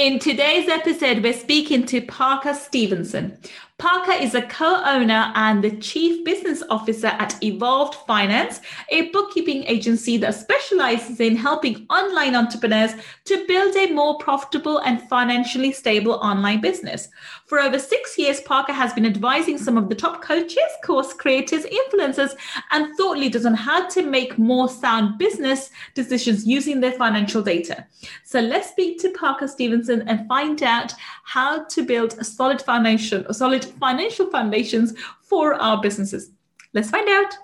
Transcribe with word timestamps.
In 0.00 0.18
today's 0.18 0.66
episode, 0.66 1.22
we're 1.22 1.34
speaking 1.34 1.84
to 1.84 2.00
Parker 2.00 2.54
Stevenson. 2.54 3.36
Parker 3.80 4.12
is 4.12 4.34
a 4.34 4.42
co 4.42 4.82
owner 4.84 5.32
and 5.36 5.64
the 5.64 5.74
chief 5.78 6.22
business 6.22 6.62
officer 6.68 7.06
at 7.06 7.42
Evolved 7.42 7.94
Finance, 8.06 8.60
a 8.90 9.08
bookkeeping 9.08 9.64
agency 9.64 10.18
that 10.18 10.34
specializes 10.34 11.18
in 11.18 11.34
helping 11.34 11.86
online 11.88 12.36
entrepreneurs 12.36 12.92
to 13.24 13.46
build 13.46 13.74
a 13.76 13.90
more 13.90 14.18
profitable 14.18 14.78
and 14.80 15.08
financially 15.08 15.72
stable 15.72 16.20
online 16.22 16.60
business. 16.60 17.08
For 17.46 17.58
over 17.58 17.78
six 17.78 18.18
years, 18.18 18.42
Parker 18.42 18.74
has 18.74 18.92
been 18.92 19.06
advising 19.06 19.56
some 19.56 19.78
of 19.78 19.88
the 19.88 19.94
top 19.94 20.20
coaches, 20.20 20.58
course 20.84 21.14
creators, 21.14 21.64
influencers, 21.64 22.32
and 22.72 22.94
thought 22.98 23.16
leaders 23.16 23.46
on 23.46 23.54
how 23.54 23.88
to 23.88 24.02
make 24.02 24.36
more 24.36 24.68
sound 24.68 25.16
business 25.16 25.70
decisions 25.94 26.46
using 26.46 26.80
their 26.80 26.92
financial 26.92 27.40
data. 27.40 27.86
So 28.24 28.40
let's 28.40 28.68
speak 28.68 29.00
to 29.00 29.10
Parker 29.12 29.48
Stevenson 29.48 30.06
and 30.06 30.28
find 30.28 30.62
out 30.62 30.92
how 31.24 31.64
to 31.64 31.82
build 31.82 32.16
a 32.18 32.24
solid 32.24 32.60
foundation, 32.60 33.24
a 33.28 33.32
solid 33.32 33.69
financial 33.78 34.30
foundations 34.30 34.94
for 35.22 35.54
our 35.54 35.80
businesses. 35.80 36.30
Let's 36.72 36.90
find 36.90 37.08
out. 37.08 37.36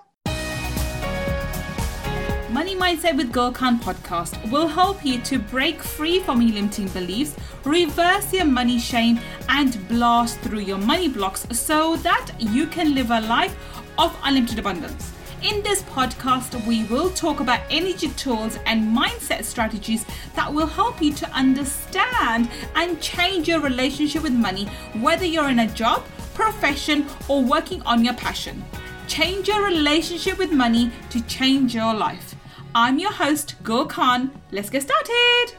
Money 2.49 2.75
Mindset 2.75 3.15
with 3.15 3.31
Gul 3.31 3.51
Khan 3.51 3.77
podcast 3.77 4.49
will 4.49 4.67
help 4.67 5.05
you 5.05 5.19
to 5.21 5.37
break 5.37 5.83
free 5.83 6.19
from 6.19 6.41
your 6.41 6.53
limiting 6.55 6.87
beliefs, 6.87 7.35
reverse 7.65 8.33
your 8.33 8.45
money 8.45 8.79
shame, 8.79 9.19
and 9.49 9.87
blast 9.87 10.39
through 10.39 10.61
your 10.61 10.77
money 10.77 11.07
blocks 11.07 11.45
so 11.51 11.97
that 11.97 12.31
you 12.39 12.65
can 12.65 12.95
live 12.95 13.11
a 13.11 13.21
life 13.21 13.55
of 13.99 14.17
unlimited 14.23 14.59
abundance. 14.59 15.11
In 15.43 15.61
this 15.61 15.83
podcast, 15.83 16.65
we 16.65 16.85
will 16.85 17.11
talk 17.11 17.41
about 17.41 17.61
energy 17.69 18.09
tools 18.09 18.57
and 18.65 18.97
mindset 18.97 19.43
strategies 19.43 20.03
that 20.33 20.51
will 20.51 20.65
help 20.65 20.99
you 20.99 21.13
to 21.13 21.29
understand 21.29 22.49
and 22.73 22.99
change 22.99 23.47
your 23.47 23.59
relationship 23.59 24.23
with 24.23 24.33
money, 24.33 24.65
whether 24.99 25.25
you're 25.25 25.49
in 25.49 25.59
a 25.59 25.67
job, 25.67 26.03
profession, 26.37 27.03
or 27.27 27.43
working 27.43 27.81
on 27.81 28.05
your 28.05 28.13
passion. 28.13 28.63
Change 29.07 29.47
your 29.47 29.65
relationship 29.65 30.37
with 30.37 30.51
money 30.51 30.91
to 31.09 31.19
change 31.21 31.73
your 31.73 31.95
life. 31.95 32.35
I'm 32.75 32.99
your 32.99 33.11
host, 33.11 33.55
Gul 33.63 33.87
Khan. 33.87 34.29
Let's 34.51 34.69
get 34.69 34.83
started. 34.83 35.55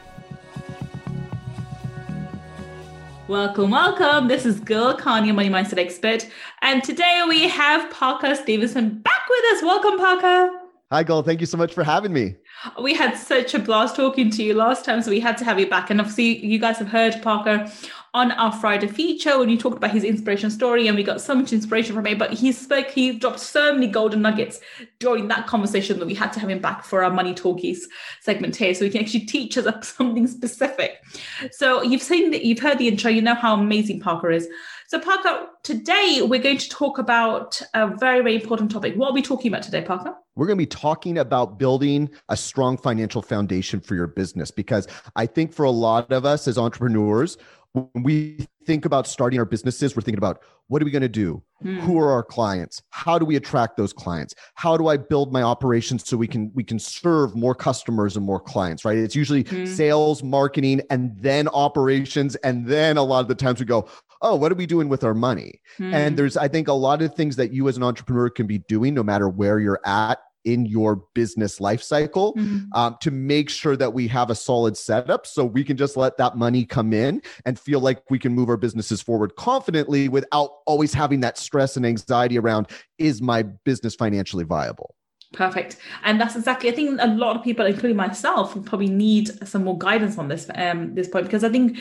Welcome, 3.27 3.71
welcome. 3.71 4.29
This 4.29 4.45
is 4.45 4.61
Gul 4.61 4.95
Khan, 4.95 5.25
your 5.25 5.35
money 5.35 5.49
mindset 5.49 5.79
expert. 5.79 6.25
And 6.61 6.81
today 6.81 7.23
we 7.27 7.49
have 7.49 7.91
Parker 7.91 8.33
Stevenson 8.33 8.99
back 8.99 9.23
with 9.29 9.57
us. 9.57 9.61
Welcome, 9.61 9.99
Parker. 9.99 10.49
Hi, 10.91 11.03
Gul. 11.03 11.21
Thank 11.21 11.39
you 11.39 11.45
so 11.45 11.57
much 11.57 11.73
for 11.73 11.83
having 11.83 12.13
me. 12.13 12.35
We 12.81 12.95
had 12.95 13.15
such 13.15 13.53
a 13.53 13.59
blast 13.59 13.95
talking 13.95 14.31
to 14.31 14.43
you 14.43 14.55
last 14.55 14.85
time, 14.85 15.03
so 15.03 15.11
we 15.11 15.19
had 15.19 15.37
to 15.37 15.45
have 15.45 15.59
you 15.59 15.69
back. 15.69 15.91
And 15.91 15.99
obviously, 15.99 16.43
you 16.43 16.57
guys 16.57 16.77
have 16.77 16.87
heard 16.87 17.21
Parker 17.21 17.69
on 18.13 18.31
our 18.33 18.51
Friday 18.51 18.87
feature 18.87 19.37
when 19.37 19.49
you 19.49 19.57
talked 19.57 19.77
about 19.77 19.91
his 19.91 20.03
inspiration 20.03 20.49
story, 20.49 20.87
and 20.87 20.95
we 20.95 21.03
got 21.03 21.21
so 21.21 21.35
much 21.35 21.53
inspiration 21.53 21.95
from 21.95 22.05
it. 22.07 22.17
But 22.17 22.33
he 22.33 22.51
spoke, 22.51 22.89
he 22.89 23.17
dropped 23.17 23.39
so 23.39 23.73
many 23.73 23.87
golden 23.87 24.21
nuggets 24.21 24.59
during 24.99 25.27
that 25.27 25.47
conversation 25.47 25.99
that 25.99 26.05
we 26.05 26.13
had 26.13 26.33
to 26.33 26.39
have 26.39 26.49
him 26.49 26.59
back 26.59 26.83
for 26.83 27.03
our 27.03 27.11
Money 27.11 27.33
Talkies 27.33 27.87
segment 28.21 28.55
here, 28.55 28.73
so 28.73 28.85
he 28.85 28.91
can 28.91 29.01
actually 29.01 29.25
teach 29.25 29.57
us 29.57 29.87
something 29.97 30.27
specific. 30.27 31.03
So 31.51 31.81
you've 31.83 32.01
seen 32.01 32.31
that, 32.31 32.43
you've 32.43 32.59
heard 32.59 32.77
the 32.77 32.87
intro, 32.87 33.11
you 33.11 33.21
know 33.21 33.35
how 33.35 33.55
amazing 33.55 33.99
Parker 33.99 34.31
is. 34.31 34.47
So 34.89 34.99
Parker, 34.99 35.49
today 35.61 36.23
we're 36.23 36.41
going 36.41 36.57
to 36.57 36.67
talk 36.67 36.97
about 36.97 37.61
a 37.75 37.95
very, 37.95 38.21
very 38.21 38.33
important 38.33 38.71
topic. 38.71 38.95
What 38.95 39.11
are 39.11 39.13
we 39.13 39.21
talking 39.21 39.51
about 39.51 39.61
today, 39.61 39.83
Parker? 39.83 40.15
We're 40.35 40.47
going 40.47 40.57
to 40.57 40.63
be 40.63 40.65
talking 40.65 41.19
about 41.19 41.59
building 41.59 42.09
a 42.29 42.35
strong 42.35 42.75
financial 42.75 43.21
foundation 43.21 43.81
for 43.81 43.93
your 43.93 44.07
business 44.07 44.49
because 44.49 44.87
I 45.15 45.27
think 45.27 45.53
for 45.53 45.63
a 45.63 45.69
lot 45.69 46.11
of 46.11 46.25
us 46.25 46.47
as 46.47 46.57
entrepreneurs, 46.57 47.37
when 47.73 48.03
we 48.03 48.47
think 48.65 48.85
about 48.85 49.07
starting 49.07 49.39
our 49.39 49.45
businesses, 49.45 49.95
we're 49.95 50.01
thinking 50.01 50.17
about 50.17 50.41
what 50.67 50.81
are 50.81 50.85
we 50.85 50.91
going 50.91 51.01
to 51.01 51.09
do? 51.09 51.43
Hmm. 51.61 51.79
Who 51.79 51.99
are 51.99 52.11
our 52.11 52.23
clients? 52.23 52.81
How 52.91 53.19
do 53.19 53.25
we 53.25 53.35
attract 53.35 53.77
those 53.77 53.93
clients? 53.93 54.33
How 54.55 54.77
do 54.77 54.87
I 54.87 54.97
build 54.97 55.31
my 55.33 55.41
operations 55.41 56.07
so 56.07 56.17
we 56.17 56.27
can 56.27 56.51
we 56.53 56.63
can 56.63 56.79
serve 56.79 57.35
more 57.35 57.55
customers 57.55 58.15
and 58.15 58.25
more 58.25 58.39
clients, 58.39 58.85
right? 58.85 58.97
It's 58.97 59.15
usually 59.15 59.43
hmm. 59.43 59.65
sales, 59.65 60.23
marketing, 60.23 60.81
and 60.89 61.15
then 61.17 61.47
operations. 61.49 62.35
And 62.37 62.65
then 62.65 62.97
a 62.97 63.03
lot 63.03 63.21
of 63.21 63.27
the 63.27 63.35
times 63.35 63.59
we 63.59 63.65
go, 63.65 63.87
oh, 64.21 64.35
what 64.35 64.51
are 64.51 64.55
we 64.55 64.65
doing 64.65 64.89
with 64.89 65.03
our 65.03 65.13
money? 65.13 65.61
Hmm. 65.77 65.93
And 65.93 66.17
there's, 66.17 66.37
I 66.37 66.47
think, 66.47 66.67
a 66.67 66.73
lot 66.73 67.01
of 67.01 67.13
things 67.15 67.35
that 67.37 67.53
you 67.53 67.67
as 67.67 67.77
an 67.77 67.83
entrepreneur 67.83 68.29
can 68.29 68.47
be 68.47 68.59
doing 68.59 68.93
no 68.93 69.03
matter 69.03 69.29
where 69.29 69.59
you're 69.59 69.81
at 69.85 70.19
in 70.53 70.65
your 70.65 71.03
business 71.13 71.59
life 71.59 71.81
cycle 71.81 72.33
mm-hmm. 72.33 72.65
um, 72.73 72.97
to 73.01 73.11
make 73.11 73.49
sure 73.49 73.75
that 73.75 73.93
we 73.93 74.07
have 74.07 74.29
a 74.29 74.35
solid 74.35 74.75
setup 74.75 75.25
so 75.27 75.45
we 75.45 75.63
can 75.63 75.77
just 75.77 75.95
let 75.95 76.17
that 76.17 76.37
money 76.37 76.65
come 76.65 76.93
in 76.93 77.21
and 77.45 77.59
feel 77.59 77.79
like 77.79 78.01
we 78.09 78.17
can 78.17 78.33
move 78.33 78.49
our 78.49 78.57
businesses 78.57 79.01
forward 79.01 79.35
confidently 79.35 80.09
without 80.09 80.49
always 80.65 80.93
having 80.93 81.19
that 81.19 81.37
stress 81.37 81.77
and 81.77 81.85
anxiety 81.85 82.37
around 82.37 82.67
is 82.97 83.21
my 83.21 83.43
business 83.43 83.95
financially 83.95 84.43
viable 84.43 84.95
Perfect. 85.31 85.77
And 86.03 86.19
that's 86.19 86.35
exactly, 86.35 86.71
I 86.71 86.73
think 86.73 86.99
a 86.99 87.05
lot 87.05 87.35
of 87.35 87.43
people, 87.43 87.63
including 87.63 87.95
myself, 87.95 88.53
probably 88.65 88.87
need 88.87 89.29
some 89.47 89.63
more 89.63 89.77
guidance 89.77 90.17
on 90.17 90.27
this 90.27 90.49
um, 90.55 90.95
this 90.95 91.07
point 91.07 91.25
because 91.25 91.43
I 91.43 91.49
think 91.49 91.77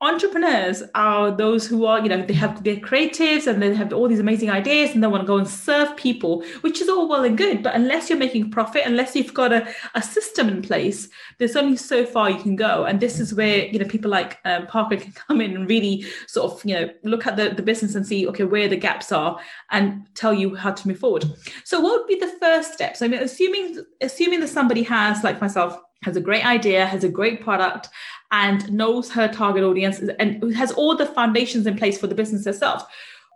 entrepreneurs 0.00 0.82
are 0.94 1.30
those 1.30 1.66
who 1.66 1.84
are 1.84 2.00
you 2.00 2.08
know 2.08 2.22
they 2.22 2.34
have 2.34 2.62
they're 2.64 2.76
creatives 2.76 3.46
and 3.46 3.62
they 3.62 3.74
have 3.74 3.92
all 3.92 4.08
these 4.08 4.20
amazing 4.20 4.50
ideas 4.50 4.94
and 4.94 5.02
they 5.02 5.06
want 5.06 5.22
to 5.22 5.26
go 5.26 5.36
and 5.36 5.46
serve 5.46 5.94
people 5.96 6.42
which 6.62 6.80
is 6.80 6.88
all 6.88 7.06
well 7.06 7.24
and 7.24 7.36
good 7.36 7.62
but 7.62 7.74
unless 7.74 8.08
you're 8.08 8.18
making 8.18 8.50
profit 8.50 8.82
unless 8.86 9.14
you've 9.14 9.34
got 9.34 9.52
a, 9.52 9.68
a 9.94 10.02
system 10.02 10.48
in 10.48 10.62
place 10.62 11.08
there's 11.40 11.56
only 11.56 11.76
so 11.76 12.04
far 12.04 12.30
you 12.30 12.38
can 12.38 12.54
go. 12.54 12.84
And 12.84 13.00
this 13.00 13.18
is 13.18 13.34
where 13.34 13.64
you 13.66 13.78
know 13.78 13.86
people 13.86 14.10
like 14.10 14.38
um, 14.44 14.66
parker 14.66 14.96
can 14.96 15.12
come 15.28 15.40
in 15.40 15.56
and 15.56 15.68
really 15.68 16.04
sort 16.28 16.52
of 16.52 16.64
you 16.64 16.74
know 16.74 16.90
look 17.02 17.26
at 17.26 17.36
the, 17.36 17.48
the 17.48 17.62
business 17.62 17.96
and 17.96 18.06
see 18.06 18.28
okay 18.28 18.44
where 18.44 18.68
the 18.68 18.76
gaps 18.76 19.10
are 19.10 19.40
and 19.70 20.06
tell 20.14 20.32
you 20.32 20.54
how 20.54 20.70
to 20.70 20.86
move 20.86 20.98
forward. 20.98 21.24
So 21.64 21.80
what 21.80 21.98
would 21.98 22.06
be 22.06 22.24
the 22.24 22.36
first 22.40 22.74
steps? 22.74 23.02
I 23.02 23.08
mean 23.08 23.20
assuming 23.20 23.82
assuming 24.00 24.40
that 24.40 24.48
somebody 24.48 24.82
has 24.84 25.24
like 25.24 25.40
myself 25.40 25.76
has 26.02 26.16
a 26.16 26.20
great 26.20 26.44
idea, 26.44 26.86
has 26.86 27.04
a 27.04 27.08
great 27.08 27.42
product, 27.42 27.88
and 28.30 28.70
knows 28.72 29.10
her 29.10 29.28
target 29.28 29.64
audience 29.64 30.00
and 30.18 30.54
has 30.54 30.72
all 30.72 30.96
the 30.96 31.06
foundations 31.06 31.66
in 31.66 31.76
place 31.76 31.98
for 31.98 32.06
the 32.06 32.14
business 32.14 32.46
itself. 32.46 32.84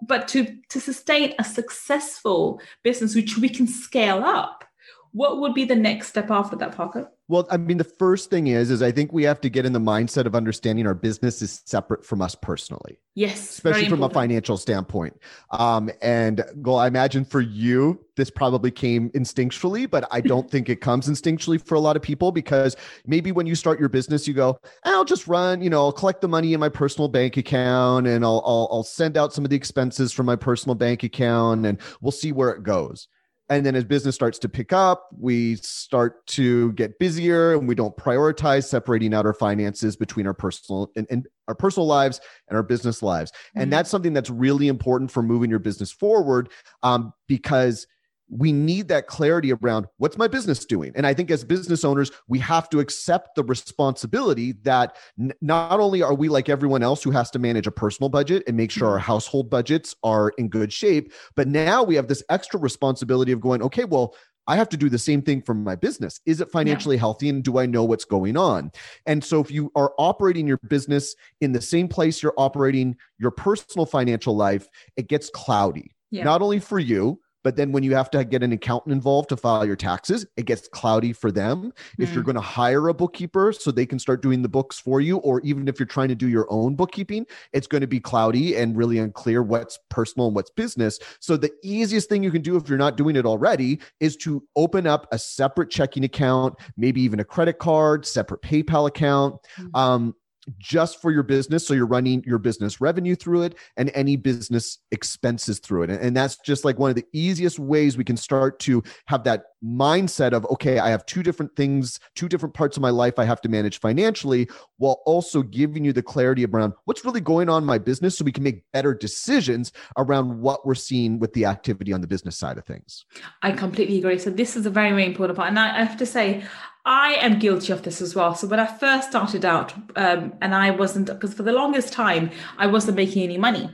But 0.07 0.29
to, 0.29 0.47
to 0.71 0.81
sustain 0.81 1.35
a 1.39 1.45
successful 1.45 2.61
business, 2.83 3.15
which 3.15 3.39
we 3.39 3.49
can 3.49 3.67
scale 3.67 4.23
up, 4.25 4.65
what 5.13 5.41
would 5.41 5.55
be 5.55 5.65
the 5.65 5.77
next 5.77 6.09
step 6.09 6.31
after 6.31 6.57
that, 6.57 6.75
Parker? 6.75 7.11
Well, 7.27 7.47
I 7.51 7.57
mean, 7.57 7.79
the 7.79 7.85
first 7.85 8.29
thing 8.29 8.49
is, 8.49 8.71
is 8.71 8.83
I 8.83 8.93
think 8.93 9.11
we 9.13 9.23
have 9.23 9.41
to 9.41 9.49
get 9.49 9.65
in 9.65 9.73
the 9.73 9.79
mindset 9.79 10.27
of 10.27 10.35
understanding 10.35 10.87
our 10.87 10.95
business 10.95 11.41
is 11.41 11.63
separate 11.65 12.05
from 12.05 12.21
us 12.21 12.35
personally. 12.35 12.99
Yes, 13.15 13.41
especially 13.49 13.89
from 13.89 14.03
a 14.03 14.11
financial 14.11 14.59
standpoint. 14.59 15.19
Um, 15.51 15.89
and 16.03 16.45
Gul, 16.61 16.77
I 16.77 16.87
imagine 16.87 17.25
for 17.25 17.41
you, 17.41 18.05
this 18.17 18.29
probably 18.29 18.71
came 18.71 19.09
instinctually, 19.11 19.89
but 19.89 20.07
I 20.11 20.21
don't 20.21 20.51
think 20.51 20.69
it 20.69 20.83
comes 20.83 21.09
instinctually 21.09 21.65
for 21.65 21.77
a 21.77 21.81
lot 21.81 21.97
of 21.97 22.03
people 22.03 22.31
because 22.31 22.77
maybe 23.07 23.33
when 23.33 23.47
you 23.47 23.55
start 23.55 23.81
your 23.81 23.89
business, 23.89 24.29
you 24.29 24.35
go, 24.35 24.59
"I'll 24.85 25.05
just 25.05 25.27
run, 25.27 25.63
you 25.63 25.71
know, 25.71 25.81
I'll 25.81 25.93
collect 25.93 26.21
the 26.21 26.29
money 26.29 26.53
in 26.53 26.61
my 26.61 26.69
personal 26.69 27.09
bank 27.09 27.39
account, 27.39 28.07
and 28.07 28.23
I'll 28.23 28.43
I'll, 28.45 28.69
I'll 28.71 28.83
send 28.83 29.17
out 29.17 29.33
some 29.33 29.45
of 29.45 29.51
the 29.51 29.57
expenses 29.57 30.13
from 30.13 30.27
my 30.27 30.37
personal 30.37 30.75
bank 30.75 31.05
account, 31.05 31.65
and 31.65 31.81
we'll 32.03 32.13
see 32.13 32.33
where 32.33 32.51
it 32.51 32.65
goes." 32.65 33.09
And 33.51 33.65
then 33.65 33.75
as 33.75 33.85
business 33.85 34.15
starts 34.15 34.39
to 34.39 34.49
pick 34.49 34.73
up 34.73 35.09
we 35.19 35.57
start 35.57 36.27
to 36.27 36.73
get 36.73 36.99
busier 36.99 37.55
and 37.55 37.69
we 37.69 37.75
don't 37.75 37.97
prioritize 37.97 38.65
separating 38.65 39.13
out 39.15 39.27
our 39.27 39.35
finances 39.35 39.97
between 39.97 40.27
our 40.27 40.35
personal 40.35 40.91
and, 40.97 41.07
and 41.11 41.27
our 41.49 41.55
personal 41.55 41.87
lives 41.87 42.21
and 42.49 42.57
our 42.57 42.63
business 42.63 43.03
lives 43.03 43.31
mm-hmm. 43.31 43.63
and 43.63 43.73
that's 43.73 43.91
something 43.91 44.13
that's 44.13 44.31
really 44.31 44.69
important 44.69 45.11
for 45.11 45.23
moving 45.23 45.51
your 45.51 45.59
business 45.59 45.93
forward 45.93 46.49
um, 46.83 47.13
because 47.29 47.87
we 48.31 48.53
need 48.53 48.89
that 48.89 49.07
clarity 49.07 49.53
around 49.53 49.87
what's 49.99 50.17
my 50.17 50.27
business 50.27 50.65
doing 50.65 50.93
and 50.95 51.07
i 51.07 51.13
think 51.13 51.31
as 51.31 51.45
business 51.45 51.85
owners 51.85 52.11
we 52.27 52.39
have 52.39 52.69
to 52.69 52.81
accept 52.81 53.35
the 53.35 53.45
responsibility 53.45 54.53
that 54.63 54.97
n- 55.21 55.33
not 55.41 55.79
only 55.79 56.03
are 56.03 56.15
we 56.15 56.29
like 56.29 56.49
everyone 56.49 56.83
else 56.83 57.03
who 57.03 57.11
has 57.11 57.31
to 57.31 57.39
manage 57.39 57.67
a 57.67 57.71
personal 57.71 58.09
budget 58.09 58.43
and 58.47 58.57
make 58.57 58.71
sure 58.71 58.89
our 58.89 58.95
mm-hmm. 58.95 59.07
household 59.07 59.51
budgets 59.51 59.95
are 60.03 60.31
in 60.39 60.49
good 60.49 60.73
shape 60.73 61.13
but 61.35 61.49
now 61.49 61.83
we 61.83 61.95
have 61.95 62.09
this 62.09 62.23
extra 62.31 62.59
responsibility 62.59 63.33
of 63.33 63.41
going 63.41 63.63
okay 63.63 63.85
well 63.85 64.15
I 64.47 64.57
have 64.57 64.69
to 64.71 64.77
do 64.77 64.89
the 64.89 64.99
same 64.99 65.23
thing 65.23 65.41
for 65.43 65.55
my 65.55 65.75
business. 65.75 66.21
Is 66.27 66.41
it 66.41 66.51
financially 66.51 66.97
yeah. 66.97 67.01
healthy 67.01 67.29
and 67.29 67.43
do 67.43 67.59
I 67.59 67.67
know 67.67 67.85
what's 67.85 68.05
going 68.05 68.37
on? 68.37 68.73
And 69.07 69.25
so 69.25 69.41
if 69.41 69.51
you 69.51 69.73
are 69.75 69.95
operating 69.99 70.47
your 70.47 70.59
business 70.69 71.15
in 71.41 71.53
the 71.53 71.63
same 71.63 71.89
place 71.89 72.23
you're 72.23 72.35
operating 72.37 72.97
your 73.19 73.31
personal 73.31 73.87
financial 73.87 74.37
life, 74.37 74.69
it 74.97 75.09
gets 75.09 75.31
cloudy. 75.31 75.95
Yeah. 76.11 76.25
Not 76.25 76.43
only 76.43 76.61
for 76.61 76.79
you, 76.79 77.21
but 77.45 77.57
then 77.57 77.71
when 77.71 77.85
you 77.85 77.95
have 77.95 78.11
to 78.11 78.25
get 78.25 78.43
an 78.43 78.53
accountant 78.53 78.93
involved 78.93 79.29
to 79.29 79.37
file 79.37 79.65
your 79.65 79.77
taxes, 79.77 80.27
it 80.37 80.47
gets 80.47 80.67
cloudy 80.67 81.13
for 81.13 81.31
them. 81.31 81.65
Mm. 81.67 81.73
If 81.99 82.13
you're 82.13 82.23
mm. 82.23 82.27
going 82.27 82.37
to 82.37 82.41
hire 82.41 82.89
a 82.89 82.95
bookkeeper 82.95 83.53
so 83.53 83.71
they 83.71 83.87
can 83.87 83.99
start 83.99 84.23
doing 84.23 84.43
the 84.43 84.49
books 84.49 84.81
for 84.81 85.01
you, 85.01 85.19
or 85.19 85.41
even 85.43 85.69
if 85.69 85.79
you're 85.79 85.87
trying 85.87 86.09
to 86.09 86.15
do 86.15 86.29
your 86.29 86.47
own 86.51 86.75
bookkeeping, 86.75 87.27
it's 87.53 87.67
going 87.67 87.83
to 87.83 87.87
be 87.87 88.01
cloudy 88.01 88.57
and 88.57 88.77
really 88.77 88.99
unclear 88.99 89.43
what's 89.43 89.79
personal 89.91 90.27
and 90.27 90.35
what's 90.35 90.51
business. 90.51 90.99
So 91.21 91.37
the 91.37 91.53
easiest 91.63 92.09
thing 92.09 92.23
you 92.23 92.33
can 92.33 92.43
do 92.43 92.57
if 92.57 92.69
you're 92.69 92.79
not 92.79 92.97
doing 92.97 93.15
it 93.15 93.27
already 93.27 93.81
is 94.01 94.17
to 94.17 94.43
open 94.57 94.87
up 94.87 95.07
a 95.13 95.19
separate 95.19 95.71
checking 95.71 96.05
account, 96.05 96.55
maybe 96.77 97.03
even 97.03 97.21
a 97.21 97.25
credit 97.25 97.59
card, 97.59 98.07
separate 98.07 98.41
PayPal 98.41 98.89
account. 98.89 99.37
Mm. 99.59 99.79
Um, 99.79 100.15
just 100.59 101.01
for 101.01 101.11
your 101.11 101.23
business. 101.23 101.67
So 101.67 101.75
you're 101.75 101.87
running 101.87 102.23
your 102.27 102.39
business 102.39 102.81
revenue 102.81 103.15
through 103.15 103.43
it 103.43 103.55
and 103.77 103.91
any 103.95 104.17
business 104.17 104.79
expenses 104.91 105.59
through 105.59 105.85
it. 105.85 105.91
And, 105.91 106.15
that's 106.15 106.37
just 106.37 106.65
like 106.65 106.79
one 106.79 106.91
of 106.91 106.97
the 106.97 107.05
easiest 107.13 107.59
ways 107.59 107.97
we 107.97 108.05
can 108.05 108.17
start 108.17 108.61
to 108.61 108.85
have 109.07 109.25
that 109.25 109.47
mindset 109.65 110.33
of, 110.33 110.45
okay, 110.47 110.79
I 110.79 110.91
have 110.91 111.05
two 111.07 111.25
different 111.25 111.57
things, 111.57 111.99
two 112.15 112.29
different 112.29 112.55
parts 112.55 112.77
of 112.77 112.83
my 112.83 112.91
life 112.91 113.19
I 113.19 113.25
have 113.25 113.41
to 113.41 113.49
manage 113.49 113.81
financially, 113.81 114.49
while 114.77 115.03
also 115.07 115.43
giving 115.43 115.85
you 115.85 115.93
the 115.93 116.03
clarity 116.03 116.45
around 116.45 116.75
what's 116.85 117.05
really 117.05 117.21
going 117.21 117.49
on 117.49 117.63
in 117.63 117.67
my 117.67 117.79
business 117.79 118.17
so 118.17 118.25
we 118.25 118.31
can 118.33 118.45
make 118.45 118.63
better 118.73 118.95
decisions 118.95 119.73
around 119.97 120.41
what 120.41 120.65
we're 120.65 120.75
seeing 120.75 121.19
with 121.19 121.33
the 121.33 121.47
activity 121.47 121.93
on 121.93 122.01
the 122.01 122.07
business 122.07 122.37
side 122.37 122.59
of 122.59 122.65
things. 122.65 123.05
I 123.43 123.53
completely 123.53 123.99
agree. 123.99 124.19
So 124.19 124.31
this 124.31 124.55
is 124.55 124.67
a 124.67 124.71
very, 124.71 124.91
very 124.91 125.07
important 125.07 125.37
part. 125.37 125.49
And 125.49 125.59
I 125.59 125.85
have 125.85 125.97
to 125.97 126.07
say, 126.07 126.45
I 126.85 127.15
am 127.15 127.39
guilty 127.39 127.73
of 127.73 127.83
this 127.83 128.03
as 128.03 128.15
well. 128.15 128.35
So 128.35 128.47
when 128.47 128.61
I 128.61 128.67
first 128.67 129.09
started 129.09 129.45
out, 129.45 129.73
um, 129.97 130.35
and 130.43 130.55
I 130.55 130.71
wasn't, 130.71 131.07
because 131.07 131.33
for 131.33 131.43
the 131.43 131.53
longest 131.53 131.93
time, 131.93 132.31
I 132.59 132.67
wasn't 132.67 132.97
making 132.97 133.23
any 133.23 133.39
money. 133.39 133.71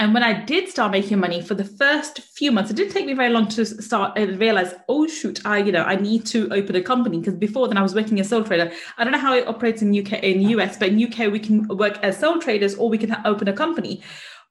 And 0.00 0.14
when 0.14 0.22
I 0.22 0.44
did 0.44 0.68
start 0.68 0.92
making 0.92 1.18
money 1.18 1.42
for 1.42 1.54
the 1.54 1.64
first 1.64 2.20
few 2.20 2.52
months, 2.52 2.70
it 2.70 2.76
didn't 2.76 2.92
take 2.92 3.04
me 3.04 3.14
very 3.14 3.30
long 3.30 3.48
to 3.48 3.66
start 3.66 4.16
and 4.16 4.38
realize, 4.38 4.72
oh 4.88 5.08
shoot, 5.08 5.44
I 5.44 5.58
you 5.58 5.72
know 5.72 5.82
I 5.82 5.96
need 5.96 6.24
to 6.26 6.48
open 6.52 6.76
a 6.76 6.80
company 6.80 7.18
because 7.18 7.34
before 7.34 7.66
then 7.66 7.76
I 7.76 7.82
was 7.82 7.96
working 7.96 8.20
as 8.20 8.26
a 8.26 8.28
sole 8.28 8.44
trader. 8.44 8.70
I 8.96 9.02
don't 9.02 9.12
know 9.12 9.18
how 9.18 9.34
it 9.34 9.48
operates 9.48 9.82
in 9.82 9.90
UK 9.90 10.22
in 10.22 10.40
US, 10.50 10.76
but 10.76 10.90
in 10.90 11.02
UK 11.02 11.32
we 11.32 11.40
can 11.40 11.66
work 11.66 11.98
as 12.04 12.16
sole 12.16 12.38
traders 12.38 12.76
or 12.76 12.88
we 12.88 12.96
can 12.96 13.16
open 13.24 13.48
a 13.48 13.52
company. 13.52 14.00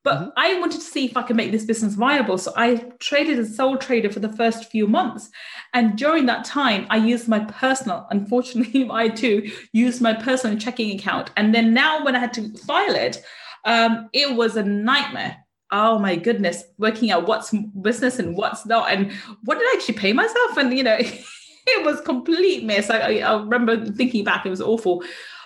But 0.08 0.20
mm-hmm. 0.20 0.30
I 0.38 0.58
wanted 0.58 0.80
to 0.80 0.86
see 0.86 1.04
if 1.04 1.18
I 1.18 1.24
could 1.24 1.36
make 1.36 1.52
this 1.52 1.66
business 1.66 1.96
viable. 1.96 2.38
So 2.38 2.54
I 2.56 2.76
traded 3.00 3.40
as 3.40 3.58
sole 3.58 3.76
trader 3.76 4.10
for 4.10 4.22
the 4.22 4.32
first 4.32 4.72
few 4.72 4.88
months. 4.88 5.30
And 5.74 5.98
during 5.98 6.28
that 6.28 6.46
time, 6.46 6.88
I 6.90 6.96
used 6.96 7.28
my 7.28 7.40
personal, 7.40 8.08
unfortunately, 8.10 8.88
I 8.92 9.10
too 9.10 9.52
used 9.74 10.02
my 10.02 10.14
personal 10.14 10.58
checking 10.58 10.98
account. 10.98 11.32
And 11.36 11.54
then 11.54 11.74
now 11.74 12.06
when 12.06 12.16
I 12.16 12.20
had 12.20 12.32
to 12.36 12.58
file 12.60 12.96
it, 12.96 13.22
um, 13.66 14.10
it 14.14 14.34
was 14.34 14.56
a 14.56 14.64
nightmare. 14.64 15.44
Oh 15.74 16.00
my 16.00 16.16
goodness, 16.16 16.64
working 16.78 17.12
out 17.12 17.28
what's 17.28 17.54
business 17.82 18.18
and 18.18 18.38
what's 18.38 18.66
not, 18.66 18.90
and 18.90 19.12
what 19.44 19.60
did 19.60 19.66
I 19.66 19.74
actually 19.76 19.96
pay 19.96 20.14
myself? 20.14 20.56
And 20.56 20.72
you 20.74 20.84
know, 20.84 20.96
it 21.68 21.86
was 21.86 22.00
complete 22.00 22.64
mess. 22.64 22.90
I, 22.90 23.16
I 23.16 23.42
remember 23.42 23.86
thinking 23.86 24.24
back, 24.24 24.46
it 24.46 24.50
was 24.50 24.62
awful. 24.62 25.04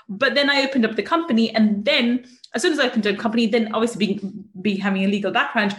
But 0.07 0.35
then 0.35 0.51
I 0.51 0.61
opened 0.61 0.85
up 0.85 0.95
the 0.95 1.01
company, 1.01 1.49
and 1.55 1.83
then 1.83 2.27
as 2.53 2.61
soon 2.61 2.73
as 2.73 2.79
I 2.79 2.87
opened 2.87 3.05
a 3.05 3.15
company, 3.15 3.47
then 3.47 3.73
obviously 3.73 4.05
being 4.05 4.45
being 4.61 4.77
having 4.79 5.03
a 5.03 5.07
legal 5.07 5.31
background, 5.31 5.75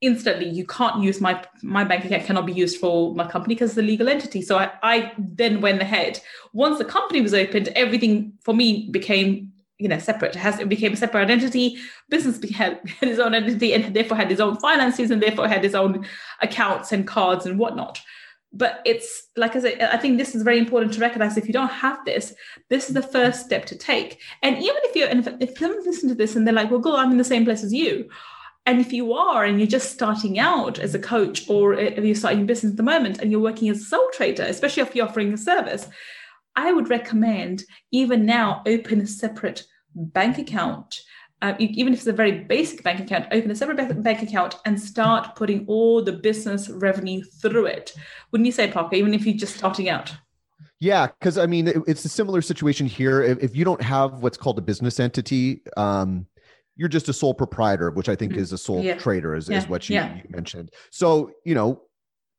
instantly 0.00 0.48
you 0.48 0.66
can't 0.66 1.02
use 1.02 1.20
my 1.20 1.42
my 1.62 1.84
bank 1.84 2.04
account 2.04 2.24
cannot 2.24 2.46
be 2.46 2.52
used 2.52 2.78
for 2.78 3.14
my 3.14 3.26
company 3.26 3.54
because 3.54 3.70
it's 3.70 3.78
a 3.78 3.82
legal 3.82 4.08
entity. 4.08 4.42
So 4.42 4.58
I, 4.58 4.70
I 4.82 5.12
then 5.18 5.60
went 5.60 5.82
ahead. 5.82 6.20
Once 6.52 6.78
the 6.78 6.84
company 6.84 7.20
was 7.20 7.34
opened, 7.34 7.68
everything 7.68 8.32
for 8.42 8.54
me 8.54 8.88
became 8.90 9.52
you 9.78 9.88
know 9.88 9.98
separate. 9.98 10.34
It 10.34 10.38
has 10.38 10.58
it 10.60 10.68
became 10.68 10.92
a 10.92 10.96
separate 10.96 11.24
identity. 11.24 11.76
Business 12.08 12.38
had, 12.52 12.80
had 13.00 13.08
its 13.08 13.18
own 13.18 13.34
identity 13.34 13.74
and 13.74 13.94
therefore 13.94 14.16
had 14.16 14.30
its 14.30 14.40
own 14.40 14.56
finances 14.56 15.10
and 15.10 15.22
therefore 15.22 15.48
had 15.48 15.64
its 15.64 15.74
own 15.74 16.06
accounts 16.40 16.92
and 16.92 17.06
cards 17.06 17.46
and 17.46 17.58
whatnot 17.58 18.00
but 18.56 18.80
it's 18.84 19.28
like 19.36 19.56
I 19.56 19.60
said, 19.60 19.82
I 19.82 19.96
think 19.96 20.16
this 20.16 20.34
is 20.34 20.42
very 20.42 20.58
important 20.58 20.94
to 20.94 21.00
recognize. 21.00 21.36
If 21.36 21.46
you 21.46 21.52
don't 21.52 21.70
have 21.70 22.04
this, 22.04 22.34
this 22.70 22.88
is 22.88 22.94
the 22.94 23.02
first 23.02 23.44
step 23.44 23.64
to 23.66 23.76
take. 23.76 24.20
And 24.42 24.56
even 24.56 24.76
if 24.84 24.96
you're, 24.96 25.08
if, 25.08 25.28
if 25.40 25.58
someone 25.58 25.84
listen 25.84 26.08
to 26.08 26.14
this 26.14 26.36
and 26.36 26.46
they're 26.46 26.54
like, 26.54 26.70
"Well, 26.70 26.80
Gul, 26.80 26.96
I'm 26.96 27.10
in 27.10 27.18
the 27.18 27.24
same 27.24 27.44
place 27.44 27.64
as 27.64 27.74
you," 27.74 28.08
and 28.64 28.80
if 28.80 28.92
you 28.92 29.12
are, 29.12 29.44
and 29.44 29.58
you're 29.58 29.66
just 29.66 29.92
starting 29.92 30.38
out 30.38 30.78
as 30.78 30.94
a 30.94 30.98
coach, 31.00 31.48
or 31.50 31.74
if 31.74 32.04
you're 32.04 32.14
starting 32.14 32.42
a 32.42 32.44
business 32.44 32.72
at 32.72 32.76
the 32.76 32.82
moment 32.82 33.18
and 33.18 33.30
you're 33.30 33.40
working 33.40 33.68
as 33.68 33.80
a 33.80 33.84
sole 33.84 34.08
trader, 34.12 34.44
especially 34.44 34.82
if 34.82 34.94
you're 34.94 35.08
offering 35.08 35.32
a 35.32 35.36
service, 35.36 35.88
I 36.56 36.72
would 36.72 36.88
recommend 36.88 37.64
even 37.90 38.24
now 38.24 38.62
open 38.66 39.00
a 39.00 39.06
separate 39.06 39.64
bank 39.94 40.38
account 40.38 41.00
uh, 41.44 41.54
even 41.58 41.92
if 41.92 41.98
it's 41.98 42.06
a 42.06 42.12
very 42.12 42.32
basic 42.32 42.82
bank 42.82 43.00
account, 43.00 43.26
open 43.30 43.50
a 43.50 43.54
separate 43.54 44.02
bank 44.02 44.22
account 44.22 44.56
and 44.64 44.80
start 44.80 45.36
putting 45.36 45.66
all 45.66 46.02
the 46.02 46.12
business 46.12 46.70
revenue 46.70 47.22
through 47.22 47.66
it. 47.66 47.92
Wouldn't 48.30 48.46
you 48.46 48.52
say, 48.52 48.70
Parker, 48.70 48.96
even 48.96 49.12
if 49.12 49.26
you're 49.26 49.36
just 49.36 49.54
starting 49.54 49.90
out? 49.90 50.14
Yeah, 50.80 51.08
because 51.08 51.36
I 51.36 51.44
mean, 51.44 51.68
it's 51.86 52.02
a 52.06 52.08
similar 52.08 52.40
situation 52.40 52.86
here. 52.86 53.20
If, 53.20 53.42
if, 53.42 53.54
you 53.54 53.62
don't 53.62 53.82
have 53.82 54.22
what's 54.22 54.38
called 54.38 54.58
a 54.58 54.62
business 54.62 54.98
entity, 54.98 55.60
um, 55.76 56.26
you're 56.76 56.88
just 56.88 57.10
a 57.10 57.12
sole 57.12 57.34
proprietor, 57.34 57.90
which 57.90 58.08
I 58.08 58.16
think 58.16 58.32
mm-hmm. 58.32 58.40
is 58.40 58.52
a 58.54 58.58
sole 58.58 58.82
yeah. 58.82 58.96
trader, 58.96 59.34
is, 59.34 59.50
yeah. 59.50 59.58
is 59.58 59.68
what 59.68 59.86
you, 59.90 59.96
yeah. 59.96 60.14
you 60.16 60.22
mentioned. 60.30 60.70
So, 60.90 61.30
you 61.44 61.54
know, 61.54 61.82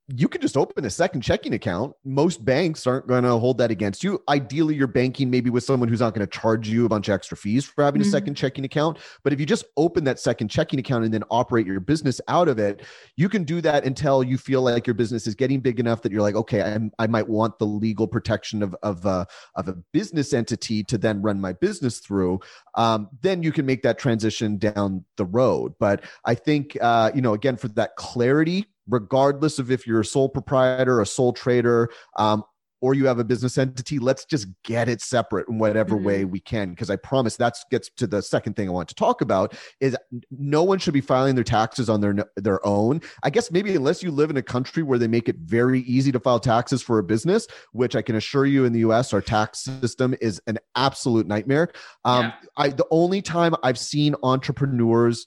you 0.07 0.27
can 0.27 0.39
just 0.39 0.55
open 0.55 0.85
a 0.85 0.89
second 0.89 1.21
checking 1.21 1.53
account. 1.53 1.95
Most 2.03 2.45
banks 2.45 2.85
aren't 2.85 3.07
going 3.07 3.23
to 3.23 3.37
hold 3.37 3.57
that 3.57 3.71
against 3.71 4.03
you. 4.03 4.21
Ideally, 4.29 4.75
you're 4.75 4.85
banking 4.85 5.31
maybe 5.31 5.49
with 5.49 5.63
someone 5.63 5.89
who's 5.89 5.99
not 5.99 6.13
going 6.13 6.25
to 6.25 6.39
charge 6.39 6.69
you 6.69 6.85
a 6.85 6.89
bunch 6.89 7.07
of 7.09 7.15
extra 7.15 7.35
fees 7.35 7.65
for 7.65 7.83
having 7.83 8.01
mm-hmm. 8.01 8.09
a 8.09 8.11
second 8.11 8.35
checking 8.35 8.65
account. 8.65 8.99
But 9.23 9.33
if 9.33 9.39
you 9.39 9.47
just 9.47 9.65
open 9.77 10.03
that 10.03 10.19
second 10.19 10.49
checking 10.49 10.79
account 10.79 11.05
and 11.05 11.13
then 11.13 11.23
operate 11.31 11.65
your 11.65 11.79
business 11.79 12.21
out 12.27 12.47
of 12.47 12.59
it, 12.59 12.83
you 13.15 13.29
can 13.29 13.45
do 13.45 13.61
that 13.61 13.83
until 13.83 14.23
you 14.23 14.37
feel 14.37 14.61
like 14.61 14.85
your 14.85 14.93
business 14.93 15.25
is 15.25 15.33
getting 15.33 15.59
big 15.59 15.79
enough 15.79 16.03
that 16.03 16.11
you're 16.11 16.21
like, 16.21 16.35
okay, 16.35 16.61
I'm, 16.61 16.91
i 16.99 17.07
might 17.07 17.27
want 17.27 17.57
the 17.57 17.65
legal 17.65 18.07
protection 18.07 18.61
of 18.61 18.75
of 18.83 19.05
a, 19.05 19.09
uh, 19.09 19.25
of 19.55 19.67
a 19.67 19.73
business 19.91 20.33
entity 20.33 20.83
to 20.83 20.97
then 20.99 21.23
run 21.23 21.41
my 21.41 21.53
business 21.53 21.99
through. 21.99 22.39
Um, 22.75 23.09
then 23.21 23.41
you 23.41 23.51
can 23.51 23.65
make 23.65 23.81
that 23.83 23.97
transition 23.97 24.57
down 24.57 25.03
the 25.17 25.25
road. 25.25 25.73
But 25.79 26.03
I 26.25 26.35
think, 26.35 26.77
uh, 26.79 27.11
you 27.15 27.21
know, 27.21 27.33
again, 27.33 27.57
for 27.57 27.69
that 27.69 27.95
clarity 27.95 28.67
regardless 28.87 29.59
of 29.59 29.71
if 29.71 29.87
you're 29.87 30.01
a 30.01 30.05
sole 30.05 30.29
proprietor, 30.29 31.01
a 31.01 31.05
sole 31.05 31.33
trader, 31.33 31.89
um, 32.17 32.43
or 32.81 32.93
you 32.93 33.07
have 33.07 33.17
a 33.17 33.23
business 33.23 33.57
entity, 33.57 33.97
let's 33.97 34.25
just 34.25 34.47
get 34.63 34.87
it 34.87 35.01
separate 35.01 35.47
in 35.47 35.57
whatever 35.57 35.95
mm-hmm. 35.95 36.05
way 36.05 36.25
we 36.25 36.39
can. 36.39 36.69
Because 36.69 36.89
I 36.89 36.97
promise 36.97 37.35
that 37.37 37.57
gets 37.71 37.89
to 37.97 38.05
the 38.05 38.21
second 38.21 38.55
thing 38.55 38.67
I 38.67 38.71
want 38.71 38.89
to 38.89 38.95
talk 38.95 39.21
about 39.21 39.55
is 39.79 39.97
no 40.29 40.61
one 40.61 40.77
should 40.77 40.93
be 40.93 41.01
filing 41.01 41.33
their 41.33 41.43
taxes 41.43 41.89
on 41.89 42.01
their 42.01 42.15
their 42.35 42.65
own. 42.65 43.01
I 43.23 43.31
guess 43.31 43.49
maybe 43.49 43.75
unless 43.75 44.03
you 44.03 44.11
live 44.11 44.29
in 44.29 44.37
a 44.37 44.43
country 44.43 44.83
where 44.83 44.99
they 44.99 45.07
make 45.07 45.29
it 45.29 45.37
very 45.37 45.79
easy 45.81 46.11
to 46.11 46.19
file 46.19 46.39
taxes 46.39 46.83
for 46.83 46.99
a 46.99 47.03
business, 47.03 47.47
which 47.71 47.95
I 47.95 48.03
can 48.03 48.15
assure 48.17 48.45
you 48.45 48.65
in 48.65 48.73
the 48.73 48.79
U.S. 48.81 49.13
our 49.13 49.21
tax 49.21 49.61
system 49.63 50.13
is 50.21 50.39
an 50.45 50.59
absolute 50.75 51.25
nightmare. 51.25 51.69
Um, 52.03 52.25
yeah. 52.25 52.33
I 52.57 52.69
the 52.69 52.87
only 52.91 53.21
time 53.21 53.55
I've 53.63 53.79
seen 53.79 54.15
entrepreneurs 54.21 55.25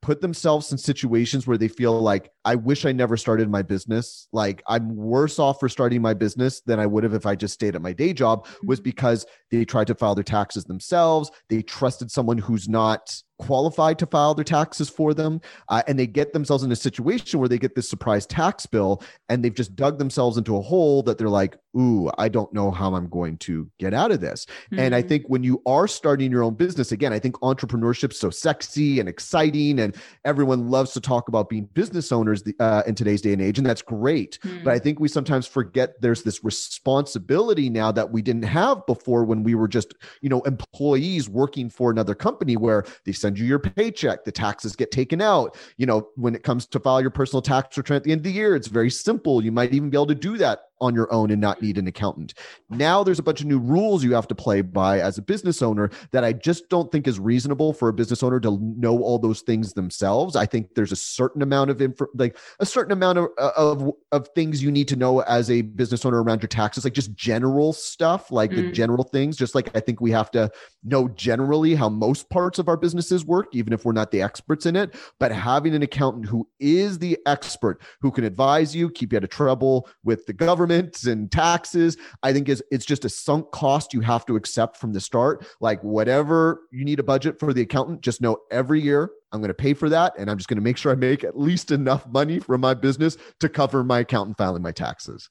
put 0.00 0.20
themselves 0.20 0.70
in 0.72 0.78
situations 0.78 1.46
where 1.46 1.58
they 1.58 1.68
feel 1.68 2.00
like 2.00 2.30
I 2.48 2.54
wish 2.54 2.86
I 2.86 2.92
never 2.92 3.18
started 3.18 3.50
my 3.50 3.60
business. 3.60 4.26
Like 4.32 4.62
I'm 4.66 4.96
worse 4.96 5.38
off 5.38 5.60
for 5.60 5.68
starting 5.68 6.00
my 6.00 6.14
business 6.14 6.62
than 6.62 6.80
I 6.80 6.86
would 6.86 7.04
have 7.04 7.12
if 7.12 7.26
I 7.26 7.34
just 7.34 7.52
stayed 7.52 7.74
at 7.74 7.82
my 7.82 7.92
day 7.92 8.14
job 8.14 8.46
was 8.62 8.78
mm-hmm. 8.78 8.84
because 8.84 9.26
they 9.50 9.66
tried 9.66 9.88
to 9.88 9.94
file 9.94 10.14
their 10.14 10.24
taxes 10.24 10.64
themselves. 10.64 11.30
They 11.50 11.60
trusted 11.60 12.10
someone 12.10 12.38
who's 12.38 12.66
not 12.66 13.22
qualified 13.38 13.98
to 13.98 14.06
file 14.06 14.34
their 14.34 14.44
taxes 14.44 14.90
for 14.90 15.14
them 15.14 15.40
uh, 15.68 15.82
and 15.86 15.98
they 15.98 16.06
get 16.06 16.32
themselves 16.32 16.64
in 16.64 16.72
a 16.72 16.76
situation 16.76 17.38
where 17.38 17.48
they 17.48 17.58
get 17.58 17.74
this 17.74 17.88
surprise 17.88 18.26
tax 18.26 18.66
bill 18.66 19.02
and 19.28 19.44
they've 19.44 19.54
just 19.54 19.76
dug 19.76 19.98
themselves 19.98 20.36
into 20.36 20.56
a 20.56 20.60
hole 20.60 21.02
that 21.04 21.18
they're 21.18 21.28
like 21.28 21.56
ooh 21.76 22.10
i 22.18 22.28
don't 22.28 22.52
know 22.52 22.70
how 22.70 22.94
i'm 22.94 23.08
going 23.08 23.36
to 23.38 23.70
get 23.78 23.94
out 23.94 24.10
of 24.10 24.20
this 24.20 24.44
mm-hmm. 24.46 24.80
and 24.80 24.94
i 24.94 25.00
mm-hmm. 25.00 25.08
think 25.08 25.24
when 25.28 25.44
you 25.44 25.62
are 25.66 25.86
starting 25.86 26.32
your 26.32 26.42
own 26.42 26.54
business 26.54 26.90
again 26.90 27.12
i 27.12 27.18
think 27.18 27.36
entrepreneurship's 27.36 28.18
so 28.18 28.28
sexy 28.28 28.98
and 28.98 29.08
exciting 29.08 29.78
and 29.78 29.96
everyone 30.24 30.68
loves 30.68 30.92
to 30.92 31.00
talk 31.00 31.28
about 31.28 31.48
being 31.48 31.66
business 31.74 32.10
owners 32.10 32.37
uh, 32.60 32.82
in 32.86 32.94
today's 32.94 33.20
day 33.20 33.32
and 33.32 33.42
age 33.42 33.58
and 33.58 33.66
that's 33.66 33.82
great 33.82 34.38
mm-hmm. 34.42 34.64
but 34.64 34.72
i 34.72 34.78
think 34.78 35.00
we 35.00 35.08
sometimes 35.08 35.46
forget 35.46 36.00
there's 36.00 36.22
this 36.22 36.42
responsibility 36.44 37.68
now 37.68 37.92
that 37.92 38.10
we 38.10 38.22
didn't 38.22 38.42
have 38.42 38.84
before 38.86 39.24
when 39.24 39.42
we 39.42 39.54
were 39.54 39.68
just 39.68 39.94
you 40.20 40.28
know 40.28 40.40
employees 40.42 41.28
working 41.28 41.70
for 41.70 41.90
another 41.90 42.14
company 42.14 42.56
where 42.56 42.84
they 43.04 43.12
send 43.12 43.38
you 43.38 43.46
your 43.46 43.58
paycheck. 43.58 44.24
The 44.24 44.32
taxes 44.32 44.76
get 44.76 44.90
taken 44.90 45.20
out. 45.20 45.56
You 45.76 45.86
know, 45.86 46.08
when 46.16 46.34
it 46.34 46.42
comes 46.42 46.66
to 46.66 46.80
file 46.80 47.00
your 47.00 47.10
personal 47.10 47.42
tax 47.42 47.76
return 47.76 47.96
at 47.96 48.04
the 48.04 48.12
end 48.12 48.20
of 48.20 48.24
the 48.24 48.32
year, 48.32 48.56
it's 48.56 48.68
very 48.68 48.90
simple. 48.90 49.44
You 49.44 49.52
might 49.52 49.72
even 49.72 49.90
be 49.90 49.96
able 49.96 50.06
to 50.06 50.14
do 50.14 50.36
that 50.38 50.60
on 50.80 50.94
your 50.94 51.12
own 51.12 51.30
and 51.30 51.40
not 51.40 51.60
need 51.60 51.78
an 51.78 51.86
accountant. 51.86 52.34
Now 52.70 53.02
there's 53.02 53.18
a 53.18 53.22
bunch 53.22 53.40
of 53.40 53.46
new 53.46 53.58
rules 53.58 54.04
you 54.04 54.14
have 54.14 54.28
to 54.28 54.34
play 54.34 54.60
by 54.60 55.00
as 55.00 55.18
a 55.18 55.22
business 55.22 55.62
owner 55.62 55.90
that 56.12 56.24
I 56.24 56.32
just 56.32 56.68
don't 56.68 56.90
think 56.92 57.06
is 57.06 57.18
reasonable 57.18 57.72
for 57.72 57.88
a 57.88 57.92
business 57.92 58.22
owner 58.22 58.40
to 58.40 58.58
know 58.76 59.02
all 59.02 59.18
those 59.18 59.40
things 59.40 59.72
themselves. 59.72 60.36
I 60.36 60.46
think 60.46 60.74
there's 60.74 60.92
a 60.92 60.96
certain 60.96 61.42
amount 61.42 61.70
of 61.70 61.82
info, 61.82 62.06
like 62.14 62.38
a 62.60 62.66
certain 62.66 62.92
amount 62.92 63.18
of, 63.18 63.28
of 63.38 63.92
of 64.12 64.28
things 64.34 64.62
you 64.62 64.70
need 64.70 64.88
to 64.88 64.96
know 64.96 65.20
as 65.20 65.50
a 65.50 65.62
business 65.62 66.04
owner 66.04 66.22
around 66.22 66.42
your 66.42 66.48
taxes, 66.48 66.84
like 66.84 66.92
just 66.92 67.14
general 67.14 67.72
stuff, 67.72 68.30
like 68.30 68.50
mm. 68.50 68.56
the 68.56 68.72
general 68.72 69.04
things. 69.04 69.36
Just 69.36 69.54
like 69.54 69.74
I 69.76 69.80
think 69.80 70.00
we 70.00 70.10
have 70.12 70.30
to 70.32 70.50
know 70.84 71.08
generally 71.08 71.74
how 71.74 71.88
most 71.88 72.28
parts 72.30 72.58
of 72.58 72.68
our 72.68 72.76
businesses 72.76 73.24
work, 73.24 73.48
even 73.52 73.72
if 73.72 73.84
we're 73.84 73.92
not 73.92 74.10
the 74.10 74.22
experts 74.22 74.66
in 74.66 74.76
it. 74.76 74.94
But 75.18 75.32
having 75.32 75.74
an 75.74 75.82
accountant 75.82 76.26
who 76.26 76.48
is 76.60 76.98
the 76.98 77.18
expert, 77.26 77.80
who 78.00 78.10
can 78.10 78.24
advise 78.24 78.74
you, 78.74 78.90
keep 78.90 79.12
you 79.12 79.18
out 79.18 79.24
of 79.24 79.30
trouble 79.30 79.88
with 80.04 80.26
the 80.26 80.32
government 80.32 80.67
and 80.70 81.30
taxes. 81.30 81.96
I 82.22 82.32
think 82.32 82.48
is 82.48 82.62
it's 82.70 82.86
just 82.86 83.04
a 83.04 83.08
sunk 83.08 83.50
cost 83.50 83.92
you 83.92 84.00
have 84.00 84.26
to 84.26 84.36
accept 84.36 84.76
from 84.76 84.92
the 84.92 85.00
start. 85.00 85.46
Like 85.60 85.82
whatever 85.82 86.60
you 86.70 86.84
need 86.84 87.00
a 87.00 87.02
budget 87.02 87.38
for 87.38 87.52
the 87.52 87.62
accountant 87.62 88.00
just 88.02 88.20
know 88.20 88.38
every 88.50 88.80
year 88.80 89.10
i'm 89.32 89.40
going 89.40 89.48
to 89.48 89.54
pay 89.54 89.74
for 89.74 89.88
that 89.88 90.12
and 90.18 90.30
i'm 90.30 90.36
just 90.36 90.48
going 90.48 90.56
to 90.56 90.62
make 90.62 90.76
sure 90.76 90.92
i 90.92 90.94
make 90.94 91.24
at 91.24 91.38
least 91.38 91.70
enough 91.70 92.06
money 92.08 92.38
from 92.38 92.60
my 92.60 92.74
business 92.74 93.16
to 93.40 93.48
cover 93.48 93.84
my 93.84 94.00
accountant 94.00 94.36
filing 94.36 94.62
my 94.62 94.72
taxes 94.72 95.30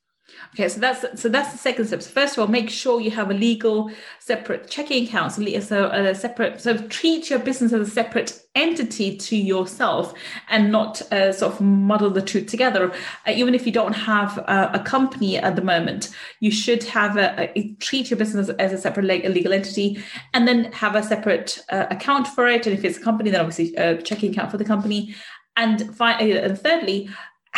Okay, 0.53 0.67
so 0.69 0.79
that's 0.79 1.21
so 1.21 1.29
that's 1.29 1.51
the 1.51 1.57
second 1.57 1.85
step. 1.85 2.01
So 2.01 2.09
first 2.09 2.37
of 2.37 2.41
all, 2.41 2.47
make 2.47 2.69
sure 2.69 2.99
you 2.99 3.11
have 3.11 3.31
a 3.31 3.33
legal 3.33 3.91
separate 4.19 4.69
checking 4.69 5.05
account. 5.05 5.31
So, 5.31 5.89
a 5.89 6.13
separate 6.13 6.59
so 6.59 6.77
treat 6.87 7.29
your 7.29 7.39
business 7.39 7.73
as 7.73 7.87
a 7.87 7.91
separate 7.91 8.41
entity 8.55 9.15
to 9.17 9.37
yourself 9.37 10.13
and 10.49 10.71
not 10.71 11.01
uh, 11.13 11.31
sort 11.31 11.53
of 11.53 11.61
muddle 11.61 12.09
the 12.09 12.21
two 12.21 12.41
together. 12.43 12.91
Uh, 13.25 13.31
even 13.31 13.55
if 13.55 13.65
you 13.65 13.71
don't 13.71 13.93
have 13.93 14.37
a, 14.39 14.71
a, 14.73 14.79
company 14.79 15.37
at 15.37 15.55
the 15.55 15.61
moment, 15.61 16.09
you 16.39 16.51
should 16.51 16.83
have 16.83 17.17
a, 17.17 17.51
a 17.57 17.73
treat 17.75 18.09
your 18.09 18.17
business 18.17 18.49
as 18.49 18.73
a 18.73 18.77
separate 18.77 19.05
legal 19.05 19.53
entity, 19.53 20.03
and 20.33 20.47
then 20.47 20.71
have 20.73 20.95
a 20.95 21.03
separate 21.03 21.63
uh, 21.69 21.85
account 21.89 22.27
for 22.27 22.47
it. 22.47 22.65
And 22.67 22.77
if 22.77 22.83
it's 22.83 22.97
a 22.97 23.01
company, 23.01 23.29
then 23.29 23.41
obviously 23.41 23.75
a 23.75 24.01
checking 24.01 24.31
account 24.31 24.51
for 24.51 24.57
the 24.57 24.65
company. 24.65 25.15
And, 25.55 25.95
fi- 25.95 26.13
uh, 26.13 26.41
and 26.41 26.59
thirdly, 26.59 27.09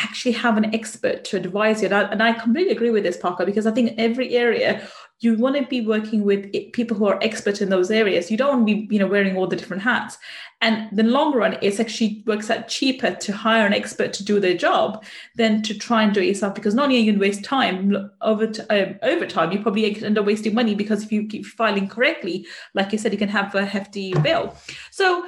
actually 0.04 0.34
have 0.34 0.58
an 0.58 0.74
expert 0.74 1.24
to 1.26 1.38
advise 1.38 1.82
you. 1.82 1.88
And 1.88 1.96
I, 1.96 2.02
and 2.04 2.24
I 2.24 2.34
completely 2.34 2.74
agree 2.74 2.90
with 2.90 3.04
this, 3.04 3.18
Parker, 3.18 3.46
because 3.46 3.68
I 3.68 3.72
think 3.72 3.94
every 3.98 4.36
area 4.36 4.88
you 5.22 5.36
want 5.36 5.58
to 5.58 5.66
be 5.68 5.86
working 5.86 6.24
with 6.24 6.50
people 6.72 6.96
who 6.96 7.06
are 7.06 7.20
expert 7.22 7.62
in 7.62 7.70
those 7.70 7.92
areas. 7.92 8.32
You 8.32 8.38
don't 8.38 8.50
want 8.50 8.68
to 8.68 8.88
be, 8.88 8.96
you 8.96 9.00
know, 9.00 9.08
wearing 9.08 9.36
all 9.36 9.48
the 9.48 9.56
different 9.56 9.84
hats. 9.84 10.18
And 10.62 10.90
the 10.96 11.04
long 11.04 11.34
run, 11.34 11.58
it's 11.62 11.80
actually 11.80 12.24
works 12.26 12.50
out 12.50 12.68
cheaper 12.68 13.16
to 13.16 13.34
hire 13.34 13.66
an 13.66 13.74
expert 13.74 14.14
to 14.14 14.24
do 14.24 14.40
their 14.40 14.56
job 14.56 15.04
than 15.36 15.62
to 15.64 15.78
try 15.78 16.04
and 16.04 16.14
do 16.14 16.22
it 16.22 16.28
yourself. 16.28 16.56
Because 16.56 16.74
not 16.74 16.86
only 16.86 16.98
are 16.98 17.00
you 17.00 17.12
going 17.12 17.20
to 17.20 17.22
waste 17.22 17.44
time 17.44 18.12
over 18.22 18.52
um, 18.70 18.96
over 19.02 19.26
time, 19.26 19.52
you 19.52 19.62
probably 19.62 20.04
end 20.04 20.18
up 20.18 20.26
wasting 20.26 20.54
money 20.54 20.76
because 20.76 21.04
if 21.04 21.12
you 21.12 21.28
keep 21.28 21.46
filing 21.46 21.88
correctly, 21.88 22.46
like 22.74 22.92
you 22.92 22.98
said, 22.98 23.12
you 23.12 23.20
can 23.20 23.30
have 23.30 23.54
a 23.56 23.66
hefty 23.66 24.14
bill. 24.14 24.56
So 24.92 25.26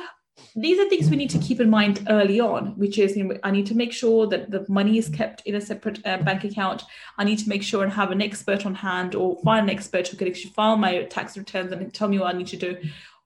these 0.55 0.79
are 0.79 0.89
things 0.89 1.09
we 1.09 1.17
need 1.17 1.29
to 1.29 1.39
keep 1.39 1.59
in 1.59 1.69
mind 1.69 2.05
early 2.09 2.39
on, 2.39 2.77
which 2.77 2.97
is 2.97 3.15
you 3.15 3.23
know, 3.23 3.37
I 3.43 3.51
need 3.51 3.65
to 3.67 3.75
make 3.75 3.93
sure 3.93 4.27
that 4.27 4.51
the 4.51 4.65
money 4.67 4.97
is 4.97 5.09
kept 5.09 5.41
in 5.45 5.55
a 5.55 5.61
separate 5.61 6.05
uh, 6.05 6.17
bank 6.17 6.43
account. 6.43 6.83
I 7.17 7.23
need 7.23 7.39
to 7.39 7.49
make 7.49 7.63
sure 7.63 7.83
and 7.83 7.91
have 7.93 8.11
an 8.11 8.21
expert 8.21 8.65
on 8.65 8.75
hand 8.75 9.15
or 9.15 9.39
find 9.43 9.69
an 9.69 9.75
expert 9.75 10.07
who 10.07 10.17
can 10.17 10.27
actually 10.27 10.51
file 10.51 10.77
my 10.77 11.03
tax 11.03 11.37
returns 11.37 11.71
and 11.71 11.93
tell 11.93 12.07
me 12.07 12.19
what 12.19 12.33
I 12.33 12.37
need 12.37 12.47
to 12.47 12.57
do. 12.57 12.77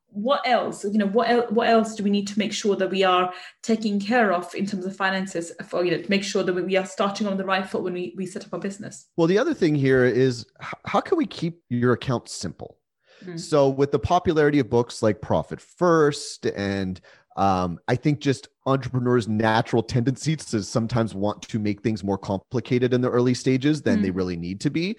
What 0.10 0.48
else? 0.48 0.86
You 0.86 0.98
know, 0.98 1.08
what 1.08 1.30
else, 1.30 1.52
what 1.52 1.68
else 1.68 1.96
do 1.96 2.04
we 2.04 2.10
need 2.10 2.28
to 2.28 2.40
make 2.40 2.54
sure 2.54 2.76
that 2.78 2.90
we 2.90 3.04
are 3.04 3.34
taking 3.64 4.00
care 4.00 4.32
of 4.32 4.54
in 4.56 4.66
terms 4.66 4.86
of 4.86 4.96
finances 4.96 5.52
for 5.68 5.84
you 5.84 5.92
know 5.92 6.02
to 6.02 6.10
make 6.10 6.24
sure 6.24 6.42
that 6.44 6.54
we 6.54 6.78
are 6.78 6.86
starting 6.86 7.28
on 7.28 7.38
the 7.38 7.44
right 7.44 7.68
foot 7.68 7.84
when 7.84 7.94
we, 7.94 8.14
we 8.16 8.26
set 8.26 8.46
up 8.46 8.54
our 8.54 8.60
business? 8.60 9.08
Well, 9.18 9.28
the 9.28 9.38
other 9.38 9.54
thing 9.54 9.76
here 9.76 10.06
is 10.06 10.46
how 10.86 11.02
can 11.02 11.18
we 11.18 11.26
keep 11.26 11.62
your 11.70 11.94
account 11.94 12.30
simple? 12.30 12.78
Mm-hmm. 13.26 13.38
So, 13.38 13.70
with 13.70 13.92
the 13.92 14.00
popularity 14.00 14.60
of 14.60 14.70
books 14.70 15.02
like 15.02 15.22
Profit 15.22 15.60
First, 15.60 16.46
and 16.46 17.00
um, 17.36 17.80
I 17.88 17.96
think 17.96 18.20
just 18.20 18.48
entrepreneurs' 18.66 19.28
natural 19.28 19.84
tendencies 19.84 20.46
to 20.46 20.64
sometimes 20.64 21.14
want 21.14 21.42
to 21.44 21.60
make 21.60 21.82
things 21.82 22.04
more 22.04 22.18
complicated 22.18 22.94
in 22.94 23.02
the 23.02 23.10
early 23.10 23.34
stages 23.34 23.82
than 23.82 23.96
mm-hmm. 23.96 24.04
they 24.04 24.12
really 24.12 24.38
need 24.38 24.62
to 24.62 24.70
be. 24.70 24.98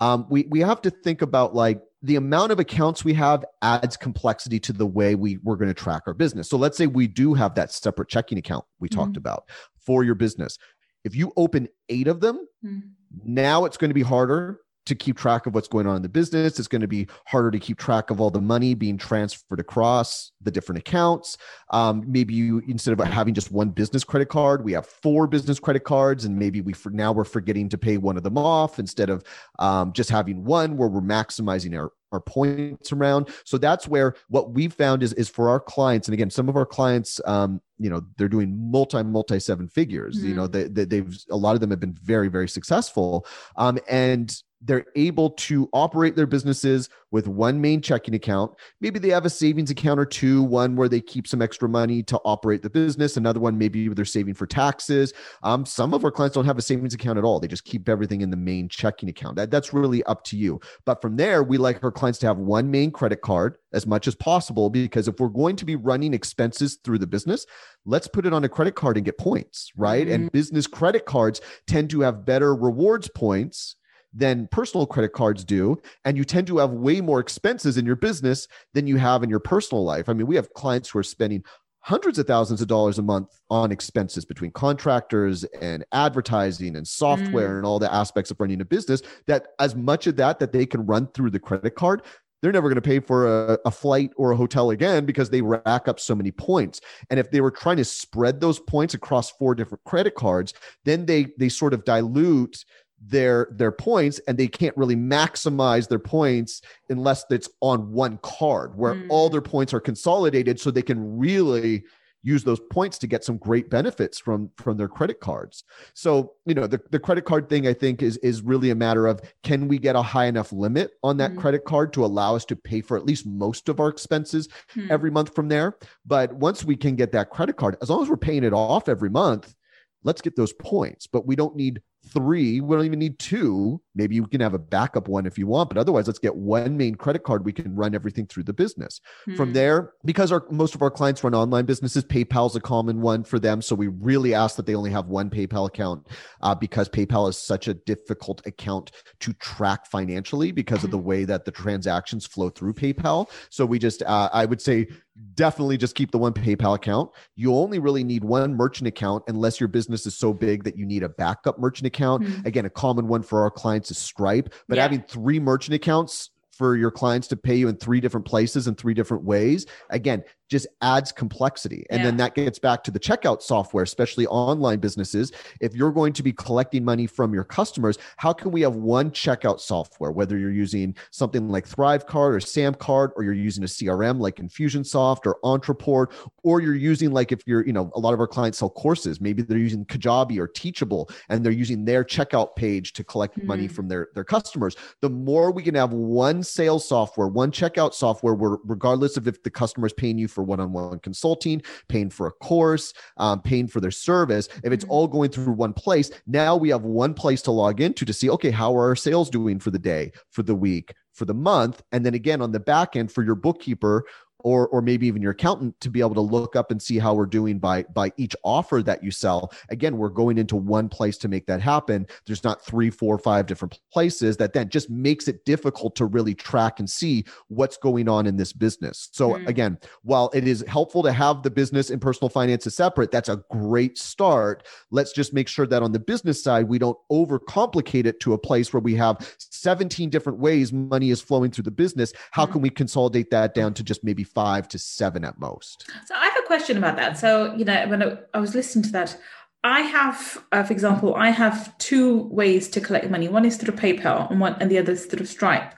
Um, 0.00 0.26
we 0.28 0.46
we 0.50 0.60
have 0.60 0.80
to 0.82 0.90
think 0.90 1.22
about 1.22 1.54
like 1.54 1.80
the 2.02 2.16
amount 2.16 2.52
of 2.52 2.60
accounts 2.60 3.04
we 3.04 3.14
have 3.14 3.44
adds 3.62 3.96
complexity 3.96 4.60
to 4.60 4.72
the 4.72 4.86
way 4.86 5.14
we 5.14 5.38
we're 5.38 5.56
going 5.56 5.68
to 5.68 5.74
track 5.74 6.02
our 6.06 6.14
business. 6.14 6.48
So 6.48 6.56
let's 6.56 6.76
say 6.76 6.86
we 6.86 7.06
do 7.06 7.34
have 7.34 7.54
that 7.54 7.72
separate 7.72 8.08
checking 8.08 8.38
account 8.38 8.64
we 8.78 8.88
mm-hmm. 8.88 9.00
talked 9.00 9.16
about 9.16 9.48
for 9.80 10.04
your 10.04 10.14
business. 10.14 10.58
If 11.04 11.16
you 11.16 11.32
open 11.36 11.68
eight 11.88 12.06
of 12.06 12.20
them, 12.20 12.46
mm-hmm. 12.64 12.80
now 13.24 13.64
it's 13.64 13.76
going 13.76 13.90
to 13.90 13.94
be 13.94 14.02
harder 14.02 14.60
to 14.88 14.94
keep 14.94 15.16
track 15.16 15.46
of 15.46 15.54
what's 15.54 15.68
going 15.68 15.86
on 15.86 15.96
in 15.96 16.02
the 16.02 16.08
business. 16.08 16.58
It's 16.58 16.68
going 16.68 16.80
to 16.80 16.88
be 16.88 17.06
harder 17.26 17.50
to 17.50 17.58
keep 17.58 17.78
track 17.78 18.10
of 18.10 18.20
all 18.20 18.30
the 18.30 18.40
money 18.40 18.74
being 18.74 18.98
transferred 18.98 19.60
across 19.60 20.32
the 20.42 20.50
different 20.50 20.78
accounts. 20.78 21.38
Um, 21.70 22.04
maybe 22.06 22.34
you 22.34 22.62
instead 22.66 22.98
of 22.98 23.06
having 23.06 23.34
just 23.34 23.52
one 23.52 23.70
business 23.70 24.04
credit 24.04 24.28
card, 24.28 24.64
we 24.64 24.72
have 24.72 24.86
four 24.86 25.26
business 25.26 25.58
credit 25.58 25.84
cards, 25.84 26.24
and 26.24 26.38
maybe 26.38 26.60
we 26.60 26.72
for 26.72 26.90
now 26.90 27.12
we're 27.12 27.24
forgetting 27.24 27.68
to 27.70 27.78
pay 27.78 27.96
one 27.96 28.16
of 28.16 28.22
them 28.22 28.38
off 28.38 28.78
instead 28.78 29.10
of 29.10 29.22
um, 29.58 29.92
just 29.92 30.10
having 30.10 30.44
one 30.44 30.76
where 30.76 30.88
we're 30.88 31.00
maximizing 31.00 31.78
our 31.78 31.92
our 32.12 32.20
points 32.20 32.92
around. 32.92 33.28
So 33.44 33.58
that's 33.58 33.86
where 33.86 34.14
what 34.28 34.52
we've 34.52 34.72
found 34.72 35.02
is 35.02 35.12
is 35.14 35.28
for 35.28 35.50
our 35.50 35.60
clients, 35.60 36.08
and 36.08 36.14
again, 36.14 36.30
some 36.30 36.48
of 36.48 36.56
our 36.56 36.66
clients, 36.66 37.20
um, 37.26 37.60
you 37.78 37.90
know, 37.90 38.02
they're 38.16 38.28
doing 38.28 38.70
multi 38.70 39.02
multi 39.02 39.38
seven 39.40 39.68
figures. 39.68 40.18
Mm-hmm. 40.18 40.28
You 40.28 40.34
know, 40.34 40.48
mm-hmm. 40.48 40.72
they, 40.74 40.84
they, 40.84 40.96
have 40.96 41.14
a 41.30 41.36
lot 41.36 41.54
of 41.54 41.60
them 41.60 41.70
have 41.70 41.80
been 41.80 41.96
very 42.02 42.28
very 42.28 42.48
successful, 42.48 43.26
um, 43.56 43.78
and 43.88 44.34
they're 44.60 44.86
able 44.96 45.30
to 45.30 45.68
operate 45.72 46.16
their 46.16 46.26
businesses 46.26 46.88
with 47.10 47.28
one 47.28 47.60
main 47.60 47.80
checking 47.80 48.14
account. 48.14 48.52
Maybe 48.80 48.98
they 48.98 49.10
have 49.10 49.24
a 49.24 49.30
savings 49.30 49.70
account 49.70 50.00
or 50.00 50.04
two, 50.04 50.42
one 50.42 50.76
where 50.76 50.88
they 50.88 51.00
keep 51.00 51.26
some 51.26 51.40
extra 51.40 51.68
money 51.68 52.02
to 52.04 52.18
operate 52.24 52.62
the 52.62 52.70
business, 52.70 53.16
another 53.16 53.40
one 53.40 53.56
maybe 53.56 53.88
they're 53.88 54.04
saving 54.04 54.34
for 54.34 54.46
taxes. 54.46 55.12
Um, 55.42 55.64
some 55.64 55.94
of 55.94 56.04
our 56.04 56.10
clients 56.10 56.34
don't 56.34 56.44
have 56.44 56.58
a 56.58 56.62
savings 56.62 56.92
account 56.92 57.18
at 57.18 57.24
all. 57.24 57.40
They 57.40 57.48
just 57.48 57.64
keep 57.64 57.88
everything 57.88 58.20
in 58.20 58.30
the 58.30 58.36
main 58.36 58.68
checking 58.68 59.08
account. 59.08 59.36
That, 59.36 59.50
that's 59.50 59.72
really 59.72 60.02
up 60.04 60.24
to 60.24 60.36
you. 60.36 60.60
But 60.84 61.00
from 61.00 61.16
there, 61.16 61.42
we 61.42 61.56
like 61.56 61.82
our 61.82 61.92
clients 61.92 62.18
to 62.20 62.26
have 62.26 62.38
one 62.38 62.70
main 62.70 62.90
credit 62.90 63.22
card 63.22 63.56
as 63.72 63.86
much 63.86 64.08
as 64.08 64.14
possible 64.14 64.70
because 64.70 65.08
if 65.08 65.20
we're 65.20 65.28
going 65.28 65.56
to 65.56 65.64
be 65.64 65.76
running 65.76 66.14
expenses 66.14 66.78
through 66.84 66.98
the 66.98 67.06
business, 67.06 67.46
let's 67.86 68.08
put 68.08 68.26
it 68.26 68.32
on 68.32 68.44
a 68.44 68.48
credit 68.48 68.74
card 68.74 68.96
and 68.96 69.06
get 69.06 69.18
points, 69.18 69.70
right? 69.76 70.06
Mm-hmm. 70.06 70.14
And 70.14 70.32
business 70.32 70.66
credit 70.66 71.06
cards 71.06 71.40
tend 71.66 71.90
to 71.90 72.00
have 72.00 72.26
better 72.26 72.54
rewards 72.54 73.08
points 73.08 73.76
than 74.18 74.48
personal 74.50 74.86
credit 74.86 75.12
cards 75.12 75.44
do. 75.44 75.80
And 76.04 76.16
you 76.16 76.24
tend 76.24 76.46
to 76.48 76.58
have 76.58 76.70
way 76.70 77.00
more 77.00 77.20
expenses 77.20 77.78
in 77.78 77.86
your 77.86 77.96
business 77.96 78.48
than 78.74 78.86
you 78.86 78.96
have 78.96 79.22
in 79.22 79.30
your 79.30 79.40
personal 79.40 79.84
life. 79.84 80.08
I 80.08 80.12
mean, 80.12 80.26
we 80.26 80.36
have 80.36 80.52
clients 80.54 80.90
who 80.90 80.98
are 80.98 81.04
spending 81.04 81.44
hundreds 81.80 82.18
of 82.18 82.26
thousands 82.26 82.60
of 82.60 82.66
dollars 82.66 82.98
a 82.98 83.02
month 83.02 83.28
on 83.48 83.70
expenses 83.70 84.24
between 84.24 84.50
contractors 84.50 85.44
and 85.60 85.84
advertising 85.92 86.76
and 86.76 86.86
software 86.86 87.54
mm. 87.54 87.56
and 87.58 87.66
all 87.66 87.78
the 87.78 87.92
aspects 87.92 88.30
of 88.30 88.40
running 88.40 88.60
a 88.60 88.64
business 88.64 89.00
that 89.26 89.48
as 89.60 89.76
much 89.76 90.06
of 90.06 90.16
that 90.16 90.40
that 90.40 90.52
they 90.52 90.66
can 90.66 90.84
run 90.84 91.06
through 91.14 91.30
the 91.30 91.38
credit 91.38 91.76
card 91.76 92.02
they're 92.42 92.52
never 92.52 92.68
going 92.68 92.76
to 92.76 92.82
pay 92.82 93.00
for 93.00 93.26
a, 93.26 93.58
a, 93.64 93.70
flight 93.70 94.12
or 94.16 94.30
a 94.30 94.36
hotel 94.36 94.70
again 94.70 95.04
because 95.04 95.30
they 95.30 95.40
rack 95.40 95.88
up 95.88 95.98
so 95.98 96.14
many 96.14 96.30
points. 96.30 96.80
And 97.10 97.18
if 97.18 97.30
they 97.30 97.40
were 97.40 97.50
trying 97.50 97.78
to 97.78 97.84
spread 97.84 98.40
those 98.40 98.60
points 98.60 98.94
across 98.94 99.30
four 99.32 99.54
different 99.54 99.82
credit 99.84 100.14
cards, 100.14 100.54
then 100.84 101.06
they 101.06 101.28
they 101.36 101.48
sort 101.48 101.74
of 101.74 101.84
dilute 101.84 102.64
their 103.00 103.48
their 103.52 103.72
points 103.72 104.20
and 104.26 104.36
they 104.36 104.48
can't 104.48 104.76
really 104.76 104.96
maximize 104.96 105.88
their 105.88 105.98
points 105.98 106.62
unless 106.88 107.24
it's 107.30 107.48
on 107.60 107.92
one 107.92 108.18
card 108.22 108.76
where 108.76 108.94
mm. 108.94 109.06
all 109.08 109.30
their 109.30 109.40
points 109.40 109.72
are 109.72 109.80
consolidated 109.80 110.58
so 110.58 110.70
they 110.70 110.82
can 110.82 111.18
really 111.18 111.84
use 112.22 112.42
those 112.42 112.58
points 112.70 112.98
to 112.98 113.06
get 113.06 113.22
some 113.22 113.36
great 113.36 113.70
benefits 113.70 114.18
from 114.18 114.50
from 114.56 114.76
their 114.76 114.88
credit 114.88 115.20
cards 115.20 115.62
so 115.94 116.32
you 116.44 116.54
know 116.54 116.66
the, 116.66 116.80
the 116.90 116.98
credit 116.98 117.24
card 117.24 117.48
thing 117.48 117.68
i 117.68 117.72
think 117.72 118.02
is 118.02 118.16
is 118.18 118.42
really 118.42 118.70
a 118.70 118.74
matter 118.74 119.06
of 119.06 119.20
can 119.44 119.68
we 119.68 119.78
get 119.78 119.94
a 119.94 120.02
high 120.02 120.26
enough 120.26 120.52
limit 120.52 120.90
on 121.04 121.16
that 121.16 121.32
mm. 121.32 121.38
credit 121.38 121.64
card 121.64 121.92
to 121.92 122.04
allow 122.04 122.34
us 122.34 122.44
to 122.44 122.56
pay 122.56 122.80
for 122.80 122.96
at 122.96 123.06
least 123.06 123.24
most 123.26 123.68
of 123.68 123.78
our 123.78 123.88
expenses 123.88 124.48
mm. 124.74 124.90
every 124.90 125.10
month 125.10 125.32
from 125.34 125.48
there 125.48 125.76
but 126.04 126.32
once 126.32 126.64
we 126.64 126.74
can 126.74 126.96
get 126.96 127.12
that 127.12 127.30
credit 127.30 127.56
card 127.56 127.76
as 127.80 127.90
long 127.90 128.02
as 128.02 128.08
we're 128.08 128.16
paying 128.16 128.42
it 128.42 128.52
off 128.52 128.88
every 128.88 129.10
month 129.10 129.54
let's 130.02 130.20
get 130.20 130.34
those 130.34 130.52
points 130.54 131.06
but 131.06 131.24
we 131.24 131.36
don't 131.36 131.54
need 131.54 131.80
three. 132.12 132.60
We 132.60 132.76
don't 132.76 132.84
even 132.84 132.98
need 132.98 133.18
two. 133.18 133.80
Maybe 133.94 134.14
you 134.14 134.26
can 134.26 134.40
have 134.40 134.54
a 134.54 134.58
backup 134.58 135.08
one 135.08 135.26
if 135.26 135.38
you 135.38 135.46
want, 135.46 135.70
but 135.70 135.78
otherwise, 135.78 136.06
let's 136.06 136.18
get 136.18 136.36
one 136.36 136.76
main 136.76 136.94
credit 136.94 137.24
card. 137.24 137.44
We 137.44 137.52
can 137.52 137.74
run 137.74 137.94
everything 137.94 138.26
through 138.26 138.44
the 138.44 138.52
business. 138.52 139.00
Hmm. 139.24 139.36
From 139.36 139.52
there, 139.52 139.92
because 140.04 140.32
our 140.32 140.44
most 140.50 140.74
of 140.74 140.82
our 140.82 140.90
clients 140.90 141.22
run 141.24 141.34
online 141.34 141.64
businesses, 141.64 142.04
PayPal's 142.04 142.56
a 142.56 142.60
common 142.60 143.00
one 143.00 143.24
for 143.24 143.38
them. 143.38 143.62
So 143.62 143.74
we 143.74 143.88
really 143.88 144.34
ask 144.34 144.56
that 144.56 144.66
they 144.66 144.74
only 144.74 144.90
have 144.90 145.06
one 145.06 145.30
PayPal 145.30 145.66
account 145.66 146.06
uh, 146.42 146.54
because 146.54 146.88
PayPal 146.88 147.28
is 147.28 147.36
such 147.36 147.68
a 147.68 147.74
difficult 147.74 148.46
account 148.46 148.92
to 149.20 149.32
track 149.34 149.86
financially 149.86 150.52
because 150.52 150.84
of 150.84 150.90
the 150.90 150.98
way 151.08 151.24
that 151.24 151.44
the 151.44 151.50
transactions 151.50 152.26
flow 152.26 152.50
through 152.50 152.74
PayPal. 152.74 153.30
So 153.50 153.66
we 153.66 153.78
just, 153.78 154.02
uh, 154.02 154.30
I 154.32 154.44
would 154.44 154.60
say, 154.60 154.88
definitely 155.34 155.76
just 155.76 155.94
keep 155.94 156.10
the 156.10 156.18
one 156.18 156.32
PayPal 156.32 156.74
account. 156.74 157.10
You 157.36 157.54
only 157.54 157.78
really 157.78 158.04
need 158.04 158.24
one 158.24 158.54
merchant 158.54 158.88
account 158.88 159.24
unless 159.28 159.60
your 159.60 159.68
business 159.68 160.06
is 160.06 160.16
so 160.16 160.32
big 160.32 160.64
that 160.64 160.76
you 160.76 160.84
need 160.84 161.02
a 161.02 161.08
backup 161.08 161.58
merchant 161.58 161.86
account. 161.86 162.24
Mm-hmm. 162.24 162.46
Again, 162.46 162.64
a 162.64 162.70
common 162.70 163.08
one 163.08 163.22
for 163.22 163.42
our 163.42 163.50
clients 163.50 163.90
is 163.90 163.98
Stripe, 163.98 164.52
but 164.68 164.76
yeah. 164.76 164.82
having 164.82 165.02
three 165.02 165.38
merchant 165.38 165.74
accounts 165.74 166.30
for 166.58 166.76
your 166.76 166.90
clients 166.90 167.28
to 167.28 167.36
pay 167.36 167.54
you 167.54 167.68
in 167.68 167.76
three 167.76 168.00
different 168.00 168.26
places 168.26 168.66
in 168.66 168.74
three 168.74 168.92
different 168.92 169.22
ways 169.22 169.64
again 169.90 170.24
just 170.48 170.66
adds 170.80 171.12
complexity. 171.12 171.86
And 171.90 172.00
yeah. 172.00 172.06
then 172.06 172.16
that 172.18 172.34
gets 172.34 172.58
back 172.58 172.82
to 172.84 172.90
the 172.90 172.98
checkout 172.98 173.42
software, 173.42 173.84
especially 173.84 174.26
online 174.26 174.78
businesses. 174.78 175.32
If 175.60 175.74
you're 175.74 175.92
going 175.92 176.12
to 176.14 176.22
be 176.22 176.32
collecting 176.32 176.84
money 176.84 177.06
from 177.06 177.34
your 177.34 177.44
customers, 177.44 177.98
how 178.16 178.32
can 178.32 178.50
we 178.50 178.62
have 178.62 178.76
one 178.76 179.10
checkout 179.10 179.60
software, 179.60 180.10
whether 180.10 180.38
you're 180.38 180.52
using 180.52 180.96
something 181.10 181.48
like 181.48 181.68
Thrivecart 181.68 182.14
or 182.14 182.38
Samcart, 182.38 183.10
or 183.16 183.24
you're 183.24 183.34
using 183.34 183.64
a 183.64 183.66
CRM 183.66 184.18
like 184.18 184.36
Infusionsoft 184.36 185.26
or 185.26 185.38
Ontraport, 185.44 186.12
or 186.42 186.60
you're 186.60 186.74
using 186.74 187.12
like 187.12 187.32
if 187.32 187.40
you're, 187.46 187.66
you 187.66 187.72
know, 187.72 187.90
a 187.94 188.00
lot 188.00 188.14
of 188.14 188.20
our 188.20 188.26
clients 188.26 188.58
sell 188.58 188.70
courses, 188.70 189.20
maybe 189.20 189.42
they're 189.42 189.58
using 189.58 189.84
Kajabi 189.84 190.38
or 190.38 190.48
Teachable, 190.48 191.10
and 191.28 191.44
they're 191.44 191.52
using 191.52 191.84
their 191.84 192.04
checkout 192.04 192.56
page 192.56 192.92
to 192.94 193.04
collect 193.04 193.36
mm-hmm. 193.36 193.46
money 193.46 193.68
from 193.68 193.88
their, 193.88 194.08
their 194.14 194.24
customers. 194.24 194.76
The 195.02 195.10
more 195.10 195.50
we 195.50 195.62
can 195.62 195.74
have 195.74 195.92
one 195.92 196.42
sales 196.42 196.88
software, 196.88 197.28
one 197.28 197.50
checkout 197.50 197.94
software 197.94 198.34
where 198.34 198.58
regardless 198.64 199.16
of 199.16 199.28
if 199.28 199.42
the 199.42 199.50
customer 199.50 199.86
is 199.86 199.92
paying 199.92 200.18
you 200.18 200.28
for 200.38 200.44
one-on-one 200.44 201.00
consulting 201.00 201.60
paying 201.88 202.08
for 202.08 202.28
a 202.28 202.30
course 202.30 202.94
um, 203.16 203.42
paying 203.42 203.66
for 203.66 203.80
their 203.80 203.90
service 203.90 204.48
if 204.62 204.72
it's 204.72 204.84
mm-hmm. 204.84 204.92
all 204.92 205.08
going 205.08 205.28
through 205.28 205.52
one 205.52 205.72
place 205.72 206.12
now 206.28 206.54
we 206.54 206.68
have 206.68 206.84
one 206.84 207.12
place 207.12 207.42
to 207.42 207.50
log 207.50 207.80
into 207.80 208.04
to 208.04 208.12
see 208.12 208.30
okay 208.30 208.52
how 208.52 208.72
are 208.76 208.86
our 208.86 208.94
sales 208.94 209.28
doing 209.30 209.58
for 209.58 209.72
the 209.72 209.78
day 209.80 210.12
for 210.30 210.44
the 210.44 210.54
week 210.54 210.94
for 211.12 211.24
the 211.24 211.34
month 211.34 211.82
and 211.90 212.06
then 212.06 212.14
again 212.14 212.40
on 212.40 212.52
the 212.52 212.60
back 212.60 212.94
end 212.94 213.10
for 213.10 213.24
your 213.24 213.34
bookkeeper 213.34 214.04
or 214.40 214.68
or 214.68 214.80
maybe 214.80 215.06
even 215.06 215.22
your 215.22 215.32
accountant 215.32 215.78
to 215.80 215.90
be 215.90 216.00
able 216.00 216.14
to 216.14 216.20
look 216.20 216.54
up 216.56 216.70
and 216.70 216.80
see 216.80 216.98
how 216.98 217.14
we're 217.14 217.26
doing 217.26 217.58
by 217.58 217.82
by 217.84 218.12
each 218.16 218.36
offer 218.44 218.82
that 218.82 219.02
you 219.02 219.10
sell. 219.10 219.52
Again 219.70 219.96
we're 219.96 220.08
going 220.08 220.38
into 220.38 220.56
one 220.56 220.88
place 220.88 221.18
to 221.18 221.28
make 221.28 221.46
that 221.46 221.60
happen. 221.60 222.06
There's 222.26 222.44
not 222.44 222.64
three 222.64 222.90
four 222.90 223.18
five 223.18 223.46
different 223.46 223.78
places 223.92 224.36
that 224.36 224.52
then 224.52 224.68
just 224.68 224.90
makes 224.90 225.28
it 225.28 225.44
difficult 225.44 225.96
to 225.96 226.04
really 226.04 226.34
track 226.34 226.78
and 226.78 226.88
see 226.88 227.24
what's 227.48 227.76
going 227.76 228.08
on 228.08 228.26
in 228.26 228.36
this 228.36 228.52
business. 228.52 229.08
So 229.12 229.30
mm. 229.30 229.46
again 229.48 229.78
while 230.02 230.30
it 230.34 230.46
is 230.46 230.64
helpful 230.68 231.02
to 231.02 231.12
have 231.12 231.42
the 231.42 231.50
business 231.50 231.90
and 231.90 232.00
personal 232.00 232.28
finances 232.28 232.76
separate 232.76 233.10
that's 233.10 233.28
a 233.28 233.42
great 233.50 233.98
start. 233.98 234.66
Let's 234.90 235.12
just 235.12 235.32
make 235.32 235.48
sure 235.48 235.66
that 235.66 235.82
on 235.82 235.92
the 235.92 235.98
business 235.98 236.42
side 236.42 236.68
we 236.68 236.78
don't 236.78 236.98
overcomplicate 237.10 238.06
it 238.06 238.20
to 238.20 238.34
a 238.34 238.38
place 238.38 238.72
where 238.72 238.80
we 238.80 238.94
have 238.94 239.36
17 239.38 240.10
different 240.10 240.38
ways 240.38 240.72
money 240.72 241.10
is 241.10 241.20
flowing 241.20 241.50
through 241.50 241.64
the 241.64 241.70
business. 241.70 242.12
How 242.30 242.46
mm. 242.46 242.52
can 242.52 242.60
we 242.60 242.70
consolidate 242.70 243.30
that 243.30 243.54
down 243.54 243.74
to 243.74 243.82
just 243.82 244.04
maybe 244.04 244.24
five 244.34 244.68
to 244.68 244.78
seven 244.78 245.24
at 245.24 245.38
most. 245.38 245.90
So 246.06 246.14
I 246.14 246.24
have 246.24 246.36
a 246.44 246.46
question 246.46 246.76
about 246.76 246.96
that. 246.96 247.18
So, 247.18 247.54
you 247.54 247.64
know, 247.64 247.86
when 247.88 248.18
I 248.34 248.38
was 248.38 248.54
listening 248.54 248.84
to 248.84 248.92
that, 248.92 249.16
I 249.64 249.80
have, 249.80 250.44
uh, 250.52 250.62
for 250.62 250.72
example, 250.72 251.14
I 251.14 251.30
have 251.30 251.76
two 251.78 252.28
ways 252.28 252.68
to 252.70 252.80
collect 252.80 253.10
money. 253.10 253.28
One 253.28 253.44
is 253.44 253.56
through 253.56 253.74
PayPal 253.74 254.30
and 254.30 254.40
one 254.40 254.56
and 254.60 254.70
the 254.70 254.78
other 254.78 254.92
is 254.92 255.06
through 255.06 255.26
Stripe. 255.26 255.74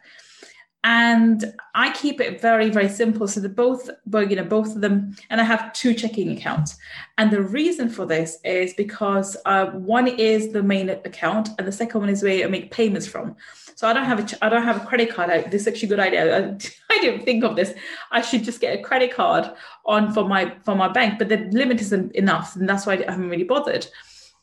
And 0.83 1.53
I 1.75 1.93
keep 1.93 2.21
it 2.21 2.41
very, 2.41 2.71
very 2.71 2.89
simple. 2.89 3.29
So 3.29 3.41
the 3.41 3.51
both, 3.51 3.91
you 4.13 4.37
know, 4.37 4.45
both 4.45 4.75
of 4.75 4.81
them, 4.81 5.15
and 5.29 5.39
I 5.39 5.45
have 5.45 5.75
two 5.75 5.93
checking 5.93 6.31
accounts. 6.33 6.79
And 7.19 7.31
the 7.31 7.43
reason 7.43 7.91
for 7.91 8.07
this 8.07 8.39
is 8.45 8.73
because 8.75 9.37
uh, 9.45 9.67
one 9.67 10.09
is 10.09 10.53
the 10.53 10.63
main 10.63 10.89
account, 10.89 11.51
and 11.59 11.69
the 11.69 11.73
second 11.73 12.01
one 12.01 12.09
is 12.09 12.23
where 12.23 12.45
I 12.45 12.49
make 12.49 12.71
payments 12.71 13.07
from. 13.07 13.37
So 13.81 13.89
I 13.89 13.95
don't 13.95 14.05
have 14.05 14.21
a 14.21 14.45
I 14.45 14.51
don't 14.51 14.63
have 14.63 14.83
a 14.83 14.87
credit 14.87 15.09
card. 15.09 15.31
I, 15.31 15.41
this 15.41 15.63
is 15.63 15.69
actually 15.69 15.87
a 15.87 15.89
good 15.89 16.01
idea. 16.01 16.37
I, 16.37 16.41
I, 16.95 16.99
didn't 17.01 17.25
think 17.25 17.43
of 17.45 17.57
this. 17.57 17.73
I 18.11 18.21
should 18.21 18.45
just 18.45 18.61
get 18.61 18.79
a 18.79 18.83
credit 18.83 19.11
card 19.11 19.51
on 19.87 20.13
for 20.13 20.29
my 20.29 20.55
for 20.67 20.75
my 20.75 20.89
bank, 20.89 21.19
but 21.19 21.31
the 21.31 21.49
limit 21.51 21.81
isn't 21.81 22.15
enough, 22.15 22.57
and 22.57 22.69
that's 22.69 22.85
why 22.85 22.93
I 22.93 23.11
haven't 23.11 23.31
really 23.31 23.45
bothered. 23.45 23.87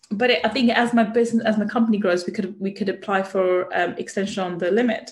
But 0.09 0.31
it, 0.31 0.43
I 0.43 0.49
think 0.49 0.71
as 0.71 0.91
my 0.91 1.03
business 1.03 1.45
as 1.45 1.55
my 1.55 1.65
company 1.65 1.99
grows, 1.99 2.25
we 2.25 2.33
could 2.33 2.59
we 2.59 2.71
could 2.71 2.89
apply 2.89 3.21
for 3.21 3.71
um, 3.79 3.93
extension 3.99 4.41
on 4.41 4.57
the 4.57 4.71
limit. 4.71 5.11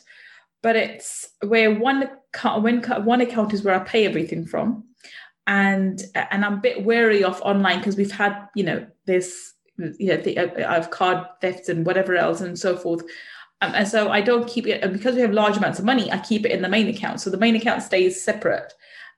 But 0.64 0.76
it's 0.76 1.28
where 1.46 1.76
one 1.76 2.10
when 2.62 2.82
one 2.82 3.22
account 3.22 3.54
is 3.54 3.62
where 3.62 3.76
I 3.76 3.84
pay 3.84 4.08
everything 4.08 4.48
from, 4.48 4.86
and 5.46 6.02
and 6.16 6.44
I'm 6.44 6.56
a 6.56 6.62
bit 6.62 6.84
wary 6.84 7.24
of 7.24 7.40
online 7.44 7.78
because 7.78 7.96
we've 7.96 8.12
had 8.12 8.48
you 8.56 8.64
know 8.64 8.88
this 9.06 9.54
you 9.78 10.08
know 10.08 10.18
the, 10.18 10.40
uh, 10.40 10.68
I've 10.68 10.90
card 10.90 11.28
thefts 11.42 11.70
and 11.70 11.86
whatever 11.86 12.16
else 12.16 12.42
and 12.42 12.58
so 12.58 12.76
forth. 12.76 13.04
Um, 13.66 13.76
and 13.76 13.88
so 13.88 14.10
I 14.10 14.22
don't 14.22 14.48
keep 14.48 14.68
it, 14.68 14.84
and 14.84 14.94
because 14.94 15.16
we 15.16 15.22
have 15.22 15.32
large 15.32 15.58
amounts 15.58 15.80
of 15.80 15.86
money, 15.86 16.12
I 16.12 16.20
keep 16.20 16.46
it 16.46 16.52
in 16.52 16.62
the 16.62 16.70
main 16.70 16.88
account. 16.88 17.22
So 17.22 17.30
the 17.30 17.38
main 17.38 17.56
account 17.56 17.84
stays 17.84 18.22
separate. 18.22 18.74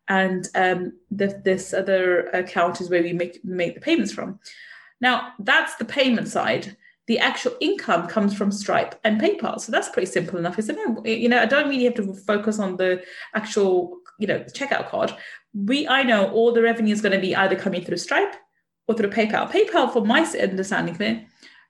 And 0.10 0.48
um, 0.56 0.94
the, 1.12 1.42
this 1.44 1.74
other 1.74 2.28
account 2.28 2.80
is 2.80 2.90
where 2.90 3.04
we 3.04 3.12
make, 3.12 3.44
make 3.44 3.76
the 3.76 3.82
payments 3.82 4.14
from. 4.14 4.40
Now, 5.02 5.34
that's 5.40 5.76
the 5.76 5.86
payment 5.86 6.30
side. 6.30 6.78
The 7.08 7.20
actual 7.20 7.56
income 7.60 8.08
comes 8.08 8.34
from 8.34 8.52
Stripe 8.52 8.96
and 9.04 9.20
PayPal. 9.20 9.60
So 9.60 9.72
that's 9.72 9.90
pretty 9.90 10.12
simple 10.12 10.40
enough, 10.40 10.60
isn't 10.60 11.06
it? 11.06 11.20
You 11.20 11.30
know, 11.30 11.42
I 11.42 11.46
don't 11.46 11.70
really 11.70 11.86
have 11.86 11.96
to 11.96 12.14
focus 12.14 12.58
on 12.60 12.78
the 12.78 13.04
actual, 13.36 13.98
you 14.18 14.28
know, 14.28 14.40
checkout 14.40 14.90
card. 14.90 15.14
We, 15.54 15.88
I 15.88 16.04
know 16.04 16.32
all 16.32 16.54
the 16.54 16.62
revenue 16.62 16.94
is 16.94 17.02
going 17.02 17.14
to 17.14 17.20
be 17.20 17.36
either 17.36 17.56
coming 17.56 17.84
through 17.84 17.98
Stripe 17.98 18.36
or 18.88 18.96
through 18.96 19.10
PayPal. 19.10 19.52
PayPal, 19.52 19.92
for 19.92 20.06
my 20.06 20.22
understanding, 20.42 21.26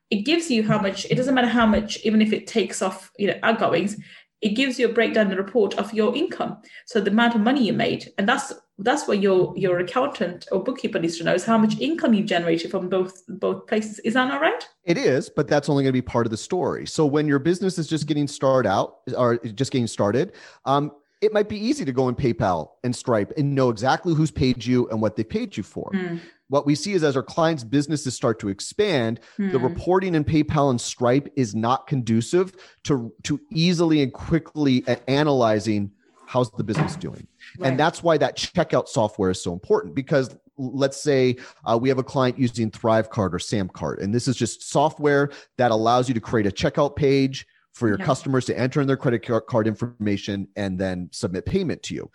it 0.10 0.24
gives 0.24 0.50
you 0.50 0.64
how 0.64 0.80
much 0.80 1.06
it 1.06 1.16
doesn't 1.16 1.36
matter 1.36 1.48
how 1.48 1.66
much 1.66 1.98
even 2.04 2.22
if 2.22 2.32
it 2.32 2.48
takes 2.48 2.82
off 2.82 3.12
you 3.18 3.28
know 3.28 3.40
outgoings 3.44 3.98
it 4.42 4.50
gives 4.50 4.78
you 4.78 4.88
a 4.88 4.94
breakdown 4.94 5.30
the 5.30 5.36
report 5.36 5.74
of 5.76 5.94
your 5.94 6.16
income. 6.16 6.58
So 6.86 7.02
the 7.02 7.12
amount 7.12 7.36
of 7.36 7.42
money 7.42 7.66
you 7.66 7.74
made 7.74 8.12
and 8.18 8.28
that's 8.28 8.54
that's 8.80 9.08
what 9.08 9.20
your 9.20 9.58
your 9.58 9.80
accountant 9.80 10.48
or 10.52 10.64
bookkeeper 10.64 11.00
needs 11.00 11.18
to 11.18 11.24
know 11.24 11.34
is 11.34 11.44
how 11.44 11.58
much 11.58 11.80
income 11.80 12.14
you 12.14 12.24
generated 12.24 12.70
from 12.70 12.90
both 12.90 13.24
both 13.28 13.66
places. 13.66 14.00
Is 14.00 14.14
that 14.14 14.28
not 14.28 14.42
right? 14.42 14.68
It 14.84 14.98
is 14.98 15.30
but 15.30 15.48
that's 15.48 15.70
only 15.70 15.84
going 15.84 15.94
to 15.94 15.98
be 15.98 16.04
part 16.04 16.28
of 16.28 16.32
the 16.32 16.38
story. 16.38 16.86
So 16.86 17.06
when 17.06 17.28
your 17.28 17.40
business 17.40 17.80
is 17.80 17.88
just 17.88 18.06
getting 18.06 18.28
started 18.28 18.70
out 18.70 18.98
or 19.18 19.38
just 19.38 19.72
getting 19.72 19.88
started 19.88 20.34
um, 20.66 20.92
it 21.20 21.34
might 21.34 21.50
be 21.50 21.58
easy 21.58 21.84
to 21.84 21.92
go 21.92 22.10
in 22.10 22.16
PayPal 22.16 22.70
and 22.84 22.96
Stripe 22.96 23.34
and 23.38 23.56
know 23.56 23.72
exactly 23.72 24.14
who's 24.14 24.30
paid 24.30 24.64
you 24.64 24.88
and 24.90 25.02
what 25.02 25.16
they 25.16 25.24
paid 25.24 25.58
you 25.58 25.64
for. 25.64 25.92
Mm 25.92 26.20
what 26.50 26.66
we 26.66 26.76
see 26.76 26.94
is 26.94 27.04
as 27.04 27.16
our 27.16 27.24
clients' 27.24 27.64
businesses 27.64 28.16
start 28.16 28.40
to 28.40 28.50
expand, 28.50 29.20
hmm. 29.36 29.52
the 29.52 29.60
reporting 29.60 30.16
in 30.16 30.24
PayPal 30.24 30.70
and 30.70 30.80
Stripe 30.80 31.32
is 31.36 31.54
not 31.54 31.88
conducive 31.88 32.56
to, 32.84 33.14
to 33.24 33.40
easily 33.52 34.02
and 34.02 34.14
quickly 34.14 34.84
analyzing 35.08 35.92
how's 36.26 36.52
the 36.52 36.64
business 36.64 36.96
doing. 36.96 37.26
Right. 37.58 37.70
And 37.70 37.80
that's 37.80 38.04
why 38.04 38.18
that 38.18 38.38
checkout 38.38 38.90
software 38.90 39.32
is 39.32 39.42
so 39.42 39.54
important 39.54 39.96
because 39.96 40.36
let's 40.58 41.02
say 41.02 41.38
uh, 41.66 41.78
we 41.80 41.88
have 41.88 42.00
a 42.00 42.04
client 42.04 42.38
using 42.38 42.70
Thrivecart 42.70 43.34
or 43.34 43.40
Samcart, 43.40 44.02
and 44.02 44.14
this 44.14 44.28
is 44.28 44.36
just 44.36 44.70
software 44.70 45.32
that 45.58 45.72
allows 45.72 46.08
you 46.08 46.14
to 46.14 46.20
create 46.20 46.46
a 46.46 46.52
checkout 46.52 46.96
page 46.96 47.48
for 47.74 47.88
your 47.88 48.00
yeah. 48.00 48.06
customers 48.06 48.46
to 48.46 48.58
enter 48.60 48.82
in 48.82 48.88
their 48.88 48.98
credit 48.98 49.20
card 49.48 49.68
information 49.68 50.48
and 50.56 50.80
then 50.80 51.08
submit 51.12 51.46
payment 51.46 51.84
to 51.84 51.94
you 51.94 52.10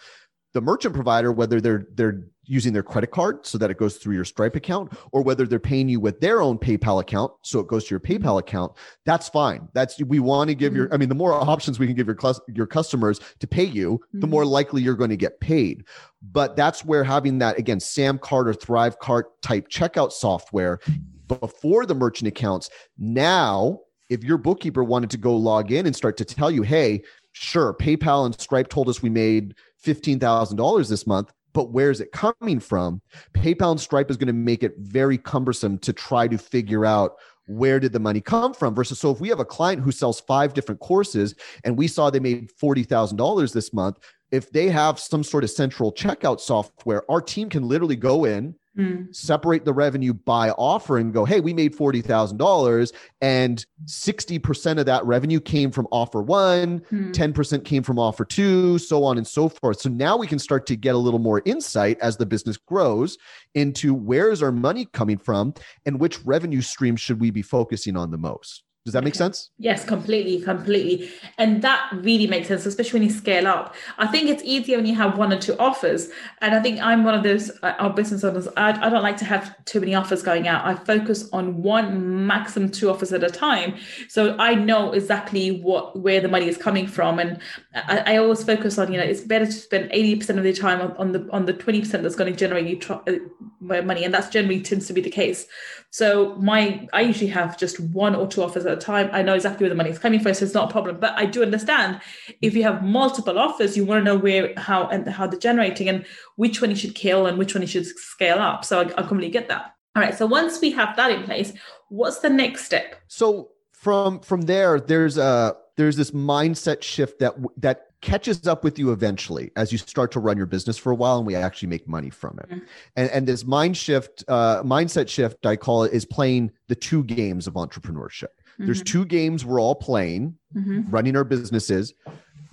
the 0.52 0.60
merchant 0.60 0.94
provider 0.94 1.32
whether 1.32 1.60
they're 1.60 1.86
they're 1.94 2.24
using 2.44 2.72
their 2.72 2.82
credit 2.82 3.10
card 3.10 3.46
so 3.46 3.56
that 3.56 3.70
it 3.70 3.78
goes 3.78 3.96
through 3.96 4.14
your 4.14 4.24
stripe 4.24 4.56
account 4.56 4.92
or 5.12 5.22
whether 5.22 5.46
they're 5.46 5.60
paying 5.60 5.88
you 5.88 6.00
with 6.00 6.20
their 6.20 6.42
own 6.42 6.58
paypal 6.58 7.00
account 7.00 7.32
so 7.42 7.60
it 7.60 7.68
goes 7.68 7.84
to 7.84 7.90
your 7.90 8.00
paypal 8.00 8.38
account 8.38 8.72
that's 9.04 9.28
fine 9.28 9.68
that's 9.74 10.00
we 10.02 10.18
want 10.18 10.48
to 10.48 10.54
give 10.54 10.72
mm-hmm. 10.72 10.82
your 10.82 10.94
i 10.94 10.96
mean 10.96 11.08
the 11.08 11.14
more 11.14 11.32
options 11.32 11.78
we 11.78 11.86
can 11.86 11.94
give 11.94 12.06
your 12.06 12.16
your 12.48 12.66
customers 12.66 13.20
to 13.38 13.46
pay 13.46 13.64
you 13.64 13.98
mm-hmm. 13.98 14.20
the 14.20 14.26
more 14.26 14.44
likely 14.44 14.82
you're 14.82 14.96
going 14.96 15.10
to 15.10 15.16
get 15.16 15.38
paid 15.40 15.84
but 16.20 16.56
that's 16.56 16.84
where 16.84 17.04
having 17.04 17.38
that 17.38 17.58
again 17.58 17.78
Samcart 17.78 18.46
or 18.46 18.54
Thrivecart 18.54 19.24
type 19.42 19.68
checkout 19.68 20.12
software 20.12 20.80
before 21.28 21.86
the 21.86 21.94
merchant 21.94 22.28
accounts 22.28 22.70
now 22.98 23.78
if 24.10 24.24
your 24.24 24.36
bookkeeper 24.36 24.84
wanted 24.84 25.10
to 25.10 25.16
go 25.16 25.34
log 25.36 25.70
in 25.70 25.86
and 25.86 25.94
start 25.94 26.16
to 26.16 26.24
tell 26.24 26.50
you 26.50 26.62
hey 26.62 27.02
sure 27.32 27.72
paypal 27.72 28.26
and 28.26 28.38
stripe 28.40 28.68
told 28.68 28.88
us 28.88 29.00
we 29.00 29.08
made 29.08 29.54
$15,000 29.84 30.88
this 30.88 31.06
month, 31.06 31.32
but 31.52 31.70
where's 31.70 32.00
it 32.00 32.12
coming 32.12 32.60
from? 32.60 33.00
PayPal 33.34 33.72
and 33.72 33.80
Stripe 33.80 34.10
is 34.10 34.16
going 34.16 34.28
to 34.28 34.32
make 34.32 34.62
it 34.62 34.74
very 34.78 35.18
cumbersome 35.18 35.78
to 35.78 35.92
try 35.92 36.28
to 36.28 36.38
figure 36.38 36.84
out 36.84 37.16
where 37.46 37.80
did 37.80 37.92
the 37.92 37.98
money 37.98 38.20
come 38.20 38.54
from 38.54 38.74
versus 38.74 38.98
so 38.98 39.10
if 39.10 39.20
we 39.20 39.28
have 39.28 39.40
a 39.40 39.44
client 39.44 39.82
who 39.82 39.90
sells 39.90 40.20
five 40.20 40.54
different 40.54 40.80
courses 40.80 41.34
and 41.64 41.76
we 41.76 41.88
saw 41.88 42.08
they 42.08 42.20
made 42.20 42.50
$40,000 42.62 43.52
this 43.52 43.72
month, 43.72 43.98
if 44.30 44.50
they 44.50 44.68
have 44.68 44.98
some 44.98 45.22
sort 45.22 45.44
of 45.44 45.50
central 45.50 45.92
checkout 45.92 46.40
software, 46.40 47.08
our 47.10 47.20
team 47.20 47.48
can 47.48 47.68
literally 47.68 47.96
go 47.96 48.24
in 48.24 48.54
Mm. 48.78 49.14
separate 49.14 49.66
the 49.66 49.72
revenue 49.74 50.14
by 50.14 50.48
offer 50.52 50.96
and 50.96 51.12
go, 51.12 51.26
hey, 51.26 51.40
we 51.40 51.52
made 51.52 51.76
$40,000 51.76 52.92
and 53.20 53.66
60% 53.84 54.78
of 54.78 54.86
that 54.86 55.04
revenue 55.04 55.40
came 55.40 55.70
from 55.70 55.86
offer 55.92 56.22
one, 56.22 56.80
mm. 56.90 57.12
10% 57.12 57.64
came 57.66 57.82
from 57.82 57.98
offer 57.98 58.24
two, 58.24 58.78
so 58.78 59.04
on 59.04 59.18
and 59.18 59.26
so 59.26 59.50
forth. 59.50 59.82
So 59.82 59.90
now 59.90 60.16
we 60.16 60.26
can 60.26 60.38
start 60.38 60.64
to 60.68 60.76
get 60.76 60.94
a 60.94 60.98
little 60.98 61.18
more 61.18 61.42
insight 61.44 61.98
as 62.00 62.16
the 62.16 62.24
business 62.24 62.56
grows 62.56 63.18
into 63.54 63.92
where 63.92 64.30
is 64.30 64.42
our 64.42 64.52
money 64.52 64.86
coming 64.86 65.18
from 65.18 65.52
and 65.84 66.00
which 66.00 66.24
revenue 66.24 66.62
stream 66.62 66.96
should 66.96 67.20
we 67.20 67.30
be 67.30 67.42
focusing 67.42 67.94
on 67.94 68.10
the 68.10 68.16
most. 68.16 68.64
Does 68.84 68.94
that 68.94 69.04
make 69.04 69.14
sense? 69.14 69.50
Yes, 69.58 69.84
completely, 69.84 70.40
completely. 70.40 71.08
And 71.38 71.62
that 71.62 71.88
really 71.98 72.26
makes 72.26 72.48
sense, 72.48 72.66
especially 72.66 72.98
when 72.98 73.08
you 73.08 73.14
scale 73.14 73.46
up. 73.46 73.76
I 73.96 74.08
think 74.08 74.28
it's 74.28 74.42
easier 74.42 74.76
when 74.76 74.86
you 74.86 74.96
have 74.96 75.16
one 75.16 75.32
or 75.32 75.38
two 75.38 75.56
offers. 75.58 76.08
And 76.40 76.52
I 76.52 76.60
think 76.60 76.80
I'm 76.80 77.04
one 77.04 77.14
of 77.14 77.22
those, 77.22 77.52
uh, 77.62 77.74
our 77.78 77.90
business 77.90 78.24
owners, 78.24 78.48
I, 78.56 78.70
I 78.84 78.90
don't 78.90 79.04
like 79.04 79.18
to 79.18 79.24
have 79.24 79.54
too 79.66 79.78
many 79.78 79.94
offers 79.94 80.24
going 80.24 80.48
out. 80.48 80.64
I 80.66 80.74
focus 80.74 81.30
on 81.32 81.62
one, 81.62 82.26
maximum 82.26 82.70
two 82.70 82.90
offers 82.90 83.12
at 83.12 83.22
a 83.22 83.30
time. 83.30 83.76
So 84.08 84.36
I 84.38 84.56
know 84.56 84.90
exactly 84.90 85.60
what 85.60 86.00
where 86.00 86.20
the 86.20 86.28
money 86.28 86.48
is 86.48 86.56
coming 86.56 86.88
from. 86.88 87.20
And 87.20 87.38
I, 87.74 88.14
I 88.14 88.16
always 88.16 88.42
focus 88.42 88.78
on, 88.78 88.90
you 88.90 88.98
know, 88.98 89.04
it's 89.04 89.20
better 89.20 89.46
to 89.46 89.52
spend 89.52 89.92
80% 89.92 90.38
of 90.38 90.42
the 90.42 90.52
time 90.52 90.80
on, 90.80 90.96
on 90.96 91.12
the 91.12 91.28
on 91.30 91.46
the 91.46 91.54
20% 91.54 92.02
that's 92.02 92.16
going 92.16 92.32
to 92.32 92.36
generate 92.36 92.66
you 92.66 92.80
tr- 92.80 92.94
uh, 92.94 93.82
money. 93.82 94.04
And 94.04 94.12
that's 94.12 94.28
generally 94.28 94.60
tends 94.60 94.88
to 94.88 94.92
be 94.92 95.00
the 95.00 95.10
case. 95.10 95.46
So 95.92 96.36
my 96.36 96.88
I 96.94 97.02
usually 97.02 97.28
have 97.28 97.58
just 97.58 97.78
one 97.78 98.14
or 98.14 98.26
two 98.26 98.42
offers 98.42 98.64
at 98.64 98.72
a 98.72 98.80
time. 98.80 99.10
I 99.12 99.20
know 99.20 99.34
exactly 99.34 99.64
where 99.64 99.68
the 99.68 99.76
money 99.76 99.90
is 99.90 99.98
coming 99.98 100.20
from, 100.20 100.32
so 100.32 100.46
it's 100.46 100.54
not 100.54 100.70
a 100.70 100.72
problem. 100.72 100.98
But 100.98 101.12
I 101.18 101.26
do 101.26 101.42
understand 101.42 102.00
if 102.40 102.54
you 102.54 102.62
have 102.62 102.82
multiple 102.82 103.38
offers, 103.38 103.76
you 103.76 103.84
want 103.84 104.00
to 104.00 104.04
know 104.04 104.16
where 104.16 104.54
how 104.56 104.88
and 104.88 105.06
how 105.06 105.26
they're 105.26 105.38
generating 105.38 105.90
and 105.90 106.06
which 106.36 106.62
one 106.62 106.70
you 106.70 106.76
should 106.76 106.94
kill 106.94 107.26
and 107.26 107.36
which 107.36 107.54
one 107.54 107.60
you 107.60 107.68
should 107.68 107.86
scale 107.86 108.38
up. 108.38 108.64
So 108.64 108.80
I, 108.80 108.84
I 108.84 109.02
completely 109.02 109.28
get 109.28 109.48
that. 109.48 109.74
All 109.94 110.02
right. 110.02 110.16
So 110.16 110.24
once 110.24 110.62
we 110.62 110.70
have 110.70 110.96
that 110.96 111.10
in 111.10 111.24
place, 111.24 111.52
what's 111.90 112.20
the 112.20 112.30
next 112.30 112.64
step? 112.64 112.96
So 113.08 113.50
from 113.72 114.20
from 114.20 114.42
there, 114.42 114.80
there's 114.80 115.18
a 115.18 115.56
there's 115.76 115.96
this 115.96 116.12
mindset 116.12 116.82
shift 116.82 117.18
that 117.18 117.34
that 117.58 117.91
catches 118.02 118.46
up 118.46 118.64
with 118.64 118.78
you 118.78 118.92
eventually 118.92 119.50
as 119.56 119.72
you 119.72 119.78
start 119.78 120.12
to 120.12 120.20
run 120.20 120.36
your 120.36 120.46
business 120.46 120.76
for 120.76 120.92
a 120.92 120.94
while 120.94 121.18
and 121.18 121.26
we 121.26 121.34
actually 121.34 121.68
make 121.68 121.88
money 121.88 122.10
from 122.10 122.38
it. 122.40 122.50
Mm-hmm. 122.50 122.64
And, 122.96 123.10
and 123.10 123.26
this 123.26 123.46
mind 123.46 123.76
shift, 123.76 124.24
uh, 124.28 124.62
mindset 124.62 125.08
shift, 125.08 125.46
I 125.46 125.56
call 125.56 125.84
it, 125.84 125.92
is 125.92 126.04
playing 126.04 126.50
the 126.68 126.74
two 126.74 127.04
games 127.04 127.46
of 127.46 127.54
entrepreneurship. 127.54 128.24
Mm-hmm. 128.24 128.66
There's 128.66 128.82
two 128.82 129.06
games 129.06 129.44
we're 129.44 129.60
all 129.60 129.76
playing, 129.76 130.36
mm-hmm. 130.54 130.90
running 130.90 131.16
our 131.16 131.24
businesses, 131.24 131.94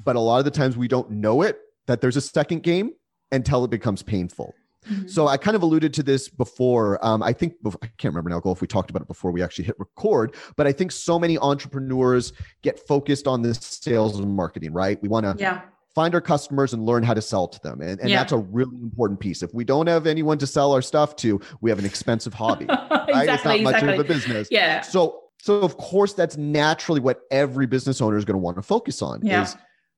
but 0.05 0.15
a 0.15 0.19
lot 0.19 0.38
of 0.38 0.45
the 0.45 0.51
times 0.51 0.77
we 0.77 0.88
don't 0.88 1.09
know 1.12 1.41
it 1.41 1.59
that 1.88 1.99
there's 1.99 2.17
a 2.17 2.21
second 2.21 2.63
game 2.63 2.93
until 3.31 3.65
it 3.65 3.71
becomes 3.71 4.03
painful. 4.03 4.53
Mm-hmm. 4.89 5.08
So 5.08 5.28
I 5.28 5.38
kind 5.38 5.56
of 5.56 5.62
alluded 5.62 5.93
to 5.95 6.04
this 6.04 6.28
before. 6.30 7.04
Um, 7.06 7.21
I 7.21 7.34
think 7.34 7.54
I 7.65 7.88
can't 7.97 8.13
remember 8.13 8.30
now, 8.30 8.39
Gul 8.39 8.54
if 8.54 8.62
we 8.62 8.67
talked 8.67 8.89
about 8.89 9.02
it 9.02 9.08
before 9.08 9.32
we 9.32 9.41
actually 9.41 9.65
hit 9.65 9.75
record. 9.80 10.36
But 10.56 10.67
I 10.67 10.71
think 10.71 10.91
so 10.91 11.19
many 11.19 11.38
entrepreneurs 11.38 12.34
get 12.62 12.80
focused 12.88 13.28
on 13.28 13.41
this 13.41 13.60
sales 13.60 14.19
and 14.19 14.36
marketing. 14.36 14.73
Right? 14.73 15.02
We 15.02 15.10
want 15.10 15.25
to 15.25 15.36
yeah. 15.41 15.62
find 15.95 16.13
our 16.13 16.21
customers 16.21 16.73
and 16.73 16.86
learn 16.86 17.04
how 17.04 17.13
to 17.13 17.21
sell 17.21 17.47
to 17.47 17.60
them, 17.62 17.82
and, 17.82 17.99
and 17.99 18.10
yeah. 18.10 18.17
that's 18.17 18.32
a 18.32 18.38
really 18.38 18.78
important 18.82 19.19
piece. 19.19 19.43
If 19.43 19.54
we 19.54 19.63
don't 19.63 19.88
have 19.88 20.08
anyone 20.08 20.38
to 20.39 20.47
sell 20.47 20.71
our 20.73 20.82
stuff 20.82 21.15
to, 21.17 21.39
we 21.62 21.69
have 21.69 21.80
an 21.80 21.86
expensive 21.86 22.34
hobby. 22.34 22.65
exactly, 22.65 23.13
right? 23.13 23.30
It's 23.30 23.45
not 23.45 23.62
much 23.62 23.75
exactly. 23.75 23.93
of 23.93 23.99
a 23.99 24.04
business. 24.04 24.47
Yeah. 24.52 24.82
So 24.82 25.23
so 25.41 25.62
of 25.62 25.78
course 25.78 26.13
that's 26.13 26.38
naturally 26.38 26.99
what 26.99 27.21
every 27.32 27.65
business 27.65 28.02
owner 28.02 28.17
is 28.17 28.25
going 28.25 28.36
to 28.36 28.39
want 28.39 28.58
to 28.58 28.62
focus 28.62 29.02
on 29.02 29.21
yeah. 29.23 29.43
is 29.43 29.56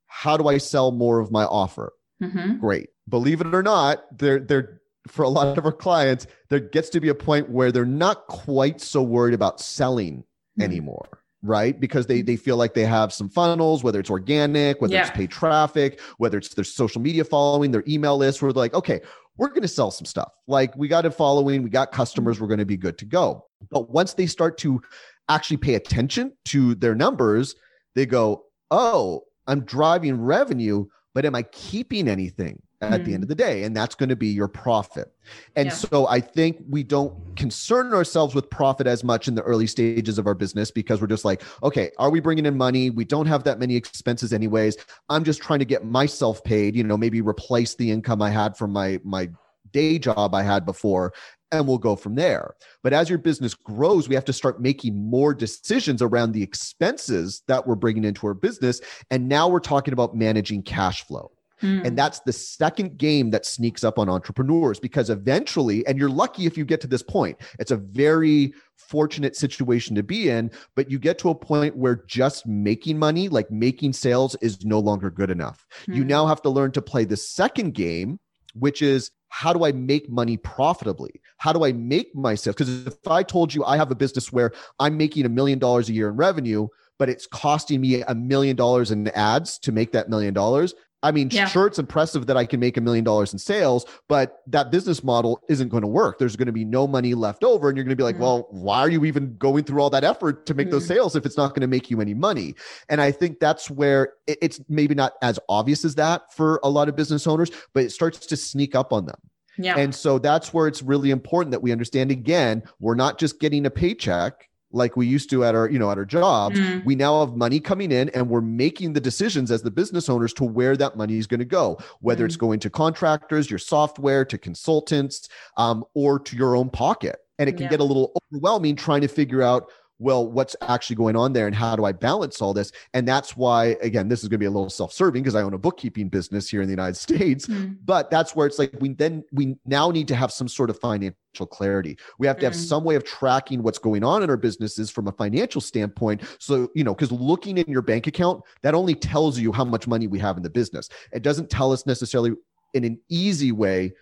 how 0.08 0.38
do 0.38 0.48
I 0.48 0.58
sell 0.58 0.92
more 0.92 1.20
of 1.20 1.32
my 1.32 1.46
offer? 1.46 1.94
Mm-hmm. 2.22 2.60
Great. 2.60 2.90
Believe 3.10 3.42
it 3.42 3.54
or 3.54 3.64
not, 3.64 4.04
they're 4.18 4.40
they're 4.40 4.81
for 5.08 5.24
a 5.24 5.30
lot 5.30 5.58
of 5.58 5.66
our 5.66 5.72
clients, 5.72 6.28
there 6.50 6.60
gets 6.60 6.90
to 6.90 7.00
be 7.00 7.10
a 7.10 7.16
point 7.16 7.50
where 7.50 7.72
they're 7.72 7.86
not 7.86 8.28
quite 8.28 8.80
so 8.82 9.02
worried 9.02 9.34
about 9.34 9.60
selling 9.60 10.18
mm-hmm. 10.18 10.64
anymore 10.64 11.08
right? 11.44 11.80
Because 11.80 12.06
they 12.06 12.22
they 12.22 12.36
feel 12.36 12.56
like 12.56 12.76
they 12.76 12.86
have 12.86 13.12
some 13.12 13.28
funnels 13.28 13.84
whether 13.84 14.00
it's 14.00 14.12
organic 14.12 14.80
whether 14.80 14.94
yeah. 14.94 15.02
it's 15.02 15.10
paid 15.10 15.32
traffic 15.32 16.00
whether 16.20 16.38
it's 16.38 16.54
their 16.54 16.64
social 16.64 17.02
media 17.02 17.24
following 17.24 17.72
their 17.72 17.84
email 17.88 18.16
list 18.16 18.44
where 18.44 18.54
they're 18.54 18.62
like 18.62 18.76
okay 18.76 19.02
we're 19.38 19.48
going 19.48 19.64
to 19.64 19.68
sell 19.68 19.90
some 19.90 20.06
stuff. 20.06 20.32
Like 20.46 20.76
we 20.76 20.88
got 20.88 21.08
a 21.08 21.10
following 21.10 21.64
we 21.64 21.72
got 21.72 21.92
customers 21.92 22.40
we're 22.40 22.46
going 22.46 22.60
to 22.60 22.66
be 22.66 22.78
good 22.78 23.00
to 23.00 23.06
go. 23.06 23.48
But 23.72 23.90
once 23.90 24.14
they 24.14 24.28
start 24.28 24.60
to 24.60 24.84
actually 25.30 25.58
pay 25.58 25.76
attention 25.76 26.34
to 26.46 26.76
their 26.76 26.94
numbers 26.94 27.56
they 27.96 28.06
go 28.06 28.44
oh 28.70 29.24
i'm 29.48 29.62
driving 29.62 30.20
revenue 30.20 30.86
but 31.14 31.26
am 31.26 31.36
i 31.36 31.42
keeping 31.44 32.08
anything 32.08 32.62
at 32.82 32.92
mm-hmm. 32.92 33.04
the 33.04 33.14
end 33.14 33.24
of 33.24 33.30
the 33.30 33.36
day 33.36 33.64
and 33.64 33.76
that's 33.76 33.96
going 33.96 34.10
to 34.10 34.16
be 34.16 34.28
your 34.28 34.48
profit 34.48 35.14
and 35.56 35.68
yeah. 35.68 35.74
so 35.74 36.08
i 36.08 36.20
think 36.20 36.58
we 36.70 36.84
don't 36.84 37.14
concern 37.36 37.94
ourselves 37.94 38.34
with 38.34 38.50
profit 38.50 38.88
as 38.88 39.04
much 39.04 39.28
in 39.28 39.36
the 39.36 39.42
early 39.44 39.68
stages 39.68 40.18
of 40.18 40.26
our 40.26 40.34
business 40.34 40.72
because 40.72 41.00
we're 41.00 41.08
just 41.08 41.26
like 41.26 41.44
okay 41.62 41.92
are 42.00 42.10
we 42.10 42.20
bringing 42.20 42.46
in 42.46 42.58
money 42.58 42.90
we 42.90 43.06
don't 43.06 43.28
have 43.28 43.44
that 43.44 43.60
many 43.60 43.76
expenses 43.76 44.34
anyways 44.34 44.78
i'm 45.10 45.24
just 45.24 45.42
trying 45.42 45.60
to 45.60 45.66
get 45.66 45.86
myself 45.86 46.44
paid 46.44 46.76
you 46.76 46.84
know 46.84 46.98
maybe 46.98 47.22
replace 47.22 47.76
the 47.76 47.92
income 47.92 48.22
i 48.22 48.30
had 48.30 48.58
from 48.58 48.72
my 48.72 49.00
my 49.04 49.30
day 49.72 50.00
job 50.00 50.34
i 50.34 50.42
had 50.42 50.66
before 50.66 51.14
and 51.52 51.68
we'll 51.68 51.78
go 51.78 51.96
from 51.96 52.16
there. 52.16 52.56
But 52.82 52.94
as 52.94 53.10
your 53.10 53.20
business 53.20 53.54
grows, 53.54 54.08
we 54.08 54.16
have 54.16 54.26
to 54.26 54.34
start 54.34 54.62
making 54.62 54.96
more 54.96 55.34
decisions 55.34 56.02
around 56.02 56.32
the 56.32 56.42
expenses 56.42 57.44
that 57.48 57.68
we're 57.68 57.76
bringing 57.76 58.06
into 58.06 58.26
our 58.28 58.34
business. 58.34 58.80
And 59.10 59.28
now 59.28 59.50
we're 59.50 59.60
talking 59.60 59.94
about 59.94 60.16
managing 60.16 60.64
cash 60.64 61.06
flow. 61.06 61.32
Mm. 61.62 61.86
And 61.86 61.98
that's 61.98 62.20
the 62.22 62.34
second 62.34 62.98
game 62.98 63.32
that 63.32 63.46
sneaks 63.46 63.84
up 63.84 64.00
on 64.00 64.10
entrepreneurs 64.10 64.80
because 64.80 65.10
eventually, 65.10 65.86
and 65.88 65.98
you're 65.98 66.10
lucky 66.10 66.46
if 66.46 66.58
you 66.58 66.66
get 66.66 66.82
to 66.82 66.88
this 66.88 67.04
point, 67.04 67.38
it's 67.60 67.72
a 67.72 67.78
very 67.78 68.54
fortunate 68.78 69.36
situation 69.36 69.96
to 69.96 70.04
be 70.04 70.30
in, 70.30 70.52
but 70.76 70.90
you 70.90 71.00
get 71.00 71.18
to 71.20 71.30
a 71.30 71.36
point 71.36 71.78
where 71.78 72.04
just 72.08 72.46
making 72.46 73.00
money, 73.00 73.30
like 73.30 73.50
making 73.52 73.94
sales, 73.94 74.36
is 74.42 74.66
no 74.66 74.80
longer 74.80 75.10
good 75.10 75.32
enough. 75.32 75.66
Mm. 75.88 75.96
You 75.96 76.06
now 76.06 76.26
have 76.26 76.42
to 76.42 76.50
learn 76.50 76.72
to 76.74 76.82
play 76.82 77.06
the 77.06 77.18
second 77.18 77.74
game, 77.74 78.20
which 78.54 78.82
is 78.82 79.12
how 79.30 79.54
do 79.54 79.64
I 79.64 79.72
make 79.72 80.10
money 80.10 80.36
profitably? 80.36 81.22
How 81.38 81.54
do 81.54 81.64
I 81.64 81.72
make 81.72 82.14
myself? 82.14 82.56
Because 82.58 82.86
if 82.86 83.08
I 83.08 83.24
told 83.24 83.54
you 83.54 83.64
I 83.64 83.78
have 83.78 83.90
a 83.90 83.96
business 83.96 84.32
where 84.32 84.52
I'm 84.78 84.98
making 84.98 85.26
a 85.26 85.30
million 85.30 85.58
dollars 85.58 85.88
a 85.88 85.94
year 85.94 86.10
in 86.10 86.18
revenue, 86.18 86.68
but 87.00 87.08
it's 87.08 87.28
costing 87.28 87.80
me 87.80 88.02
a 88.02 88.14
million 88.14 88.56
dollars 88.58 88.92
in 88.92 89.08
ads 89.10 89.58
to 89.60 89.72
make 89.72 89.94
that 89.94 90.10
million 90.10 90.34
dollars, 90.34 90.76
I 91.04 91.12
mean, 91.12 91.30
yeah. 91.32 91.48
sure, 91.48 91.66
it's 91.68 91.80
impressive 91.80 92.28
that 92.28 92.38
I 92.38 92.46
can 92.46 92.60
make 92.60 92.78
a 92.78 92.82
million 92.82 93.04
dollars 93.04 93.34
in 93.34 93.40
sales, 93.40 93.86
but 94.08 94.42
that 94.48 94.70
business 94.72 95.04
model 95.04 95.42
isn't 95.50 95.70
going 95.70 95.82
to 95.82 95.88
work. 95.88 96.20
There's 96.20 96.36
going 96.36 96.46
to 96.46 96.52
be 96.52 96.64
no 96.66 96.88
money 96.88 97.16
left 97.16 97.44
over. 97.44 97.70
And 97.70 97.78
you're 97.78 97.84
going 97.84 97.92
to 97.92 97.96
be 97.96 98.04
like, 98.04 98.16
mm 98.16 98.22
well, 98.22 98.48
why 98.52 98.82
are 98.82 98.90
you 98.90 99.04
even 99.06 99.36
going 99.38 99.64
through 99.64 99.82
all 99.82 99.90
that 99.90 100.04
effort 100.04 100.46
to 100.46 100.54
make 100.54 100.68
mm 100.68 100.72
those 100.72 100.86
sales 100.86 101.16
if 101.16 101.26
it's 101.26 101.38
not 101.38 101.50
going 101.50 101.62
to 101.62 101.68
make 101.68 101.90
you 101.90 102.02
any 102.02 102.14
money? 102.14 102.54
And 102.88 103.02
I 103.02 103.12
think 103.12 103.40
that's 103.40 103.68
where 103.68 104.14
it's 104.28 104.62
maybe 104.70 104.94
not 104.94 105.14
as 105.24 105.40
obvious 105.50 105.84
as 105.84 105.96
that 105.96 106.32
for 106.34 106.60
a 106.64 106.70
lot 106.70 106.88
of 106.88 106.96
business 106.96 107.26
owners, 107.26 107.50
but 107.74 107.84
it 107.84 107.92
starts 107.92 108.28
to 108.28 108.38
sneak 108.38 108.76
up 108.76 108.94
on 108.94 109.08
them. 109.08 109.18
Yeah. 109.58 109.78
And 109.78 109.94
so 109.94 110.20
that's 110.20 110.54
where 110.54 110.68
it's 110.68 110.84
really 110.84 111.10
important 111.10 111.52
that 111.52 111.62
we 111.62 111.72
understand 111.72 112.12
again, 112.12 112.62
we're 112.80 112.96
not 112.96 113.18
just 113.18 113.40
getting 113.40 113.66
a 113.66 113.72
paycheck 113.72 114.48
like 114.74 114.96
we 114.96 115.08
used 115.08 115.30
to 115.30 115.44
at 115.44 115.56
our 115.56 115.70
you 115.70 115.80
know 115.80 115.92
at 115.92 115.98
our 115.98 116.06
jobs 116.06 116.60
mm. 116.60 116.84
we 116.86 116.96
now 116.96 117.26
have 117.26 117.36
money 117.36 117.60
coming 117.60 117.92
in 117.92 118.10
and 118.10 118.30
we're 118.30 118.42
making 118.42 118.94
the 118.94 119.02
decisions 119.02 119.52
as 119.52 119.62
the 119.62 119.72
business 119.72 120.10
owners 120.10 120.34
to 120.34 120.44
where 120.44 120.76
that 120.78 120.98
money 120.98 121.18
is 121.18 121.28
going 121.28 121.40
to 121.40 121.46
go 121.46 121.78
whether 122.00 122.24
mm. 122.24 122.28
it's 122.28 122.36
going 122.36 122.60
to 122.60 122.70
contractors 122.70 123.50
your 123.50 123.60
software 123.60 124.26
to 124.26 124.38
consultants 124.38 125.30
um, 125.58 125.84
or 125.94 126.20
to 126.20 126.36
your 126.36 126.56
own 126.56 126.70
pocket 126.70 127.18
and 127.40 127.50
it 127.50 127.54
can 127.54 127.64
yeah. 127.64 127.70
get 127.70 127.80
a 127.80 127.84
little 127.84 128.14
overwhelming 128.32 128.76
trying 128.76 129.02
to 129.02 129.08
figure 129.08 129.42
out 129.42 129.72
well, 130.02 130.28
what's 130.28 130.56
actually 130.62 130.96
going 130.96 131.16
on 131.16 131.32
there 131.32 131.46
and 131.46 131.56
how 131.56 131.76
do 131.76 131.86
I 131.86 131.92
balance 131.92 132.42
all 132.42 132.54
this? 132.54 132.72
And 132.96 133.08
that's 133.08 133.38
why, 133.38 133.78
again, 133.82 134.08
this 134.08 134.24
is 134.24 134.30
going 134.30 134.38
to 134.38 134.40
be 134.40 134.46
a 134.46 134.52
little 134.52 134.70
self 134.70 134.92
serving 134.92 135.22
because 135.22 135.36
I 135.36 135.44
own 135.44 135.54
a 135.54 135.60
bookkeeping 135.60 136.10
business 136.10 136.50
here 136.50 136.62
in 136.62 136.68
the 136.68 136.72
United 136.72 136.98
States. 136.98 137.46
Mm. 137.46 137.78
But 137.86 138.10
that's 138.10 138.36
where 138.36 138.48
it's 138.48 138.58
like 138.58 138.74
we 138.80 138.94
then, 138.94 139.24
we 139.32 139.58
now 139.66 139.92
need 139.92 140.08
to 140.08 140.16
have 140.16 140.32
some 140.32 140.48
sort 140.48 140.72
of 140.72 140.80
financial 140.80 141.46
clarity. 141.46 142.00
We 142.18 142.26
have 142.26 142.40
to 142.40 142.46
have 142.46 142.54
mm. 142.54 142.68
some 142.68 142.84
way 142.84 142.96
of 142.96 143.04
tracking 143.04 143.62
what's 143.62 143.78
going 143.78 144.04
on 144.04 144.24
in 144.24 144.30
our 144.30 144.38
businesses 144.38 144.90
from 144.90 145.08
a 145.08 145.12
financial 145.12 145.62
standpoint. 145.62 146.24
So, 146.40 146.70
you 146.74 146.84
know, 146.84 146.96
because 146.96 147.12
looking 147.12 147.60
in 147.60 147.66
your 147.68 147.84
bank 147.84 148.08
account, 148.08 148.44
that 148.64 148.74
only 148.74 148.96
tells 148.96 149.38
you 149.38 149.52
how 149.52 149.66
much 149.66 149.88
money 149.88 150.08
we 150.08 150.18
have 150.18 150.36
in 150.36 150.44
the 150.44 150.50
business. 150.50 150.90
It 151.12 151.22
doesn't 151.22 151.52
tell 151.52 151.72
us 151.72 151.86
necessarily 151.86 152.32
in 152.74 152.84
an 152.84 153.00
easy 153.10 153.52
way 153.52 153.94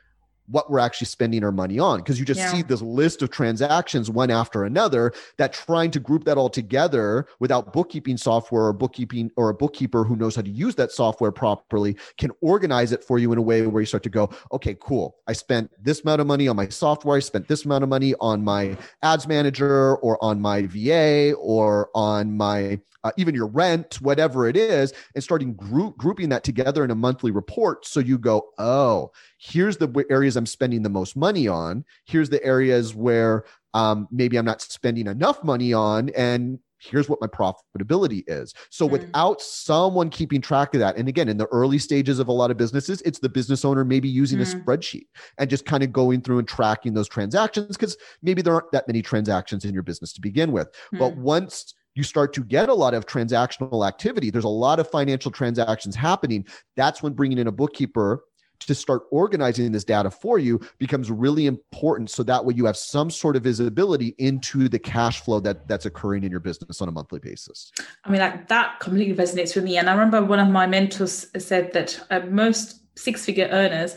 what 0.49 0.69
we're 0.69 0.79
actually 0.79 1.05
spending 1.05 1.43
our 1.43 1.51
money 1.51 1.79
on 1.79 1.99
because 1.99 2.19
you 2.19 2.25
just 2.25 2.39
yeah. 2.39 2.51
see 2.51 2.61
this 2.61 2.81
list 2.81 3.21
of 3.21 3.29
transactions 3.29 4.09
one 4.09 4.31
after 4.31 4.63
another 4.63 5.11
that 5.37 5.53
trying 5.53 5.91
to 5.91 5.99
group 5.99 6.23
that 6.23 6.37
all 6.37 6.49
together 6.49 7.27
without 7.39 7.71
bookkeeping 7.73 8.17
software 8.17 8.63
or 8.63 8.73
bookkeeping 8.73 9.29
or 9.35 9.49
a 9.49 9.53
bookkeeper 9.53 10.03
who 10.03 10.15
knows 10.15 10.35
how 10.35 10.41
to 10.41 10.49
use 10.49 10.75
that 10.75 10.91
software 10.91 11.31
properly 11.31 11.95
can 12.17 12.31
organize 12.41 12.91
it 12.91 13.03
for 13.03 13.19
you 13.19 13.31
in 13.31 13.37
a 13.37 13.41
way 13.41 13.65
where 13.65 13.81
you 13.81 13.85
start 13.85 14.03
to 14.03 14.09
go 14.09 14.29
okay 14.51 14.75
cool 14.79 15.15
i 15.27 15.33
spent 15.33 15.69
this 15.81 16.01
amount 16.01 16.21
of 16.21 16.27
money 16.27 16.47
on 16.47 16.55
my 16.55 16.67
software 16.67 17.17
i 17.17 17.19
spent 17.19 17.47
this 17.47 17.65
amount 17.65 17.83
of 17.83 17.89
money 17.89 18.13
on 18.19 18.43
my 18.43 18.75
ads 19.03 19.27
manager 19.27 19.95
or 19.97 20.21
on 20.23 20.41
my 20.41 20.63
va 20.63 21.33
or 21.33 21.89
on 21.93 22.35
my 22.35 22.79
uh, 23.03 23.11
even 23.17 23.35
your 23.35 23.47
rent, 23.47 24.01
whatever 24.01 24.47
it 24.47 24.57
is, 24.57 24.93
and 25.15 25.23
starting 25.23 25.53
group, 25.53 25.97
grouping 25.97 26.29
that 26.29 26.43
together 26.43 26.83
in 26.83 26.91
a 26.91 26.95
monthly 26.95 27.31
report. 27.31 27.85
So 27.85 27.99
you 27.99 28.17
go, 28.17 28.49
oh, 28.57 29.11
here's 29.37 29.77
the 29.77 30.05
areas 30.09 30.35
I'm 30.35 30.45
spending 30.45 30.83
the 30.83 30.89
most 30.89 31.15
money 31.15 31.47
on. 31.47 31.85
Here's 32.05 32.29
the 32.29 32.43
areas 32.43 32.95
where 32.95 33.45
um, 33.73 34.07
maybe 34.11 34.37
I'm 34.37 34.45
not 34.45 34.61
spending 34.61 35.07
enough 35.07 35.43
money 35.43 35.73
on. 35.73 36.09
And 36.09 36.59
here's 36.79 37.09
what 37.09 37.19
my 37.21 37.27
profitability 37.27 38.23
is. 38.27 38.53
So 38.69 38.87
mm. 38.87 38.91
without 38.91 39.41
someone 39.41 40.09
keeping 40.09 40.41
track 40.41 40.73
of 40.73 40.79
that, 40.79 40.97
and 40.97 41.07
again, 41.07 41.29
in 41.29 41.37
the 41.37 41.47
early 41.47 41.77
stages 41.77 42.19
of 42.19 42.27
a 42.27 42.31
lot 42.31 42.51
of 42.51 42.57
businesses, 42.57 43.01
it's 43.01 43.19
the 43.19 43.29
business 43.29 43.65
owner 43.65 43.83
maybe 43.83 44.07
using 44.07 44.39
mm. 44.39 44.41
a 44.41 44.57
spreadsheet 44.57 45.07
and 45.37 45.49
just 45.49 45.65
kind 45.65 45.83
of 45.83 45.91
going 45.91 46.21
through 46.21 46.39
and 46.39 46.47
tracking 46.47 46.93
those 46.93 47.07
transactions 47.07 47.77
because 47.77 47.97
maybe 48.21 48.41
there 48.41 48.53
aren't 48.53 48.71
that 48.71 48.87
many 48.87 49.01
transactions 49.01 49.65
in 49.65 49.73
your 49.73 49.83
business 49.83 50.13
to 50.13 50.21
begin 50.21 50.51
with. 50.51 50.69
Mm. 50.93 50.99
But 50.99 51.17
once 51.17 51.73
you 51.99 52.03
start 52.03 52.31
to 52.31 52.43
get 52.45 52.69
a 52.69 52.73
lot 52.73 52.93
of 52.93 53.05
transactional 53.05 53.85
activity. 53.85 54.29
There's 54.31 54.45
a 54.45 54.47
lot 54.47 54.79
of 54.79 54.89
financial 54.89 55.31
transactions 55.31 55.97
happening. 55.97 56.45
That's 56.77 57.03
when 57.03 57.11
bringing 57.11 57.37
in 57.37 57.47
a 57.47 57.51
bookkeeper 57.51 58.23
to 58.59 58.73
start 58.73 59.03
organizing 59.11 59.71
this 59.73 59.83
data 59.83 60.09
for 60.09 60.39
you 60.39 60.61
becomes 60.79 61.11
really 61.11 61.45
important 61.45 62.09
so 62.09 62.23
that 62.23 62.43
way 62.43 62.53
you 62.53 62.65
have 62.65 62.75
some 62.77 63.09
sort 63.09 63.35
of 63.35 63.43
visibility 63.43 64.15
into 64.17 64.67
the 64.67 64.79
cash 64.79 65.21
flow 65.21 65.39
that 65.39 65.65
that's 65.67 65.85
occurring 65.85 66.23
in 66.23 66.31
your 66.31 66.41
business 66.41 66.81
on 66.81 66.89
a 66.89 66.91
monthly 66.91 67.19
basis 67.19 67.71
i 68.03 68.09
mean 68.09 68.19
like 68.19 68.49
that 68.49 68.77
completely 68.81 69.15
resonates 69.15 69.55
with 69.55 69.63
me 69.63 69.77
and 69.77 69.89
i 69.89 69.93
remember 69.93 70.21
one 70.21 70.39
of 70.39 70.49
my 70.49 70.67
mentors 70.67 71.27
said 71.37 71.71
that 71.71 72.05
uh, 72.09 72.19
most 72.29 72.81
six 72.97 73.23
figure 73.23 73.47
earners 73.49 73.95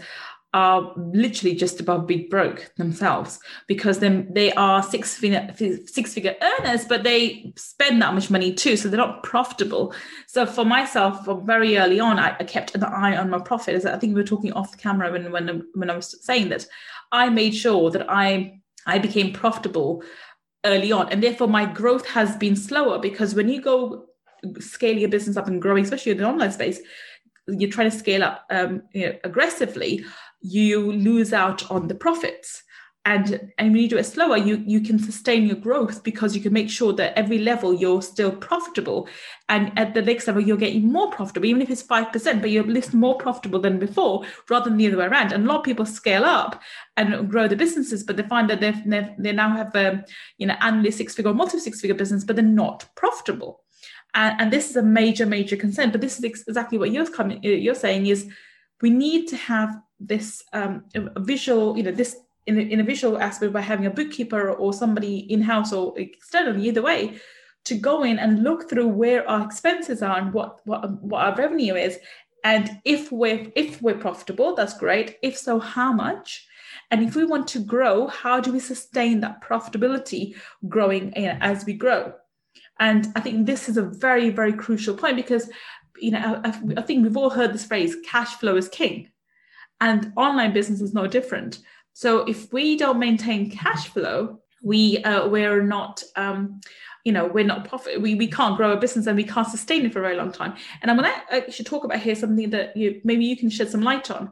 are 0.54 0.92
literally 0.96 1.54
just 1.54 1.80
above 1.80 2.06
big 2.06 2.28
broke 2.28 2.70
themselves 2.76 3.38
because 3.66 4.00
then 4.00 4.28
they 4.34 4.52
are 4.52 4.82
six 4.82 5.14
figure, 5.16 5.50
six 5.86 6.12
figure 6.12 6.36
earners, 6.42 6.84
but 6.84 7.04
they 7.04 7.52
spend 7.56 8.02
that 8.02 8.12
much 8.12 8.30
money 8.30 8.52
too, 8.52 8.76
so 8.76 8.88
they're 8.88 8.98
not 8.98 9.22
profitable. 9.22 9.94
So 10.26 10.44
for 10.44 10.64
myself, 10.64 11.24
from 11.24 11.46
very 11.46 11.78
early 11.78 12.00
on, 12.00 12.18
I, 12.18 12.36
I 12.38 12.44
kept 12.44 12.74
an 12.74 12.84
eye 12.84 13.16
on 13.16 13.30
my 13.30 13.38
profit. 13.38 13.84
I 13.86 13.98
think 13.98 14.14
we 14.14 14.20
were 14.20 14.26
talking 14.26 14.52
off 14.52 14.72
the 14.72 14.76
camera 14.76 15.10
when 15.10 15.32
when 15.32 15.66
when 15.74 15.90
I 15.90 15.96
was 15.96 16.24
saying 16.24 16.50
that 16.50 16.66
I 17.12 17.30
made 17.30 17.54
sure 17.54 17.90
that 17.90 18.10
I 18.10 18.60
I 18.86 18.98
became 18.98 19.32
profitable 19.32 20.02
early 20.66 20.92
on, 20.92 21.08
and 21.08 21.22
therefore 21.22 21.48
my 21.48 21.64
growth 21.64 22.06
has 22.08 22.36
been 22.36 22.56
slower 22.56 22.98
because 22.98 23.34
when 23.34 23.48
you 23.48 23.62
go 23.62 24.06
scaling 24.58 24.98
your 24.98 25.08
business 25.08 25.36
up 25.38 25.46
and 25.46 25.62
growing, 25.62 25.84
especially 25.84 26.12
in 26.12 26.18
the 26.18 26.28
online 26.28 26.52
space 26.52 26.80
you're 27.48 27.70
trying 27.70 27.90
to 27.90 27.96
scale 27.96 28.22
up 28.22 28.44
um, 28.50 28.82
you 28.92 29.06
know, 29.06 29.14
aggressively, 29.24 30.04
you 30.42 30.92
lose 30.92 31.32
out 31.32 31.70
on 31.70 31.88
the 31.88 31.94
profits. 31.94 32.62
And 33.04 33.52
and 33.58 33.72
when 33.72 33.82
you 33.82 33.88
do 33.88 33.98
it 33.98 34.04
slower 34.04 34.36
you 34.36 34.62
you 34.64 34.80
can 34.80 34.96
sustain 34.96 35.46
your 35.46 35.56
growth 35.56 36.04
because 36.04 36.36
you 36.36 36.40
can 36.40 36.52
make 36.52 36.70
sure 36.70 36.92
that 36.92 37.18
every 37.18 37.38
level 37.38 37.74
you're 37.74 38.00
still 38.00 38.30
profitable. 38.30 39.08
And 39.48 39.76
at 39.76 39.94
the 39.94 40.02
next 40.02 40.28
level 40.28 40.40
you're 40.40 40.56
getting 40.56 40.92
more 40.92 41.10
profitable 41.10 41.46
even 41.46 41.62
if 41.62 41.70
it's 41.70 41.82
5% 41.82 42.40
but 42.40 42.50
you're 42.50 42.62
at 42.62 42.68
least 42.68 42.94
more 42.94 43.18
profitable 43.18 43.58
than 43.58 43.80
before 43.80 44.24
rather 44.48 44.70
than 44.70 44.78
the 44.78 44.86
other 44.86 44.98
way 44.98 45.06
around. 45.06 45.32
And 45.32 45.44
a 45.44 45.48
lot 45.48 45.58
of 45.58 45.64
people 45.64 45.84
scale 45.84 46.24
up 46.24 46.62
and 46.96 47.28
grow 47.28 47.48
the 47.48 47.56
businesses 47.56 48.04
but 48.04 48.16
they 48.16 48.22
find 48.22 48.48
that 48.50 48.60
they've, 48.60 48.80
they've 48.86 49.08
they 49.18 49.32
now 49.32 49.50
have 49.50 49.74
um, 49.74 50.04
you 50.38 50.46
know 50.46 50.56
annually 50.60 50.92
six 50.92 51.12
figure 51.14 51.32
or 51.32 51.34
multi 51.34 51.58
six 51.58 51.80
figure 51.80 51.96
business 51.96 52.22
but 52.22 52.36
they're 52.36 52.44
not 52.44 52.88
profitable. 52.94 53.64
And, 54.14 54.40
and 54.40 54.52
this 54.52 54.70
is 54.70 54.76
a 54.76 54.82
major 54.82 55.26
major 55.26 55.56
concern. 55.56 55.90
But 55.90 56.02
this 56.02 56.18
is 56.18 56.24
exactly 56.24 56.78
what 56.78 56.92
you're 56.92 57.10
coming 57.10 57.42
you're 57.42 57.74
saying 57.74 58.06
is 58.06 58.30
we 58.80 58.90
need 58.90 59.28
to 59.28 59.36
have 59.36 59.76
this 60.06 60.42
um, 60.52 60.84
visual 61.18 61.76
you 61.76 61.82
know 61.82 61.92
this 61.92 62.16
in 62.46 62.58
a, 62.58 62.60
in 62.60 62.80
a 62.80 62.84
visual 62.84 63.18
aspect 63.18 63.52
by 63.52 63.60
having 63.60 63.86
a 63.86 63.90
bookkeeper 63.90 64.50
or 64.50 64.72
somebody 64.72 65.18
in-house 65.32 65.72
or 65.72 65.98
externally 65.98 66.68
either 66.68 66.82
way 66.82 67.20
to 67.64 67.76
go 67.76 68.02
in 68.02 68.18
and 68.18 68.42
look 68.42 68.68
through 68.68 68.88
where 68.88 69.28
our 69.28 69.44
expenses 69.44 70.02
are 70.02 70.18
and 70.18 70.32
what 70.32 70.60
what, 70.64 70.90
what 71.02 71.24
our 71.24 71.34
revenue 71.36 71.74
is. 71.74 71.98
And 72.44 72.80
if 72.84 73.12
we're 73.12 73.52
if 73.54 73.80
we're 73.80 73.98
profitable 73.98 74.54
that's 74.54 74.76
great. 74.76 75.16
If 75.22 75.38
so 75.38 75.58
how 75.60 75.92
much? 75.92 76.46
And 76.90 77.02
if 77.02 77.14
we 77.14 77.24
want 77.24 77.46
to 77.48 77.60
grow 77.60 78.08
how 78.08 78.40
do 78.40 78.52
we 78.52 78.60
sustain 78.60 79.20
that 79.20 79.42
profitability 79.42 80.34
growing 80.68 81.12
you 81.16 81.26
know, 81.26 81.38
as 81.40 81.64
we 81.64 81.74
grow? 81.74 82.14
And 82.80 83.06
i 83.14 83.20
think 83.20 83.46
this 83.46 83.68
is 83.68 83.76
a 83.76 83.82
very 83.82 84.30
very 84.30 84.52
crucial 84.52 84.96
point 84.96 85.14
because 85.16 85.48
you 85.98 86.10
know 86.10 86.40
I, 86.44 86.48
I 86.78 86.82
think 86.82 87.04
we've 87.04 87.16
all 87.16 87.30
heard 87.30 87.52
this 87.52 87.64
phrase 87.64 87.94
cash 88.04 88.34
flow 88.34 88.56
is 88.56 88.68
king 88.68 89.08
and 89.82 90.12
online 90.16 90.52
business 90.52 90.80
is 90.80 90.94
no 90.94 91.06
different. 91.08 91.58
So 91.92 92.20
if 92.20 92.52
we 92.52 92.76
don't 92.76 93.00
maintain 93.00 93.50
cash 93.50 93.88
flow, 93.88 94.38
we 94.62 94.98
uh, 94.98 95.28
we're 95.28 95.62
not 95.62 96.02
um, 96.14 96.60
you 97.04 97.12
know 97.12 97.26
we're 97.26 97.44
not 97.44 97.68
profit 97.68 98.00
we, 98.00 98.14
we 98.14 98.28
can't 98.28 98.56
grow 98.56 98.72
a 98.72 98.76
business 98.76 99.08
and 99.08 99.16
we 99.16 99.24
can't 99.24 99.48
sustain 99.48 99.84
it 99.84 99.92
for 99.92 99.98
a 99.98 100.02
very 100.02 100.16
long 100.16 100.30
time. 100.32 100.54
And 100.80 100.90
i'm 100.90 100.96
going 100.96 101.10
to 101.10 101.36
actually 101.36 101.64
talk 101.64 101.82
about 101.84 102.00
here 102.00 102.14
something 102.14 102.50
that 102.50 102.76
you 102.76 103.00
maybe 103.02 103.24
you 103.24 103.36
can 103.36 103.50
shed 103.50 103.70
some 103.70 103.82
light 103.82 104.10
on. 104.10 104.30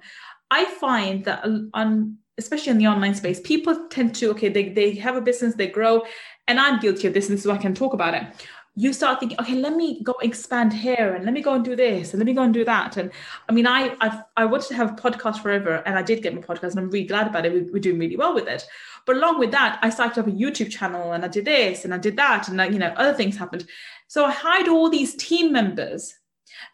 I 0.52 0.64
find 0.64 1.24
that 1.24 1.44
on 1.74 2.16
especially 2.38 2.70
in 2.70 2.78
the 2.78 2.86
online 2.86 3.14
space 3.14 3.40
people 3.40 3.88
tend 3.88 4.14
to 4.14 4.30
okay 4.30 4.48
they, 4.48 4.68
they 4.70 4.94
have 4.94 5.16
a 5.16 5.20
business 5.20 5.56
they 5.56 5.66
grow 5.66 6.02
and 6.48 6.58
i'm 6.58 6.80
guilty 6.80 7.06
of 7.06 7.12
this 7.12 7.28
and 7.28 7.36
this 7.36 7.42
is 7.42 7.46
why 7.46 7.54
i 7.54 7.58
can 7.58 7.74
talk 7.74 7.92
about 7.92 8.14
it 8.14 8.22
you 8.76 8.92
start 8.92 9.18
thinking, 9.18 9.38
okay, 9.40 9.56
let 9.56 9.74
me 9.74 10.00
go 10.02 10.14
expand 10.22 10.72
here 10.72 11.14
and 11.14 11.24
let 11.24 11.35
me 11.35 11.42
go 11.42 11.54
and 11.54 11.64
do 11.64 11.74
this 11.74 12.12
and 12.12 12.20
let 12.20 12.26
me 12.26 12.33
go 12.33 12.42
and 12.42 12.54
do 12.54 12.64
that. 12.64 12.96
And 12.96 13.11
I 13.48 13.52
mean, 13.52 13.66
I 13.66 13.96
I've, 14.00 14.22
i 14.37 14.44
wanted 14.44 14.68
to 14.68 14.76
have 14.76 14.92
a 14.92 14.94
podcast 14.94 15.42
forever 15.42 15.83
and 15.87 15.98
I 15.98 16.02
did 16.02 16.22
get 16.22 16.35
my 16.35 16.40
podcast 16.40 16.70
and 16.70 16.80
I'm 16.80 16.90
really 16.90 17.06
glad 17.06 17.26
about 17.26 17.44
it. 17.46 17.52
We, 17.52 17.78
are 17.78 17.83
doing 17.83 17.98
really 17.98 18.16
well 18.16 18.35
with 18.35 18.46
it. 18.46 18.64
But 19.06 19.16
along 19.16 19.40
with 19.40 19.50
that, 19.50 19.80
I 19.83 19.90
started 19.90 20.20
up 20.20 20.28
a 20.28 20.30
YouTube 20.30 20.70
channel 20.70 21.12
and 21.12 21.24
I 21.24 21.28
did 21.28 21.46
this 21.46 21.85
and 21.85 21.92
I 21.92 21.98
did 21.98 22.16
that 22.16 22.48
and, 22.48 22.72
you 22.72 22.78
know, 22.78 22.94
other 22.96 23.12
things 23.12 23.37
happened. 23.37 23.66
So 24.06 24.24
I 24.24 24.30
hired 24.30 24.68
all 24.68 24.88
these 24.88 25.14
team 25.16 25.52
members 25.52 26.14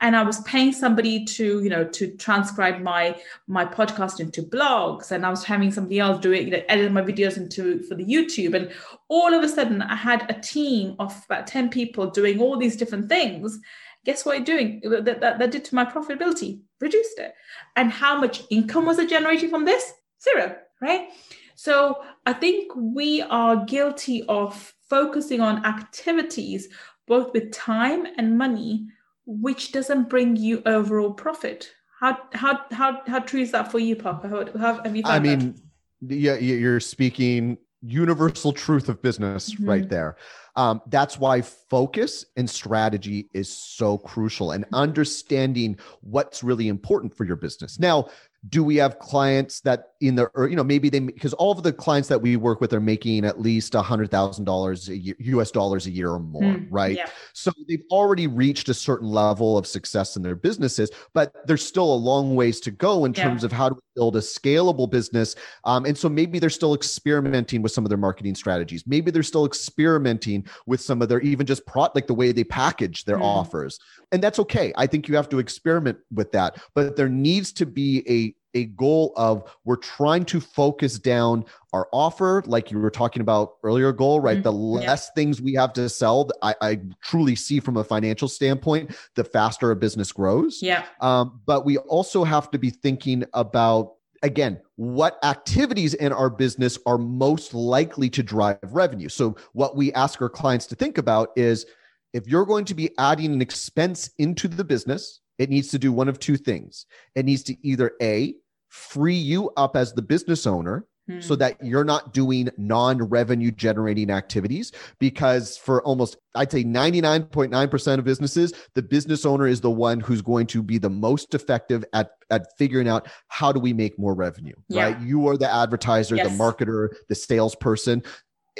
and 0.00 0.16
i 0.16 0.22
was 0.22 0.40
paying 0.42 0.72
somebody 0.72 1.24
to 1.24 1.62
you 1.62 1.70
know 1.70 1.84
to 1.84 2.08
transcribe 2.16 2.80
my 2.80 3.16
my 3.46 3.64
podcast 3.64 4.20
into 4.20 4.42
blogs. 4.42 5.10
And 5.10 5.24
i 5.26 5.30
was 5.30 5.44
having 5.44 5.72
somebody 5.72 5.98
else 5.98 6.20
do 6.20 6.32
it 6.32 6.44
you 6.44 6.50
know 6.50 6.62
edit 6.68 6.92
my 6.92 7.02
videos 7.02 7.36
into 7.36 7.82
for 7.84 7.94
the 7.94 8.04
youtube. 8.04 8.54
And 8.54 8.72
all 9.08 9.32
of 9.32 9.42
a 9.42 9.48
sudden 9.48 9.82
i 9.82 9.96
had 9.96 10.30
a 10.30 10.40
team 10.40 10.96
of 10.98 11.14
about 11.26 11.46
10 11.46 11.68
people 11.70 12.10
doing 12.10 12.40
all 12.40 12.56
these 12.56 12.76
different 12.76 13.08
things. 13.08 13.58
Guess 14.04 14.24
what 14.24 14.44
doing? 14.44 14.80
That, 14.84 15.20
that, 15.20 15.38
that 15.40 15.50
did 15.50 15.64
to 15.64 15.74
my 15.74 15.84
profitability. 15.84 16.60
Reduced 16.80 17.18
it. 17.18 17.34
And 17.74 17.90
how 17.90 18.20
much 18.20 18.44
income 18.50 18.86
was 18.86 19.00
it 19.00 19.08
generating 19.08 19.50
from 19.50 19.64
this? 19.64 19.92
Zero 20.22 20.56
right? 20.80 21.08
So 21.54 22.02
i 22.26 22.32
think 22.32 22.72
we 22.76 23.22
are 23.22 23.64
guilty 23.64 24.22
of 24.28 24.74
focusing 24.88 25.40
on 25.40 25.64
activities 25.64 26.68
both 27.06 27.32
with 27.32 27.52
time 27.52 28.06
and 28.18 28.36
money 28.36 28.86
which 29.26 29.72
doesn't 29.72 30.08
bring 30.08 30.36
you 30.36 30.62
overall 30.64 31.12
profit. 31.12 31.72
How 32.00 32.18
how 32.32 32.60
how 32.70 33.02
how 33.06 33.20
true 33.20 33.40
is 33.40 33.52
that 33.52 33.70
for 33.72 33.78
you, 33.78 33.96
Parker? 33.96 34.28
How, 34.28 34.58
how 34.58 34.82
have 34.82 34.96
you? 34.96 35.02
I 35.04 35.18
mean, 35.18 35.56
that? 36.02 36.16
yeah, 36.16 36.36
you're 36.36 36.80
speaking 36.80 37.58
universal 37.82 38.52
truth 38.52 38.88
of 38.88 39.02
business 39.02 39.54
mm-hmm. 39.54 39.68
right 39.68 39.88
there. 39.88 40.16
Um, 40.56 40.80
that's 40.86 41.18
why 41.18 41.42
focus 41.42 42.24
and 42.36 42.48
strategy 42.48 43.28
is 43.34 43.48
so 43.48 43.98
crucial 43.98 44.52
and 44.52 44.64
understanding 44.72 45.78
what's 46.00 46.42
really 46.42 46.68
important 46.68 47.14
for 47.14 47.24
your 47.24 47.36
business. 47.36 47.78
Now, 47.78 48.08
do 48.48 48.62
we 48.62 48.76
have 48.76 48.98
clients 48.98 49.60
that 49.60 49.92
in 50.00 50.14
the 50.14 50.26
or 50.34 50.46
you 50.48 50.56
know 50.56 50.64
maybe 50.64 50.90
they 50.90 51.00
because 51.00 51.32
all 51.34 51.52
of 51.52 51.62
the 51.62 51.72
clients 51.72 52.08
that 52.08 52.20
we 52.20 52.36
work 52.36 52.60
with 52.60 52.72
are 52.72 52.80
making 52.80 53.24
at 53.24 53.40
least 53.40 53.74
a 53.74 53.80
hundred 53.80 54.10
thousand 54.10 54.44
dollars 54.44 54.88
a 54.90 54.96
year 54.96 55.16
us 55.40 55.50
dollars 55.50 55.86
a 55.86 55.90
year 55.90 56.10
or 56.10 56.18
more 56.18 56.42
mm, 56.42 56.66
right 56.70 56.96
yeah. 56.96 57.08
so 57.32 57.50
they've 57.66 57.84
already 57.90 58.26
reached 58.26 58.68
a 58.68 58.74
certain 58.74 59.08
level 59.08 59.56
of 59.56 59.66
success 59.66 60.16
in 60.16 60.22
their 60.22 60.36
businesses 60.36 60.90
but 61.14 61.32
there's 61.46 61.64
still 61.64 61.94
a 61.94 61.96
long 61.96 62.34
ways 62.34 62.60
to 62.60 62.70
go 62.70 63.06
in 63.06 63.14
yeah. 63.14 63.24
terms 63.24 63.42
of 63.42 63.50
how 63.50 63.70
to 63.70 63.76
build 63.94 64.16
a 64.16 64.20
scalable 64.20 64.90
business 64.90 65.34
um, 65.64 65.86
and 65.86 65.96
so 65.96 66.08
maybe 66.08 66.38
they're 66.38 66.50
still 66.50 66.74
experimenting 66.74 67.62
with 67.62 67.72
some 67.72 67.84
of 67.84 67.88
their 67.88 67.98
marketing 67.98 68.34
strategies 68.34 68.86
maybe 68.86 69.10
they're 69.10 69.22
still 69.22 69.46
experimenting 69.46 70.44
with 70.66 70.80
some 70.80 71.00
of 71.00 71.08
their 71.08 71.20
even 71.20 71.46
just 71.46 71.64
pro 71.64 71.88
like 71.94 72.06
the 72.06 72.14
way 72.14 72.32
they 72.32 72.44
package 72.44 73.04
their 73.04 73.18
mm. 73.18 73.24
offers 73.24 73.78
and 74.12 74.22
that's 74.22 74.38
okay 74.38 74.74
i 74.76 74.86
think 74.86 75.08
you 75.08 75.16
have 75.16 75.28
to 75.28 75.38
experiment 75.38 75.96
with 76.12 76.30
that 76.32 76.60
but 76.74 76.96
there 76.96 77.08
needs 77.08 77.52
to 77.52 77.64
be 77.64 78.04
a 78.08 78.35
a 78.56 78.64
goal 78.64 79.12
of 79.16 79.44
we're 79.64 79.76
trying 79.76 80.24
to 80.24 80.40
focus 80.40 80.98
down 80.98 81.44
our 81.76 81.88
offer, 81.92 82.42
like 82.46 82.70
you 82.70 82.78
were 82.78 82.90
talking 82.90 83.20
about 83.20 83.56
earlier, 83.62 83.92
goal, 83.92 84.18
right? 84.18 84.36
Mm-hmm. 84.36 84.42
The 84.44 84.52
less 84.52 85.10
yeah. 85.10 85.14
things 85.14 85.42
we 85.42 85.52
have 85.54 85.74
to 85.74 85.88
sell, 85.90 86.30
I, 86.42 86.54
I, 86.62 86.80
truly 87.02 87.36
see 87.36 87.60
from 87.60 87.76
a 87.76 87.84
financial 87.84 88.28
standpoint, 88.28 88.96
the 89.14 89.24
faster 89.24 89.70
a 89.70 89.76
business 89.76 90.10
grows. 90.10 90.60
Yeah. 90.62 90.84
Um, 91.02 91.40
but 91.44 91.66
we 91.66 91.76
also 91.76 92.24
have 92.24 92.50
to 92.52 92.58
be 92.58 92.70
thinking 92.70 93.24
about 93.34 93.92
again 94.22 94.58
what 94.76 95.18
activities 95.22 95.92
in 95.92 96.10
our 96.12 96.30
business 96.30 96.78
are 96.86 96.96
most 96.96 97.52
likely 97.52 98.08
to 98.08 98.22
drive 98.22 98.58
revenue 98.62 99.10
so 99.10 99.36
what 99.52 99.76
we 99.76 99.92
ask 99.92 100.22
our 100.22 100.30
clients 100.30 100.66
to 100.66 100.74
think 100.74 100.96
about 100.96 101.28
is 101.36 101.66
if 102.14 102.26
you're 102.26 102.46
going 102.46 102.64
to 102.64 102.74
be 102.74 102.90
adding 102.98 103.32
an 103.34 103.42
expense 103.42 104.10
into 104.18 104.48
the 104.48 104.64
business 104.64 105.20
it 105.38 105.50
needs 105.50 105.68
to 105.68 105.78
do 105.78 105.92
one 105.92 106.08
of 106.08 106.18
two 106.18 106.38
things 106.38 106.86
it 107.14 107.26
needs 107.26 107.42
to 107.42 107.54
either 107.62 107.92
a 108.00 108.34
free 108.68 109.14
you 109.14 109.50
up 109.56 109.76
as 109.76 109.92
the 109.92 110.02
business 110.02 110.46
owner 110.46 110.86
so 111.20 111.34
hmm. 111.34 111.38
that 111.38 111.56
you're 111.62 111.84
not 111.84 112.12
doing 112.12 112.50
non-revenue 112.56 113.50
generating 113.50 114.10
activities 114.10 114.72
because 114.98 115.56
for 115.56 115.82
almost 115.84 116.16
i'd 116.34 116.50
say 116.50 116.64
99.9% 116.64 117.98
of 117.98 118.04
businesses 118.04 118.52
the 118.74 118.82
business 118.82 119.24
owner 119.24 119.46
is 119.46 119.60
the 119.60 119.70
one 119.70 120.00
who's 120.00 120.22
going 120.22 120.46
to 120.48 120.62
be 120.62 120.78
the 120.78 120.90
most 120.90 121.34
effective 121.34 121.84
at 121.92 122.10
at 122.30 122.46
figuring 122.58 122.88
out 122.88 123.06
how 123.28 123.52
do 123.52 123.60
we 123.60 123.72
make 123.72 123.98
more 123.98 124.14
revenue 124.14 124.54
yeah. 124.68 124.84
right 124.84 125.00
you 125.00 125.26
are 125.28 125.36
the 125.36 125.52
advertiser 125.52 126.16
yes. 126.16 126.26
the 126.26 126.36
marketer 126.36 126.88
the 127.08 127.14
salesperson 127.14 128.02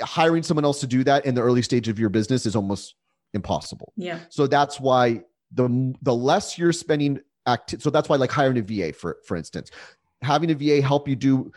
hiring 0.01 0.43
someone 0.43 0.65
else 0.65 0.81
to 0.81 0.87
do 0.87 1.03
that 1.03 1.25
in 1.27 1.35
the 1.35 1.43
early 1.43 1.63
stage 1.63 1.89
of 1.89 1.99
your 1.99 2.11
business 2.11 2.47
is 2.47 2.55
almost 2.55 2.95
impossible 3.35 3.93
yeah 3.97 4.21
so 4.29 4.47
that's 4.47 4.79
why 4.79 5.21
the 5.53 5.95
the 6.03 6.15
less 6.15 6.59
you're 6.59 6.73
spending 6.73 7.21
act 7.47 7.81
so 7.81 7.91
that's 7.91 8.09
why 8.09 8.17
like 8.17 8.31
hiring 8.31 8.59
a 8.59 8.63
va 8.63 8.93
for 8.93 9.19
for 9.27 9.37
instance 9.37 9.71
having 10.23 10.51
a 10.51 10.55
VA 10.55 10.81
help 10.81 11.09
you 11.09 11.17
do 11.17 11.51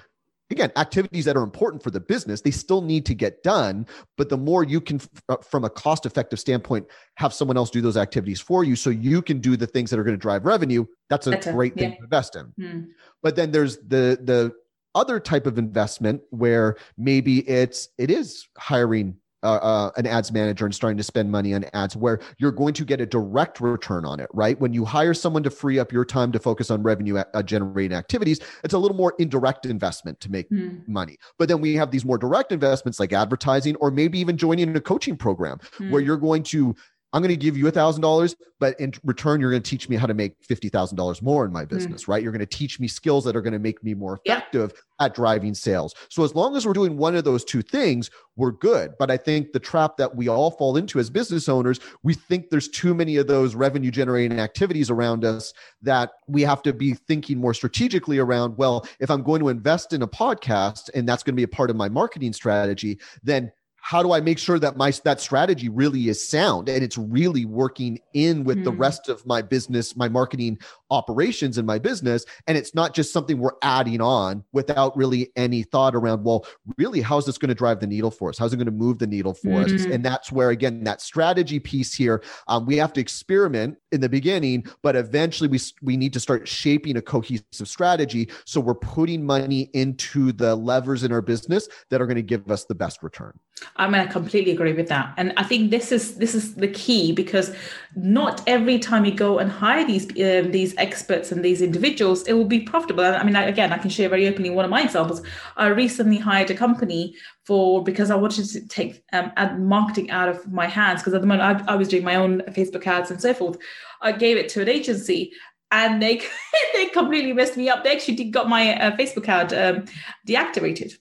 again 0.52 0.72
activities 0.78 1.26
that 1.26 1.38
are 1.38 1.43
important 1.43 1.84
for 1.84 1.91
the 1.91 2.00
business 2.00 2.41
they 2.41 2.52
still 2.52 2.82
need 2.82 3.06
to 3.06 3.13
get 3.13 3.43
done 3.43 3.86
but 4.17 4.30
the 4.30 4.38
more 4.38 4.63
you 4.63 4.82
can 4.82 5.00
uh, 5.30 5.38
from 5.38 5.63
a 5.63 5.69
cost 5.69 6.06
effective 6.06 6.39
standpoint 6.39 6.86
have 7.15 7.34
someone 7.34 7.58
else 7.58 7.69
do 7.69 7.82
those 7.82 7.98
activities 7.98 8.39
for 8.39 8.63
you 8.63 8.76
so 8.76 8.89
you 8.89 9.22
can 9.22 9.39
do 9.39 9.56
the 9.56 9.67
things 9.67 9.89
that 9.89 10.00
are 10.00 10.04
going 10.04 10.15
to 10.15 10.22
drive 10.22 10.45
revenue 10.45 10.86
that's 11.10 11.28
a 11.28 11.32
Better. 11.32 11.52
great 11.52 11.76
thing 11.76 11.91
yeah. 11.91 11.98
to 11.98 12.04
invest 12.04 12.36
in 12.36 12.45
hmm. 12.58 12.82
but 13.22 13.36
then 13.36 13.52
there's 13.52 13.78
the 13.78 14.19
the 14.24 14.52
other 14.95 15.19
type 15.19 15.45
of 15.45 15.58
investment 15.58 16.22
where 16.32 16.76
maybe 16.98 17.48
it's 17.48 17.89
it 17.98 18.10
is 18.10 18.48
hiring 18.58 19.15
uh, 19.43 19.56
uh, 19.56 19.91
an 19.97 20.06
ads 20.06 20.32
manager 20.32 20.65
and 20.65 20.75
starting 20.75 20.97
to 20.97 21.04
spend 21.04 21.32
money 21.32 21.54
on 21.54 21.65
ads 21.73 21.95
where 21.95 22.19
you're 22.38 22.52
going 22.52 22.73
to 22.73 22.86
get 22.86 22.99
a 22.99 23.06
direct 23.06 23.62
return 23.62 24.06
on 24.06 24.19
it, 24.19 24.28
right? 24.34 24.60
When 24.60 24.73
you 24.73 24.86
hire 24.86 25.13
someone 25.13 25.43
to 25.43 25.49
free 25.49 25.80
up 25.80 25.91
your 25.91 26.06
time 26.06 26.32
to 26.34 26.39
focus 26.39 26.69
on 26.69 26.84
revenue 26.84 27.17
uh, 27.17 27.43
generating 27.43 27.97
activities, 27.97 28.39
it's 28.63 28.73
a 28.73 28.78
little 28.78 28.97
more 28.97 29.13
indirect 29.19 29.65
investment 29.65 30.19
to 30.21 30.32
make 30.32 30.49
mm. 30.49 30.86
money. 30.88 31.17
But 31.38 31.47
then 31.47 31.62
we 31.62 31.75
have 31.75 31.91
these 31.91 32.06
more 32.06 32.17
direct 32.17 32.52
investments 32.52 32.99
like 32.99 33.13
advertising 33.13 33.75
or 33.78 33.91
maybe 33.91 34.19
even 34.19 34.38
joining 34.38 34.75
a 34.75 34.82
coaching 34.82 35.15
program 35.15 35.60
mm. 35.78 35.89
where 35.91 36.02
you're 36.02 36.17
going 36.17 36.43
to 36.43 36.75
I'm 37.12 37.22
going 37.22 37.30
to 37.30 37.38
give 37.38 37.58
you 37.58 37.67
a 37.67 37.72
thousand 37.72 38.02
dollars, 38.02 38.36
but 38.60 38.80
in 38.80 38.93
return, 39.04 39.41
you're 39.41 39.50
going 39.50 39.63
to 39.63 39.69
teach 39.69 39.89
me 39.89 39.95
how 39.95 40.06
to 40.06 40.13
make 40.13 40.36
fifty 40.41 40.69
thousand 40.69 40.98
dollars 40.98 41.22
more 41.22 41.45
in 41.45 41.52
my 41.52 41.63
hmm. 41.63 41.76
business, 41.76 42.04
mm. 42.04 42.08
right? 42.10 42.22
You're 42.24 42.32
going 42.32 42.39
to 42.39 42.45
teach 42.45 42.80
me 42.80 42.88
skills 42.88 43.24
that 43.26 43.36
are 43.36 43.41
going 43.41 43.54
to 43.54 43.60
make 43.60 43.84
me 43.84 43.93
more 43.93 44.19
effective 44.26 44.74
yeah. 44.76 45.06
at 45.06 45.15
driving 45.15 45.56
sales. 45.56 45.95
So 46.10 46.24
as 46.24 46.36
long 46.36 46.56
as 46.56 46.67
we're 46.67 46.74
doing 46.74 46.98
one 46.98 47.15
of 47.15 47.24
those 47.24 47.43
two 47.43 47.62
things, 47.62 48.12
we're 48.36 48.52
good. 48.52 48.93
But 49.00 49.10
I 49.12 49.17
think 49.17 49.54
the 49.54 49.60
trap 49.60 49.98
that 49.98 50.15
we 50.15 50.28
all 50.28 50.52
fall 50.52 50.78
into 50.78 51.00
as 51.00 51.10
business 51.10 51.50
owners, 51.50 51.80
we 52.04 52.13
think 52.13 52.50
there's 52.50 52.69
too 52.69 52.93
many 52.93 53.17
of 53.17 53.28
those 53.28 53.56
revenue 53.56 53.91
generating 53.91 54.39
activities 54.39 54.89
around 54.89 55.26
us 55.26 55.54
that 55.82 56.12
we 56.28 56.41
have 56.43 56.62
to 56.63 56.74
be 56.74 56.93
thinking 56.93 57.39
more 57.39 57.54
strategically 57.54 58.19
around. 58.19 58.58
Well, 58.58 58.86
if 59.00 59.10
I'm 59.10 59.24
going 59.24 59.41
to 59.41 59.50
invest 59.50 59.93
in 59.93 60.04
a 60.04 60.08
podcast 60.08 60.89
and 60.93 61.08
that's 61.08 61.24
going 61.24 61.34
to 61.34 61.39
be 61.39 61.43
a 61.43 61.48
part 61.48 61.69
of 61.69 61.76
my 61.76 61.89
marketing 61.89 62.34
strategy, 62.34 63.00
then 63.24 63.52
how 63.82 64.04
do 64.04 64.12
I 64.12 64.22
make 64.22 64.39
sure 64.39 64.60
that 64.60 64.78
my 64.78 64.92
that 65.04 65.20
strategy 65.20 65.70
really 65.70 66.10
is 66.10 66.28
sound 66.28 66.70
and 66.70 66.84
it's 66.84 66.98
really 66.98 67.46
working 67.46 68.00
in 68.13 68.44
with 68.44 68.58
mm-hmm. 68.58 68.65
the 68.65 68.72
rest 68.72 69.10
of 69.10 69.26
my 69.26 69.42
business, 69.42 69.96
my 69.96 70.10
marketing 70.10 70.60
operations 70.92 71.58
in 71.58 71.65
my 71.65 71.80
business? 71.80 72.26
And 72.48 72.58
it's 72.58 72.76
not 72.76 72.94
just 72.94 73.13
something 73.13 73.38
we're 73.38 73.52
adding 73.62 74.02
on 74.02 74.44
without 74.52 74.96
really 74.96 75.32
any 75.36 75.63
thought 75.63 75.96
around 75.96 76.24
well 76.24 76.46
really 76.78 77.02
how's 77.02 77.26
this 77.26 77.38
going 77.38 77.50
to 77.50 77.56
drive 77.56 77.80
the 77.80 77.88
needle 77.88 78.12
for 78.12 78.30
us? 78.30 78.38
How's 78.38 78.54
it 78.54 78.58
going 78.58 78.65
to 78.65 78.72
move 78.72 79.00
the 79.00 79.08
needle 79.08 79.34
for 79.34 79.48
mm-hmm. 79.48 79.76
us 79.76 79.86
and 79.86 80.04
that's 80.04 80.32
where 80.32 80.50
again 80.50 80.84
that 80.84 81.02
strategy 81.02 81.60
piece 81.60 81.94
here 81.94 82.24
um, 82.48 82.65
we 82.65 82.78
have 82.78 82.94
to 82.94 83.02
experiment 83.02 83.78
in 83.92 84.02
the 84.02 84.10
beginning 84.10 84.65
but 84.82 84.96
eventually 84.96 85.48
we 85.48 85.60
we 85.82 85.98
need 85.98 86.13
to 86.13 86.20
start 86.20 86.48
shaping 86.48 86.98
a 86.98 87.02
cohesive 87.02 87.68
strategy. 87.68 88.30
So 88.46 88.60
we're 88.60 88.76
putting 88.76 89.26
money 89.26 89.70
into 89.74 90.32
the 90.32 90.56
levers 90.56 91.04
in 91.04 91.12
our 91.12 91.22
business 91.22 91.68
that 91.89 92.02
are 92.02 92.06
going 92.06 92.15
to 92.15 92.22
give 92.22 92.50
us 92.52 92.65
the 92.65 92.76
best 92.76 93.04
return 93.04 93.39
i 93.76 93.88
mean 93.88 94.02
i 94.02 94.06
completely 94.06 94.52
agree 94.52 94.74
with 94.74 94.88
that 94.88 95.13
and 95.17 95.34
i 95.38 95.43
think 95.43 95.72
this 95.72 95.91
is 95.91 96.15
this 96.15 96.34
is 96.36 96.56
the 96.56 96.67
key 96.67 97.12
because 97.12 97.54
not 97.95 98.43
every 98.48 98.78
time 98.78 99.04
you 99.04 99.13
go 99.13 99.39
and 99.39 99.52
hire 99.52 99.86
these 99.86 100.06
um, 100.06 100.52
these 100.52 100.76
experts 100.78 101.32
and 101.32 101.43
these 101.43 101.62
individuals, 101.62 102.24
it 102.24 102.34
will 102.34 102.45
be 102.45 102.60
profitable. 102.60 103.04
I 103.04 103.24
mean, 103.24 103.36
again, 103.36 103.74
I 103.74 103.78
can 103.78 103.89
share 103.89 104.10
very 104.10 104.28
openly 104.28 104.50
one 104.52 104.65
of 104.65 104.72
my 104.72 104.84
examples. 104.84 105.22
I 105.58 105.67
recently 105.67 106.17
hired 106.17 106.52
a 106.52 106.56
company 106.56 107.15
for 107.45 107.84
because 107.84 108.12
I 108.12 108.15
wanted 108.15 108.45
to 108.50 108.67
take 108.67 109.04
um, 109.12 109.32
marketing 109.67 110.12
out 110.12 110.30
of 110.30 110.52
my 110.52 110.67
hands 110.67 111.02
because 111.02 111.13
at 111.13 111.22
the 111.22 111.28
moment 111.28 111.67
I, 111.67 111.74
I, 111.74 111.76
was 111.76 111.88
doing 111.88 112.04
my 112.04 112.15
own 112.15 112.41
Facebook 112.50 112.86
ads 112.86 113.10
and 113.10 113.19
so 113.19 113.34
forth. 113.34 113.58
I 114.02 114.12
gave 114.12 114.38
it 114.38 114.50
to 114.50 114.62
an 114.62 114.69
agency. 114.69 115.32
And 115.72 116.02
they 116.02 116.22
they 116.74 116.88
completely 116.88 117.34
messed 117.34 117.58
me 117.58 117.69
up. 117.69 117.84
They 117.84 117.91
actually 117.91 118.24
got 118.26 118.50
my 118.50 118.80
uh, 118.80 118.98
Facebook 118.98 119.28
ad 119.28 119.54
um, 119.54 119.86
deactivated. 120.28 120.93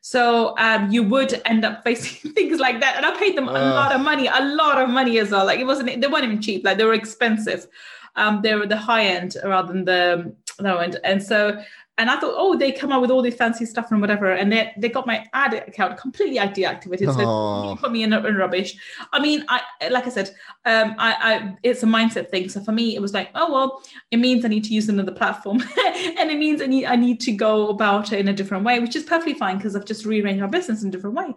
So 0.00 0.54
um, 0.58 0.90
you 0.90 1.02
would 1.02 1.42
end 1.44 1.64
up 1.64 1.84
facing 1.84 2.32
things 2.34 2.58
like 2.58 2.80
that. 2.80 2.96
And 2.96 3.04
I 3.04 3.16
paid 3.18 3.36
them 3.36 3.48
uh. 3.48 3.52
a 3.52 3.74
lot 3.74 3.92
of 3.92 4.00
money, 4.00 4.26
a 4.26 4.44
lot 4.44 4.80
of 4.80 4.88
money 4.88 5.18
as 5.18 5.30
well. 5.30 5.44
Like 5.44 5.60
it 5.60 5.66
wasn't, 5.66 6.00
they 6.00 6.06
weren't 6.06 6.24
even 6.24 6.40
cheap. 6.40 6.64
Like 6.64 6.78
they 6.78 6.84
were 6.84 6.94
expensive 6.94 7.66
um, 8.16 8.42
they 8.42 8.54
were 8.54 8.66
the 8.66 8.76
high 8.76 9.04
end 9.04 9.36
rather 9.44 9.72
than 9.72 9.84
the 9.84 10.34
low 10.60 10.78
end. 10.78 10.98
And 11.04 11.22
so, 11.22 11.62
and 12.00 12.10
I 12.10 12.18
thought, 12.18 12.32
oh, 12.34 12.56
they 12.56 12.72
come 12.72 12.92
out 12.92 13.02
with 13.02 13.10
all 13.10 13.20
this 13.20 13.34
fancy 13.34 13.66
stuff 13.66 13.90
and 13.90 14.00
whatever, 14.00 14.32
and 14.32 14.50
they 14.50 14.72
they 14.78 14.88
got 14.88 15.06
my 15.06 15.26
ad 15.34 15.52
account 15.52 15.98
completely 15.98 16.38
deactivated. 16.38 17.14
So 17.14 17.76
put 17.76 17.92
me 17.92 18.02
in, 18.02 18.14
in, 18.14 18.36
rubbish. 18.36 18.74
I 19.12 19.20
mean, 19.20 19.44
I 19.48 19.60
like 19.90 20.06
I 20.06 20.08
said, 20.08 20.30
um, 20.64 20.94
I, 20.96 21.14
I 21.20 21.56
it's 21.62 21.82
a 21.82 21.86
mindset 21.86 22.30
thing. 22.30 22.48
So 22.48 22.64
for 22.64 22.72
me, 22.72 22.96
it 22.96 23.02
was 23.02 23.12
like, 23.12 23.28
oh 23.34 23.52
well, 23.52 23.82
it 24.10 24.16
means 24.16 24.46
I 24.46 24.48
need 24.48 24.64
to 24.64 24.72
use 24.72 24.88
another 24.88 25.12
platform, 25.12 25.60
and 26.18 26.30
it 26.30 26.38
means 26.38 26.62
I 26.62 26.66
need 26.66 26.86
I 26.86 26.96
need 26.96 27.20
to 27.20 27.32
go 27.32 27.68
about 27.68 28.14
it 28.14 28.18
in 28.18 28.28
a 28.28 28.32
different 28.32 28.64
way, 28.64 28.80
which 28.80 28.96
is 28.96 29.02
perfectly 29.02 29.34
fine 29.34 29.58
because 29.58 29.76
I've 29.76 29.84
just 29.84 30.06
rearranged 30.06 30.40
my 30.40 30.46
business 30.46 30.82
in 30.82 30.88
a 30.88 30.92
different 30.92 31.16
way. 31.16 31.34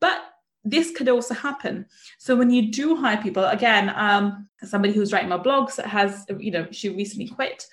But 0.00 0.22
this 0.64 0.92
could 0.92 1.08
also 1.08 1.34
happen. 1.34 1.86
So 2.18 2.36
when 2.36 2.50
you 2.50 2.70
do 2.70 2.94
hire 2.94 3.20
people, 3.20 3.44
again, 3.44 3.92
um, 3.96 4.48
somebody 4.62 4.92
who's 4.92 5.12
writing 5.12 5.28
my 5.28 5.38
blogs 5.38 5.82
has, 5.84 6.26
you 6.38 6.50
know, 6.50 6.66
she 6.70 6.90
recently 6.90 7.28
quit. 7.28 7.64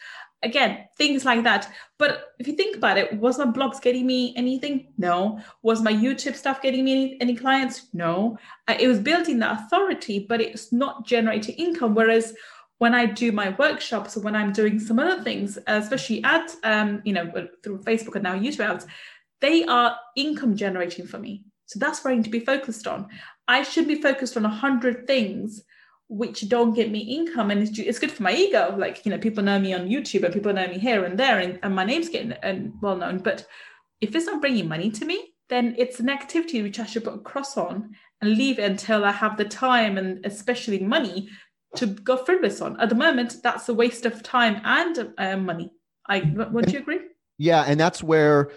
Again, 0.44 0.86
things 0.98 1.26
like 1.26 1.44
that. 1.44 1.72
But 1.98 2.34
if 2.40 2.48
you 2.48 2.56
think 2.56 2.78
about 2.78 2.98
it, 2.98 3.14
was 3.14 3.38
my 3.38 3.46
blogs 3.46 3.82
getting 3.82 4.06
me 4.06 4.34
anything? 4.36 4.94
No. 4.98 5.40
Was 5.62 5.82
my 5.82 5.94
YouTube 5.94 6.36
stuff 6.36 6.62
getting 6.62 6.86
me 6.86 6.92
any, 6.92 7.22
any 7.22 7.36
clients? 7.36 7.88
No. 7.94 8.38
Uh, 8.68 8.76
it 8.80 8.88
was 8.88 9.00
building 9.00 9.40
that 9.40 9.62
authority, 9.62 10.26
but 10.28 10.42
it's 10.42 10.72
not 10.72 11.06
generating 11.06 11.56
income. 11.56 11.96
Whereas 11.96 12.34
when 12.78 12.94
I 12.94 13.06
do 13.06 13.32
my 13.32 13.50
workshops 13.58 14.18
or 14.18 14.22
when 14.22 14.36
I'm 14.36 14.52
doing 14.52 14.80
some 14.80 15.00
other 15.00 15.24
things, 15.24 15.58
especially 15.68 16.24
at, 16.24 16.54
um, 16.64 17.02
you 17.06 17.14
know, 17.14 17.32
through 17.64 17.80
Facebook 17.80 18.16
and 18.16 18.24
now 18.24 18.38
YouTube 18.38 18.70
ads, 18.70 18.86
they 19.40 19.64
are 19.66 19.98
income 20.16 20.56
generating 20.56 21.08
for 21.08 21.20
me 21.20 21.44
so 21.74 21.80
that's 21.80 22.04
where 22.04 22.14
I 22.14 22.18
need 22.18 22.26
to 22.26 22.30
be 22.30 22.40
focused 22.40 22.88
on. 22.88 23.08
I 23.48 23.64
should 23.64 23.88
be 23.88 24.02
focused 24.02 24.38
on 24.38 24.46
a 24.46 24.50
hundred 24.50 25.08
things 25.08 25.64
which 26.08 26.48
don't 26.50 26.74
get 26.74 26.92
me 26.92 27.00
income, 27.00 27.52
and 27.52 27.62
it's, 27.62 27.78
it's 27.80 28.00
good 28.00 28.12
for 28.12 28.24
my 28.24 28.34
ego. 28.34 28.76
Like 28.78 29.06
you 29.06 29.12
know, 29.12 29.18
people 29.18 29.44
know 29.44 29.60
me 29.60 29.74
on 29.74 29.90
YouTube, 29.90 30.24
and 30.24 30.34
people 30.34 30.54
know 30.54 30.68
me 30.68 30.78
here 30.78 31.04
and 31.06 31.18
there, 31.18 31.40
and, 31.40 31.60
and 31.64 31.76
my 31.76 31.86
name's 31.86 32.10
getting 32.10 32.34
and 32.44 32.74
well 32.82 32.98
known. 32.98 33.20
But 33.20 33.46
if 34.02 34.16
it's 34.16 34.26
not 34.26 34.42
bringing 34.42 34.68
money 34.68 34.92
to 34.92 35.06
me, 35.06 35.34
then 35.50 35.76
it's 35.78 36.00
an 36.00 36.10
activity 36.10 36.62
which 36.62 36.80
I 36.80 36.86
should 36.86 37.04
put 37.04 37.16
a 37.16 37.20
cross 37.20 37.58
on 37.58 37.92
and 38.22 38.38
leave 38.38 38.60
it 38.60 38.70
until 38.70 39.06
I 39.06 39.12
have 39.12 39.38
the 39.38 39.46
time 39.46 39.98
and 39.98 40.26
especially 40.26 40.80
money 40.80 41.30
to 41.76 41.88
go 41.88 42.18
frivolous 42.18 42.62
on. 42.62 42.80
At 42.80 42.90
the 42.90 42.96
moment, 42.96 43.36
that's 43.44 43.70
a 43.70 43.74
waste 43.74 44.06
of 44.06 44.24
time 44.24 44.62
and 44.64 45.14
uh, 45.18 45.38
money. 45.38 45.72
I 46.08 46.34
would 46.52 46.72
you 46.72 46.80
agree? 46.80 47.00
Yeah, 47.38 47.64
and 47.68 47.80
that's 47.80 48.04
where 48.04 48.52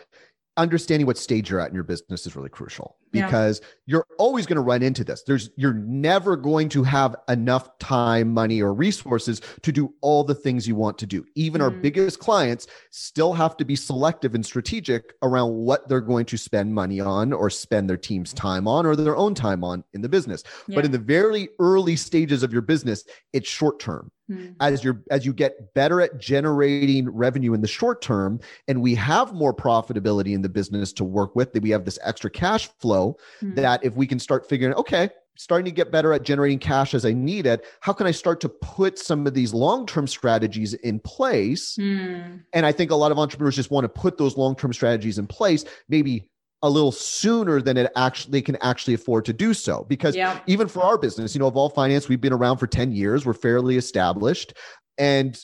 understanding 0.57 1.07
what 1.07 1.19
stage 1.19 1.51
you're 1.51 1.61
at 1.61 1.69
in 1.69 1.75
your 1.75 1.85
business 1.85 2.27
is 2.27 2.35
really 2.35 2.49
crucial 2.49 2.97
because 3.13 3.61
yeah. 3.61 3.69
you're 3.87 4.07
always 4.19 4.47
going 4.47 4.57
to 4.57 4.63
run 4.63 4.83
into 4.83 5.05
this 5.05 5.23
there's 5.27 5.51
you're 5.57 5.75
never 5.75 6.37
going 6.37 6.69
to 6.69 6.83
have 6.83 7.15
enough 7.29 7.79
time 7.79 8.33
money 8.33 8.61
or 8.61 8.73
resources 8.73 9.41
to 9.63 9.73
do 9.73 9.93
all 10.01 10.25
the 10.25 10.35
things 10.35 10.67
you 10.67 10.75
want 10.75 10.99
to 10.99 11.07
do 11.07 11.25
even 11.35 11.61
mm. 11.61 11.65
our 11.65 11.71
biggest 11.71 12.19
clients 12.19 12.67
still 12.91 13.33
have 13.33 13.57
to 13.57 13.65
be 13.65 13.77
selective 13.77 14.35
and 14.35 14.45
strategic 14.45 15.15
around 15.23 15.53
what 15.53 15.89
they're 15.89 16.01
going 16.01 16.25
to 16.25 16.37
spend 16.37 16.75
money 16.75 17.01
on 17.01 17.33
or 17.33 17.51
spend 17.51 17.89
their 17.89 17.97
team's 17.97 18.33
time 18.33 18.67
on 18.67 18.87
or 18.87 18.97
their 18.97 19.17
own 19.17 19.35
time 19.35 19.63
on 19.63 19.85
in 19.93 20.01
the 20.01 20.09
business 20.09 20.43
yeah. 20.67 20.75
but 20.75 20.85
in 20.85 20.91
the 20.91 20.99
very 20.99 21.49
early 21.59 21.97
stages 21.97 22.43
of 22.43 22.53
your 22.53 22.63
business 22.63 23.05
it's 23.33 23.49
short 23.49 23.79
term 23.79 24.11
Hmm. 24.29 24.53
As 24.61 24.83
you're 24.83 25.03
as 25.11 25.25
you 25.25 25.33
get 25.33 25.75
better 25.75 26.01
at 26.01 26.19
generating 26.19 27.09
revenue 27.09 27.55
in 27.55 27.61
the 27.61 27.69
short 27.69 28.03
term, 28.03 28.41
and 28.67 28.83
we 28.83 28.95
have 28.97 29.33
more 29.33 29.55
profitability 29.55 30.35
in 30.35 30.43
the 30.43 30.49
business 30.49 30.93
to 30.95 31.05
work 31.05 31.37
with, 31.37 31.53
that 31.53 31.63
we 31.63 31.71
have 31.71 31.85
this 31.85 31.99
extra 32.03 32.31
cash 32.31 32.69
flow. 32.81 33.17
Hmm. 33.41 33.55
That 33.55 33.85
if 33.85 33.95
we 33.95 34.07
can 34.07 34.19
start 34.19 34.49
figuring, 34.49 34.75
okay, 34.75 35.11
starting 35.37 35.65
to 35.67 35.71
get 35.71 35.93
better 35.93 36.13
at 36.13 36.23
generating 36.23 36.59
cash 36.59 36.95
as 36.95 37.05
I 37.05 37.13
need 37.13 37.47
it, 37.47 37.65
how 37.81 37.93
can 37.93 38.07
I 38.07 38.11
start 38.11 38.41
to 38.41 38.49
put 38.49 38.99
some 38.99 39.27
of 39.27 39.35
these 39.35 39.55
long 39.55 39.87
term 39.87 40.07
strategies 40.07 40.75
in 40.75 40.99
place? 41.01 41.77
Hmm. 41.77 42.39
And 42.53 42.67
I 42.67 42.73
think 42.73 42.91
a 42.91 42.97
lot 42.97 43.13
of 43.13 43.19
entrepreneurs 43.19 43.57
just 43.57 43.71
want 43.71 43.85
to 43.85 43.89
put 43.89 44.19
those 44.19 44.37
long 44.37 44.57
term 44.57 44.73
strategies 44.73 45.19
in 45.19 45.27
place, 45.27 45.65
maybe 45.89 46.29
a 46.67 46.69
little 46.69 46.93
sooner 46.93 47.63
than 47.63 47.77
it 47.77 47.91
actually 47.97 48.33
they 48.33 48.43
can 48.43 48.57
actually 48.61 48.95
afford 48.95 49.25
to 49.25 49.33
do 49.33 49.55
so 49.55 49.87
because 49.89 50.17
yeah. 50.17 50.41
even 50.47 50.67
for 50.67 50.83
our 50.83 50.99
business 50.99 51.35
you 51.35 51.39
know 51.39 51.47
Evolved 51.47 51.75
Finance 51.75 52.09
we've 52.09 52.21
been 52.21 52.33
around 52.33 52.59
for 52.59 52.67
10 52.67 52.93
years 52.93 53.25
we're 53.25 53.33
fairly 53.33 53.77
established 53.77 54.53
and 54.99 55.39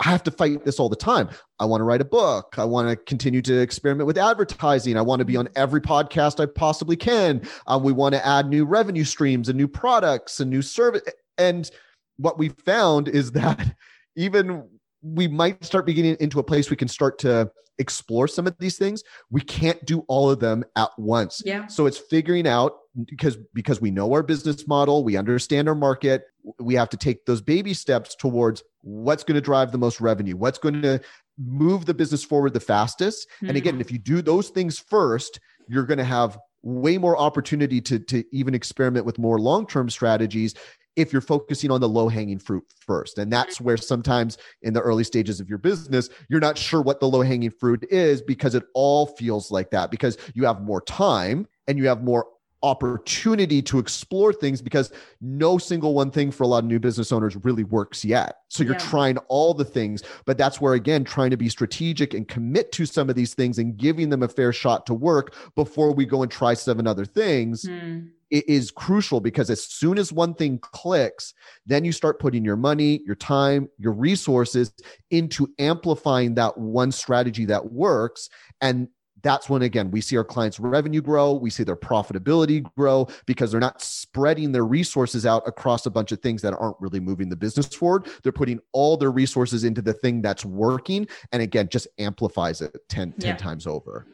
I 0.00 0.08
have 0.08 0.22
to 0.24 0.30
fight 0.30 0.64
this 0.64 0.78
all 0.78 0.88
the 0.88 0.96
time. 0.96 1.30
I 1.58 1.64
want 1.64 1.80
to 1.80 1.84
write 1.84 2.00
a 2.00 2.04
book. 2.04 2.56
I 2.58 2.64
want 2.64 2.88
to 2.90 2.96
continue 2.96 3.40
to 3.42 3.58
experiment 3.60 4.06
with 4.06 4.18
advertising. 4.18 4.98
I 4.98 5.00
want 5.00 5.20
to 5.20 5.24
be 5.24 5.36
on 5.36 5.48
every 5.56 5.80
podcast 5.80 6.38
I 6.38 6.46
possibly 6.46 6.96
can. 6.96 7.42
Um, 7.66 7.82
we 7.82 7.92
want 7.92 8.14
to 8.14 8.26
add 8.26 8.48
new 8.48 8.66
revenue 8.66 9.04
streams 9.04 9.48
and 9.48 9.56
new 9.56 9.68
products 9.68 10.40
and 10.40 10.50
new 10.50 10.60
service. 10.60 11.02
And 11.38 11.70
what 12.18 12.38
we 12.38 12.50
found 12.50 13.08
is 13.08 13.32
that 13.32 13.74
even 14.16 14.68
we 15.02 15.28
might 15.28 15.64
start 15.64 15.86
beginning 15.86 16.16
into 16.20 16.38
a 16.38 16.42
place 16.42 16.70
we 16.70 16.76
can 16.76 16.88
start 16.88 17.18
to 17.18 17.50
explore 17.78 18.28
some 18.28 18.46
of 18.46 18.54
these 18.58 18.76
things 18.76 19.02
we 19.30 19.40
can't 19.40 19.82
do 19.86 20.04
all 20.06 20.30
of 20.30 20.38
them 20.38 20.62
at 20.76 20.90
once 20.98 21.42
yeah 21.44 21.66
so 21.66 21.86
it's 21.86 21.96
figuring 21.96 22.46
out 22.46 22.74
because 23.06 23.38
because 23.54 23.80
we 23.80 23.90
know 23.90 24.12
our 24.12 24.22
business 24.22 24.66
model 24.66 25.02
we 25.02 25.16
understand 25.16 25.68
our 25.68 25.74
market 25.74 26.24
we 26.58 26.74
have 26.74 26.90
to 26.90 26.96
take 26.96 27.24
those 27.24 27.40
baby 27.40 27.72
steps 27.72 28.14
towards 28.14 28.62
what's 28.82 29.24
going 29.24 29.34
to 29.34 29.40
drive 29.40 29.72
the 29.72 29.78
most 29.78 30.00
revenue 30.00 30.36
what's 30.36 30.58
going 30.58 30.82
to 30.82 31.00
move 31.38 31.86
the 31.86 31.94
business 31.94 32.22
forward 32.22 32.52
the 32.52 32.60
fastest 32.60 33.26
mm-hmm. 33.36 33.48
and 33.48 33.56
again 33.56 33.74
mm-hmm. 33.74 33.80
if 33.80 33.90
you 33.90 33.98
do 33.98 34.20
those 34.20 34.50
things 34.50 34.78
first 34.78 35.40
you're 35.68 35.86
going 35.86 35.98
to 35.98 36.04
have 36.04 36.38
way 36.62 36.98
more 36.98 37.16
opportunity 37.16 37.80
to 37.80 37.98
to 37.98 38.24
even 38.32 38.54
experiment 38.54 39.06
with 39.06 39.18
more 39.18 39.38
long-term 39.38 39.88
strategies 39.88 40.54
if 40.96 41.12
you're 41.12 41.22
focusing 41.22 41.70
on 41.70 41.80
the 41.80 41.88
low 41.88 42.08
hanging 42.08 42.38
fruit 42.38 42.64
first. 42.78 43.18
And 43.18 43.32
that's 43.32 43.60
where 43.60 43.76
sometimes 43.76 44.38
in 44.62 44.74
the 44.74 44.80
early 44.80 45.04
stages 45.04 45.40
of 45.40 45.48
your 45.48 45.58
business, 45.58 46.10
you're 46.28 46.40
not 46.40 46.58
sure 46.58 46.82
what 46.82 47.00
the 47.00 47.08
low 47.08 47.22
hanging 47.22 47.50
fruit 47.50 47.86
is 47.90 48.20
because 48.22 48.54
it 48.54 48.64
all 48.74 49.06
feels 49.06 49.50
like 49.50 49.70
that 49.70 49.90
because 49.90 50.18
you 50.34 50.44
have 50.44 50.62
more 50.62 50.80
time 50.82 51.46
and 51.68 51.78
you 51.78 51.86
have 51.86 52.02
more 52.02 52.26
opportunity 52.62 53.62
to 53.62 53.78
explore 53.78 54.32
things 54.32 54.60
because 54.60 54.92
no 55.20 55.56
single 55.56 55.94
one 55.94 56.10
thing 56.10 56.30
for 56.30 56.44
a 56.44 56.46
lot 56.46 56.58
of 56.58 56.64
new 56.66 56.78
business 56.78 57.10
owners 57.10 57.36
really 57.36 57.64
works 57.64 58.04
yet. 58.04 58.40
So 58.48 58.62
you're 58.62 58.74
yeah. 58.74 58.80
trying 58.80 59.18
all 59.28 59.54
the 59.54 59.64
things, 59.64 60.02
but 60.26 60.36
that's 60.36 60.60
where 60.60 60.74
again 60.74 61.04
trying 61.04 61.30
to 61.30 61.36
be 61.36 61.48
strategic 61.48 62.12
and 62.12 62.28
commit 62.28 62.70
to 62.72 62.84
some 62.84 63.08
of 63.08 63.16
these 63.16 63.34
things 63.34 63.58
and 63.58 63.76
giving 63.76 64.10
them 64.10 64.22
a 64.22 64.28
fair 64.28 64.52
shot 64.52 64.86
to 64.86 64.94
work 64.94 65.34
before 65.54 65.92
we 65.92 66.04
go 66.04 66.22
and 66.22 66.30
try 66.30 66.52
seven 66.54 66.86
other 66.86 67.04
things. 67.04 67.64
Mm. 67.64 68.10
Is 68.30 68.70
crucial 68.70 69.20
because 69.20 69.50
as 69.50 69.64
soon 69.64 69.98
as 69.98 70.12
one 70.12 70.34
thing 70.34 70.58
clicks, 70.60 71.34
then 71.66 71.84
you 71.84 71.90
start 71.90 72.20
putting 72.20 72.44
your 72.44 72.56
money, 72.56 73.02
your 73.04 73.16
time, 73.16 73.68
your 73.78 73.92
resources 73.92 74.72
into 75.10 75.48
amplifying 75.58 76.34
that 76.36 76.56
one 76.56 76.92
strategy 76.92 77.44
that 77.46 77.72
works. 77.72 78.28
And 78.60 78.88
that's 79.22 79.48
when 79.48 79.62
again 79.62 79.90
we 79.90 80.00
see 80.00 80.16
our 80.16 80.24
clients 80.24 80.58
revenue 80.60 81.00
grow 81.00 81.32
we 81.32 81.50
see 81.50 81.62
their 81.62 81.76
profitability 81.76 82.62
grow 82.76 83.06
because 83.26 83.50
they're 83.50 83.60
not 83.60 83.80
spreading 83.82 84.52
their 84.52 84.64
resources 84.64 85.26
out 85.26 85.46
across 85.46 85.86
a 85.86 85.90
bunch 85.90 86.12
of 86.12 86.20
things 86.20 86.42
that 86.42 86.54
aren't 86.54 86.76
really 86.80 87.00
moving 87.00 87.28
the 87.28 87.36
business 87.36 87.66
forward 87.66 88.08
they're 88.22 88.32
putting 88.32 88.60
all 88.72 88.96
their 88.96 89.10
resources 89.10 89.64
into 89.64 89.82
the 89.82 89.92
thing 89.92 90.22
that's 90.22 90.44
working 90.44 91.06
and 91.32 91.42
again 91.42 91.68
just 91.68 91.88
amplifies 91.98 92.60
it 92.60 92.76
10, 92.88 93.12
10 93.12 93.28
yeah. 93.30 93.36
times 93.36 93.66
over 93.66 94.06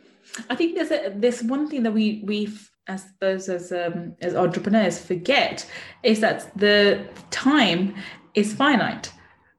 i 0.50 0.54
think 0.54 0.74
there's 0.74 0.90
a, 0.90 1.12
there's 1.16 1.42
one 1.42 1.68
thing 1.68 1.82
that 1.82 1.92
we 1.92 2.22
we 2.26 2.48
I 2.88 2.96
suppose 2.96 3.48
as 3.48 3.72
um, 3.72 4.14
as 4.20 4.34
entrepreneurs 4.34 4.98
forget 4.98 5.68
is 6.02 6.20
that 6.20 6.56
the 6.56 7.06
time 7.30 7.94
is 8.34 8.52
finite. 8.54 9.12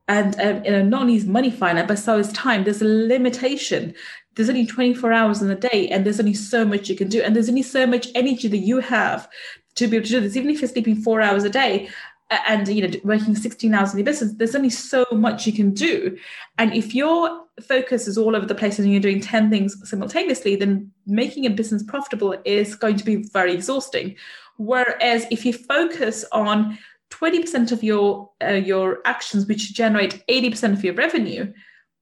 And 0.07 0.39
um, 0.39 0.63
you 0.63 0.71
know 0.71 0.83
not 0.83 1.01
only 1.01 1.15
is 1.15 1.25
money 1.25 1.51
finite 1.51 1.87
but 1.87 1.99
so 1.99 2.17
is 2.17 2.31
time. 2.31 2.63
There's 2.63 2.81
a 2.81 2.85
limitation. 2.85 3.93
There's 4.35 4.49
only 4.49 4.65
24 4.65 5.11
hours 5.11 5.41
in 5.41 5.49
a 5.49 5.55
day 5.55 5.89
and 5.89 6.05
there's 6.05 6.19
only 6.19 6.33
so 6.33 6.63
much 6.63 6.89
you 6.89 6.95
can 6.95 7.09
do. 7.09 7.21
And 7.21 7.35
there's 7.35 7.49
only 7.49 7.63
so 7.63 7.85
much 7.85 8.07
energy 8.15 8.47
that 8.47 8.57
you 8.57 8.79
have 8.79 9.27
to 9.75 9.87
be 9.87 9.97
able 9.97 10.05
to 10.05 10.11
do 10.11 10.21
this. 10.21 10.37
Even 10.37 10.49
if 10.49 10.61
you're 10.61 10.69
sleeping 10.69 10.95
four 10.95 11.21
hours 11.21 11.43
a 11.43 11.49
day 11.49 11.89
and 12.29 12.67
you 12.67 12.87
know 12.87 12.97
working 13.03 13.35
16 13.35 13.73
hours 13.73 13.93
in 13.93 13.99
your 13.99 14.05
business 14.05 14.33
there's 14.33 14.55
only 14.55 14.69
so 14.69 15.05
much 15.11 15.45
you 15.45 15.53
can 15.53 15.73
do. 15.73 16.17
And 16.57 16.73
if 16.73 16.95
your 16.95 17.46
focus 17.61 18.07
is 18.07 18.17
all 18.17 18.35
over 18.35 18.45
the 18.45 18.55
place 18.55 18.77
and 18.77 18.91
you're 18.91 19.01
doing 19.01 19.21
10 19.21 19.49
things 19.49 19.89
simultaneously 19.89 20.55
then 20.55 20.91
making 21.05 21.45
a 21.45 21.49
business 21.49 21.83
profitable 21.83 22.35
is 22.45 22.75
going 22.75 22.95
to 22.95 23.05
be 23.05 23.23
very 23.33 23.53
exhausting. 23.53 24.15
Whereas 24.57 25.25
if 25.31 25.45
you 25.45 25.53
focus 25.53 26.23
on 26.31 26.77
20% 27.11 27.71
of 27.71 27.83
your 27.83 28.29
uh, 28.43 28.51
your 28.51 28.99
actions 29.05 29.47
which 29.47 29.73
generate 29.73 30.23
80% 30.27 30.73
of 30.73 30.83
your 30.83 30.93
revenue 30.93 31.51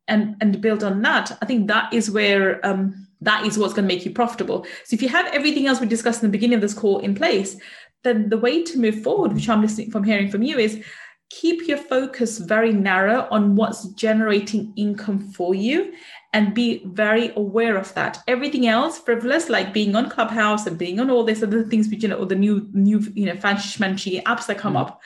and 0.07 0.35
and 0.41 0.61
build 0.61 0.83
on 0.83 1.01
that 1.01 1.35
i 1.41 1.45
think 1.45 1.67
that 1.67 1.91
is 1.91 2.11
where 2.11 2.63
um, 2.65 3.07
that 3.21 3.45
is 3.45 3.57
what's 3.57 3.73
going 3.73 3.87
to 3.87 3.93
make 3.93 4.05
you 4.05 4.11
profitable. 4.11 4.65
So 4.83 4.93
if 4.93 5.01
you 5.01 5.09
have 5.09 5.25
everything 5.33 5.65
else 5.65 5.79
we 5.79 5.87
discussed 5.87 6.21
in 6.21 6.29
the 6.29 6.37
beginning 6.37 6.55
of 6.55 6.61
this 6.61 6.73
call 6.73 6.99
in 6.99 7.15
place 7.15 7.57
then 8.03 8.29
the 8.29 8.37
way 8.37 8.63
to 8.63 8.77
move 8.77 9.01
forward 9.01 9.33
which 9.33 9.49
i'm 9.49 9.61
listening 9.61 9.91
from 9.91 10.03
hearing 10.03 10.29
from 10.29 10.43
you 10.43 10.57
is 10.57 10.83
keep 11.30 11.67
your 11.67 11.78
focus 11.78 12.38
very 12.38 12.71
narrow 12.71 13.28
on 13.32 13.55
what's 13.55 13.88
generating 13.89 14.71
income 14.76 15.19
for 15.19 15.55
you 15.55 15.93
and 16.34 16.53
be 16.53 16.84
very 16.86 17.32
aware 17.36 17.78
of 17.78 17.93
that 17.95 18.21
everything 18.28 18.67
else 18.67 18.99
frivolous 18.99 19.49
like 19.49 19.73
being 19.73 19.95
on 19.95 20.09
clubhouse 20.09 20.67
and 20.67 20.78
being 20.78 20.99
on 20.99 21.09
all 21.09 21.23
this 21.23 21.41
other 21.41 21.63
things 21.63 21.89
which 21.89 22.03
you 22.03 22.09
know 22.09 22.17
all 22.17 22.26
the 22.26 22.36
new 22.36 22.67
new 22.73 22.99
you 23.13 23.26
know 23.26 23.36
fancy 23.36 23.69
schmancy 23.69 24.21
apps 24.23 24.45
that 24.45 24.57
come 24.57 24.73
mm-hmm. 24.73 24.86
up 24.86 25.01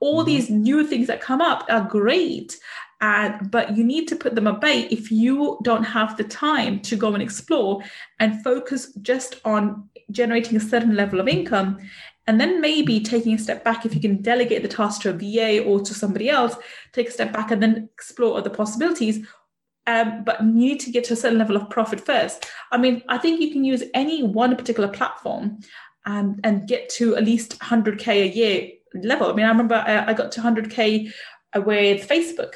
all 0.00 0.20
mm-hmm. 0.20 0.26
these 0.26 0.50
new 0.50 0.86
things 0.86 1.06
that 1.06 1.20
come 1.20 1.40
up 1.40 1.64
are 1.68 1.88
great 1.88 2.58
and 3.00 3.50
but 3.50 3.76
you 3.76 3.82
need 3.82 4.06
to 4.06 4.16
put 4.16 4.34
them 4.34 4.46
away 4.46 4.86
if 4.90 5.10
you 5.10 5.58
don't 5.62 5.84
have 5.84 6.16
the 6.16 6.24
time 6.24 6.80
to 6.80 6.96
go 6.96 7.12
and 7.14 7.22
explore 7.22 7.82
and 8.20 8.42
focus 8.44 8.92
just 9.02 9.40
on 9.44 9.88
generating 10.10 10.56
a 10.56 10.60
certain 10.60 10.94
level 10.94 11.20
of 11.20 11.28
income 11.28 11.78
and 12.26 12.40
then 12.40 12.60
maybe 12.60 13.00
taking 13.00 13.34
a 13.34 13.38
step 13.38 13.64
back 13.64 13.84
if 13.84 13.94
you 13.94 14.00
can 14.00 14.22
delegate 14.22 14.62
the 14.62 14.68
task 14.68 15.02
to 15.02 15.10
a 15.10 15.12
va 15.12 15.62
or 15.64 15.80
to 15.80 15.94
somebody 15.94 16.28
else 16.28 16.56
take 16.92 17.08
a 17.08 17.12
step 17.12 17.32
back 17.32 17.50
and 17.50 17.62
then 17.62 17.88
explore 17.92 18.38
other 18.38 18.50
possibilities 18.50 19.26
um, 19.86 20.24
but 20.24 20.40
you 20.40 20.50
need 20.50 20.80
to 20.80 20.90
get 20.90 21.04
to 21.04 21.12
a 21.12 21.16
certain 21.16 21.38
level 21.38 21.56
of 21.56 21.68
profit 21.68 22.00
first. 22.00 22.46
I 22.72 22.78
mean 22.78 23.02
i 23.08 23.18
think 23.18 23.40
you 23.40 23.52
can 23.52 23.64
use 23.64 23.82
any 23.92 24.22
one 24.22 24.56
particular 24.56 24.88
platform 24.88 25.58
and, 26.06 26.40
and 26.44 26.68
get 26.68 26.88
to 26.90 27.16
at 27.16 27.24
least 27.24 27.58
100k 27.58 28.08
a 28.08 28.28
year 28.28 28.68
level. 28.94 29.30
I 29.30 29.34
mean 29.34 29.46
i 29.46 29.50
remember 29.50 29.74
I, 29.74 30.10
I 30.10 30.12
got 30.14 30.32
to 30.32 30.40
100k 30.40 31.12
uh, 31.56 31.60
with 31.60 32.08
facebook 32.08 32.54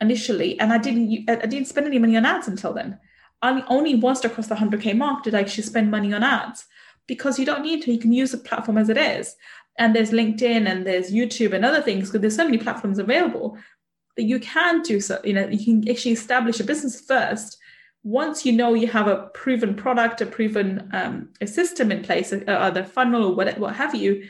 initially, 0.00 0.58
and 0.58 0.72
I 0.72 0.78
didn't 0.78 1.28
I 1.28 1.46
didn't 1.46 1.66
spend 1.66 1.86
any 1.86 1.98
money 1.98 2.16
on 2.16 2.24
ads 2.24 2.48
until 2.48 2.72
then. 2.72 2.98
I 3.42 3.62
only 3.68 3.94
once 3.94 4.24
across 4.24 4.48
the 4.48 4.54
100k 4.54 4.96
mark 4.96 5.24
did 5.24 5.34
I 5.34 5.40
actually 5.40 5.64
spend 5.64 5.90
money 5.90 6.12
on 6.12 6.22
ads 6.22 6.66
because 7.06 7.38
you 7.38 7.46
don't 7.46 7.62
need 7.62 7.82
to. 7.82 7.92
You 7.92 7.98
can 7.98 8.12
use 8.12 8.32
the 8.32 8.38
platform 8.38 8.78
as 8.78 8.88
it 8.88 8.96
is, 8.96 9.34
and 9.78 9.94
there's 9.94 10.10
LinkedIn 10.10 10.70
and 10.70 10.86
there's 10.86 11.12
YouTube 11.12 11.52
and 11.52 11.64
other 11.64 11.82
things 11.82 12.08
because 12.08 12.20
there's 12.20 12.36
so 12.36 12.44
many 12.44 12.58
platforms 12.58 12.98
available 12.98 13.56
that 14.16 14.24
you 14.24 14.38
can 14.40 14.82
do 14.82 15.00
so. 15.00 15.20
You 15.24 15.34
know, 15.34 15.48
you 15.48 15.64
can 15.64 15.90
actually 15.90 16.12
establish 16.12 16.60
a 16.60 16.64
business 16.64 17.00
first. 17.00 17.58
Once 18.02 18.46
you 18.46 18.52
know 18.52 18.72
you 18.72 18.86
have 18.86 19.08
a 19.08 19.28
proven 19.34 19.74
product, 19.74 20.22
a 20.22 20.26
proven 20.26 20.88
um, 20.92 21.28
a 21.40 21.46
system 21.46 21.92
in 21.92 22.02
place, 22.02 22.32
either 22.32 22.82
funnel 22.82 23.26
or 23.26 23.34
what, 23.34 23.58
what 23.58 23.76
have 23.76 23.94
you, 23.94 24.26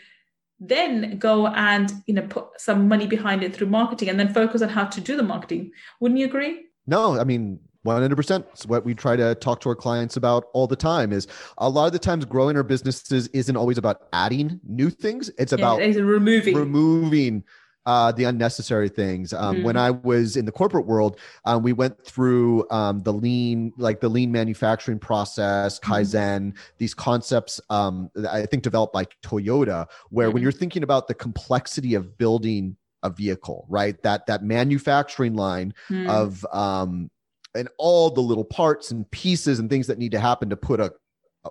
then 0.60 1.16
go 1.18 1.46
and 1.48 1.90
you 2.06 2.14
know 2.14 2.26
put 2.28 2.60
some 2.60 2.86
money 2.86 3.06
behind 3.06 3.42
it 3.42 3.54
through 3.54 3.66
marketing 3.66 4.08
and 4.08 4.20
then 4.20 4.32
focus 4.32 4.60
on 4.60 4.68
how 4.68 4.84
to 4.84 5.00
do 5.00 5.16
the 5.16 5.22
marketing 5.22 5.72
wouldn't 6.00 6.20
you 6.20 6.26
agree 6.26 6.66
no 6.86 7.18
i 7.18 7.24
mean 7.24 7.58
100% 7.86 8.44
it's 8.52 8.66
what 8.66 8.84
we 8.84 8.94
try 8.94 9.16
to 9.16 9.34
talk 9.36 9.60
to 9.60 9.68
our 9.68 9.74
clients 9.74 10.16
about 10.16 10.44
all 10.52 10.66
the 10.66 10.76
time 10.76 11.12
is 11.12 11.26
a 11.58 11.68
lot 11.68 11.86
of 11.86 11.92
the 11.92 11.98
times 11.98 12.24
growing 12.24 12.56
our 12.56 12.62
businesses 12.62 13.26
isn't 13.28 13.56
always 13.56 13.78
about 13.78 14.02
adding 14.12 14.60
new 14.66 14.90
things 14.90 15.30
it's 15.38 15.52
about 15.52 15.80
yeah, 15.80 16.00
removing 16.00 16.54
removing 16.54 17.44
uh, 17.86 18.12
the 18.12 18.24
unnecessary 18.24 18.88
things. 18.88 19.32
Um, 19.32 19.56
mm. 19.56 19.62
When 19.64 19.76
I 19.76 19.90
was 19.90 20.36
in 20.36 20.44
the 20.44 20.52
corporate 20.52 20.86
world, 20.86 21.18
um, 21.44 21.62
we 21.62 21.72
went 21.72 22.04
through 22.04 22.70
um, 22.70 23.00
the 23.00 23.12
lean, 23.12 23.72
like 23.78 24.00
the 24.00 24.08
lean 24.08 24.30
manufacturing 24.30 24.98
process, 24.98 25.80
mm-hmm. 25.80 25.92
Kaizen, 25.92 26.40
mm. 26.40 26.56
these 26.78 26.94
concepts, 26.94 27.60
um, 27.70 28.10
I 28.28 28.46
think 28.46 28.62
developed 28.62 28.92
by 28.92 29.06
Toyota, 29.24 29.86
where 30.10 30.28
mm. 30.28 30.32
when 30.32 30.40
mm-hmm. 30.40 30.42
you're 30.42 30.52
thinking 30.52 30.82
about 30.82 31.08
the 31.08 31.14
complexity 31.14 31.94
of 31.94 32.18
building 32.18 32.76
a 33.02 33.10
vehicle, 33.10 33.66
right? 33.68 34.00
That 34.02 34.26
that 34.26 34.42
manufacturing 34.42 35.34
line 35.34 35.74
mm. 35.88 36.08
of 36.08 36.46
um, 36.52 37.10
and 37.54 37.68
all 37.78 38.10
the 38.10 38.20
little 38.20 38.44
parts 38.44 38.90
and 38.90 39.10
pieces 39.10 39.58
and 39.58 39.68
things 39.68 39.86
that 39.86 39.98
need 39.98 40.12
to 40.12 40.20
happen 40.20 40.48
to 40.50 40.56
put 40.56 40.80
a 40.80 40.92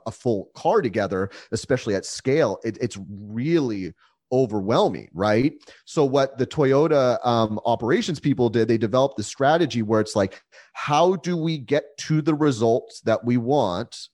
a 0.05 0.11
full 0.11 0.51
car 0.55 0.81
together, 0.81 1.29
especially 1.51 1.95
at 1.95 2.05
scale, 2.05 2.59
it, 2.63 2.77
it's 2.79 2.97
really 3.09 3.93
overwhelming, 4.31 5.09
right? 5.13 5.53
So 5.85 6.05
what 6.05 6.37
the 6.37 6.45
Toyota 6.45 7.25
um, 7.25 7.59
operations 7.65 8.19
people 8.19 8.49
did, 8.49 8.67
they 8.67 8.77
developed 8.77 9.17
the 9.17 9.23
strategy 9.23 9.81
where 9.81 9.99
it's 9.99 10.15
like, 10.15 10.41
how 10.73 11.15
do 11.15 11.35
we 11.35 11.57
get 11.57 11.85
to 11.99 12.21
the 12.21 12.35
results 12.35 13.01
that 13.01 13.23
we 13.23 13.37
want? 13.37 14.09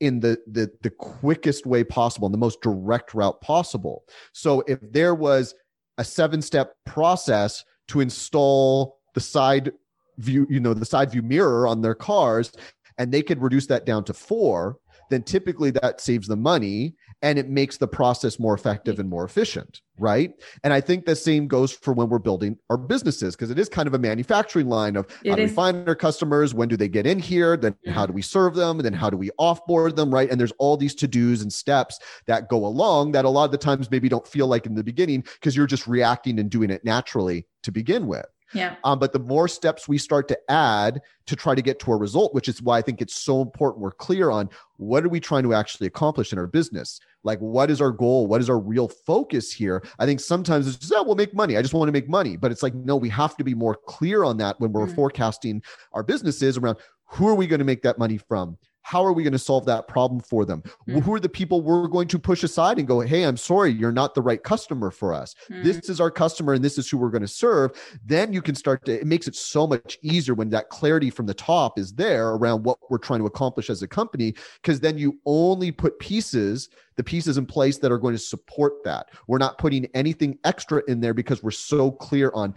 in 0.00 0.18
the, 0.18 0.36
the 0.48 0.68
the 0.82 0.90
quickest 0.90 1.64
way 1.64 1.84
possible 1.84 2.26
in 2.26 2.32
the 2.32 2.38
most 2.38 2.60
direct 2.60 3.14
route 3.14 3.40
possible 3.40 4.02
so 4.32 4.60
if 4.66 4.80
there 4.82 5.14
was 5.14 5.54
a 5.96 6.02
seven 6.02 6.42
step 6.42 6.74
process 6.84 7.64
to 7.86 8.00
install 8.00 8.98
the 9.14 9.20
side 9.20 9.70
view 10.18 10.46
you 10.50 10.60
know 10.60 10.74
the 10.74 10.84
side 10.84 11.10
view 11.10 11.22
mirror 11.22 11.66
on 11.66 11.80
their 11.80 11.94
cars 11.94 12.52
and 12.98 13.12
they 13.12 13.22
could 13.22 13.40
reduce 13.42 13.66
that 13.66 13.86
down 13.86 14.04
to 14.04 14.12
four 14.12 14.78
then 15.10 15.22
typically 15.22 15.70
that 15.70 16.00
saves 16.00 16.26
the 16.26 16.36
money 16.36 16.94
and 17.20 17.38
it 17.38 17.48
makes 17.48 17.76
the 17.76 17.86
process 17.86 18.38
more 18.38 18.54
effective 18.54 18.98
and 18.98 19.08
more 19.08 19.24
efficient 19.24 19.80
right? 19.98 20.32
And 20.64 20.72
i 20.72 20.80
think 20.80 21.04
the 21.04 21.14
same 21.14 21.46
goes 21.46 21.72
for 21.72 21.92
when 21.92 22.08
we're 22.08 22.18
building 22.18 22.58
our 22.70 22.76
businesses 22.76 23.36
because 23.36 23.50
it 23.50 23.58
is 23.58 23.68
kind 23.68 23.86
of 23.86 23.94
a 23.94 23.98
manufacturing 23.98 24.68
line 24.68 24.96
of 24.96 25.06
it 25.24 25.30
how 25.30 25.36
do 25.36 25.42
we 25.42 25.48
find 25.48 25.88
our 25.88 25.94
customers 25.94 26.54
when 26.54 26.68
do 26.68 26.76
they 26.76 26.88
get 26.88 27.06
in 27.06 27.18
here 27.18 27.56
then 27.56 27.72
mm-hmm. 27.72 27.92
how 27.92 28.06
do 28.06 28.12
we 28.12 28.22
serve 28.22 28.54
them 28.54 28.78
then 28.78 28.92
how 28.92 29.08
do 29.08 29.16
we 29.16 29.30
offboard 29.38 29.96
them 29.96 30.12
right? 30.12 30.30
And 30.30 30.40
there's 30.40 30.52
all 30.58 30.76
these 30.76 30.94
to-dos 30.94 31.42
and 31.42 31.52
steps 31.52 31.98
that 32.26 32.48
go 32.48 32.64
along 32.64 33.12
that 33.12 33.24
a 33.24 33.28
lot 33.28 33.44
of 33.44 33.52
the 33.52 33.58
times 33.58 33.90
maybe 33.90 34.08
don't 34.08 34.26
feel 34.26 34.46
like 34.46 34.66
in 34.66 34.74
the 34.74 34.84
beginning 34.84 35.20
because 35.20 35.56
you're 35.56 35.66
just 35.66 35.86
reacting 35.86 36.38
and 36.38 36.50
doing 36.50 36.70
it 36.70 36.84
naturally 36.84 37.46
to 37.62 37.70
begin 37.70 38.06
with 38.06 38.26
yeah. 38.52 38.76
Um, 38.84 38.98
but 38.98 39.12
the 39.12 39.18
more 39.18 39.48
steps 39.48 39.88
we 39.88 39.98
start 39.98 40.28
to 40.28 40.38
add 40.50 41.00
to 41.26 41.36
try 41.36 41.54
to 41.54 41.62
get 41.62 41.78
to 41.80 41.92
a 41.92 41.96
result, 41.96 42.34
which 42.34 42.48
is 42.48 42.60
why 42.62 42.78
I 42.78 42.82
think 42.82 43.00
it's 43.00 43.14
so 43.20 43.40
important 43.40 43.82
we're 43.82 43.92
clear 43.92 44.30
on 44.30 44.48
what 44.76 45.04
are 45.04 45.08
we 45.08 45.20
trying 45.20 45.44
to 45.44 45.54
actually 45.54 45.86
accomplish 45.86 46.32
in 46.32 46.38
our 46.38 46.46
business? 46.46 47.00
Like, 47.24 47.38
what 47.38 47.70
is 47.70 47.80
our 47.80 47.92
goal? 47.92 48.26
What 48.26 48.40
is 48.40 48.50
our 48.50 48.58
real 48.58 48.88
focus 48.88 49.52
here? 49.52 49.82
I 49.98 50.06
think 50.06 50.20
sometimes 50.20 50.66
it's 50.66 50.76
just, 50.76 50.92
oh, 50.94 51.02
we'll 51.04 51.14
make 51.14 51.34
money. 51.34 51.56
I 51.56 51.62
just 51.62 51.74
want 51.74 51.88
to 51.88 51.92
make 51.92 52.08
money. 52.08 52.36
But 52.36 52.50
it's 52.50 52.62
like, 52.62 52.74
no, 52.74 52.96
we 52.96 53.08
have 53.10 53.36
to 53.36 53.44
be 53.44 53.54
more 53.54 53.76
clear 53.86 54.24
on 54.24 54.36
that 54.38 54.58
when 54.60 54.72
we're 54.72 54.86
mm 54.86 54.92
forecasting 54.92 55.62
our 55.94 56.02
businesses 56.02 56.58
around 56.58 56.76
who 57.06 57.26
are 57.26 57.34
we 57.34 57.46
going 57.46 57.60
to 57.60 57.64
make 57.64 57.82
that 57.82 57.98
money 57.98 58.18
from? 58.18 58.58
How 58.82 59.04
are 59.04 59.12
we 59.12 59.22
going 59.22 59.32
to 59.32 59.38
solve 59.38 59.64
that 59.66 59.88
problem 59.88 60.20
for 60.20 60.44
them? 60.44 60.62
Mm. 60.88 61.02
Who 61.02 61.14
are 61.14 61.20
the 61.20 61.28
people 61.28 61.62
we're 61.62 61.88
going 61.88 62.08
to 62.08 62.18
push 62.18 62.42
aside 62.42 62.78
and 62.78 62.86
go, 62.86 63.00
hey, 63.00 63.24
I'm 63.24 63.36
sorry, 63.36 63.70
you're 63.70 63.92
not 63.92 64.14
the 64.14 64.22
right 64.22 64.42
customer 64.42 64.90
for 64.90 65.14
us. 65.14 65.34
Mm. 65.50 65.64
This 65.64 65.88
is 65.88 66.00
our 66.00 66.10
customer 66.10 66.52
and 66.52 66.64
this 66.64 66.78
is 66.78 66.90
who 66.90 66.98
we're 66.98 67.10
going 67.10 67.22
to 67.22 67.28
serve. 67.28 67.72
Then 68.04 68.32
you 68.32 68.42
can 68.42 68.54
start 68.54 68.84
to, 68.86 69.00
it 69.00 69.06
makes 69.06 69.28
it 69.28 69.36
so 69.36 69.66
much 69.66 69.98
easier 70.02 70.34
when 70.34 70.50
that 70.50 70.68
clarity 70.68 71.10
from 71.10 71.26
the 71.26 71.34
top 71.34 71.78
is 71.78 71.92
there 71.92 72.30
around 72.30 72.64
what 72.64 72.78
we're 72.90 72.98
trying 72.98 73.20
to 73.20 73.26
accomplish 73.26 73.70
as 73.70 73.82
a 73.82 73.88
company, 73.88 74.34
because 74.60 74.80
then 74.80 74.98
you 74.98 75.18
only 75.26 75.70
put 75.70 75.98
pieces, 75.98 76.68
the 76.96 77.04
pieces 77.04 77.38
in 77.38 77.46
place 77.46 77.78
that 77.78 77.92
are 77.92 77.98
going 77.98 78.14
to 78.14 78.18
support 78.18 78.82
that. 78.84 79.10
We're 79.28 79.38
not 79.38 79.58
putting 79.58 79.86
anything 79.94 80.38
extra 80.44 80.82
in 80.88 81.00
there 81.00 81.14
because 81.14 81.42
we're 81.42 81.50
so 81.52 81.90
clear 81.90 82.30
on 82.34 82.54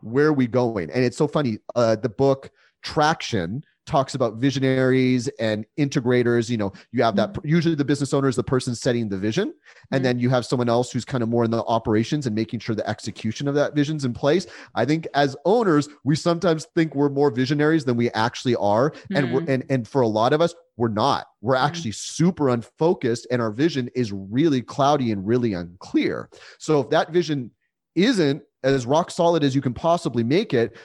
where 0.00 0.28
are 0.28 0.32
we 0.32 0.46
going. 0.46 0.90
And 0.90 1.04
it's 1.04 1.16
so 1.16 1.28
funny. 1.28 1.58
Uh, 1.74 1.96
the 1.96 2.08
book 2.08 2.50
Traction 2.82 3.62
talks 3.86 4.14
about 4.14 4.34
visionaries 4.34 5.28
and 5.38 5.64
integrators 5.78 6.50
you 6.50 6.56
know 6.56 6.72
you 6.92 7.02
have 7.02 7.14
that 7.16 7.36
usually 7.44 7.74
the 7.74 7.84
business 7.84 8.12
owner 8.12 8.28
is 8.28 8.34
the 8.36 8.42
person 8.42 8.74
setting 8.74 9.08
the 9.08 9.16
vision 9.16 9.54
and 9.92 10.00
Mhm. 10.00 10.04
then 10.04 10.18
you 10.18 10.28
have 10.28 10.44
someone 10.44 10.68
else 10.68 10.90
who's 10.90 11.04
kind 11.04 11.22
of 11.22 11.28
more 11.28 11.44
in 11.44 11.50
the 11.52 11.62
operations 11.64 12.26
and 12.26 12.34
making 12.34 12.58
sure 12.60 12.74
the 12.74 12.88
execution 12.88 13.46
of 13.46 13.54
that 13.54 13.74
vision's 13.74 14.04
in 14.04 14.12
place. 14.12 14.46
I 14.74 14.84
think 14.84 15.06
as 15.14 15.36
owners 15.44 15.88
we 16.04 16.16
sometimes 16.16 16.66
think 16.74 16.94
we're 16.94 17.08
more 17.08 17.30
visionaries 17.30 17.84
than 17.84 17.96
we 17.96 18.10
actually 18.10 18.56
are 18.56 18.92
and 19.14 19.32
we're 19.32 19.44
and, 19.46 19.64
and 19.70 19.86
for 19.86 20.00
a 20.02 20.08
lot 20.08 20.32
of 20.32 20.40
us 20.40 20.54
we're 20.76 20.88
not. 20.88 21.28
We're 21.40 21.54
actually 21.54 21.92
super 21.92 22.48
unfocused 22.50 23.26
and 23.30 23.40
our 23.40 23.50
vision 23.52 23.88
is 23.94 24.12
really 24.12 24.60
cloudy 24.62 25.12
and 25.12 25.26
really 25.26 25.54
unclear. 25.54 26.28
So 26.58 26.80
if 26.80 26.90
that 26.90 27.12
vision 27.12 27.52
isn't 27.94 28.42
as 28.64 28.84
rock 28.84 29.10
solid 29.10 29.44
as 29.44 29.54
you 29.54 29.60
can 29.62 29.72
possibly 29.72 30.24
make 30.24 30.52
it 30.52 30.76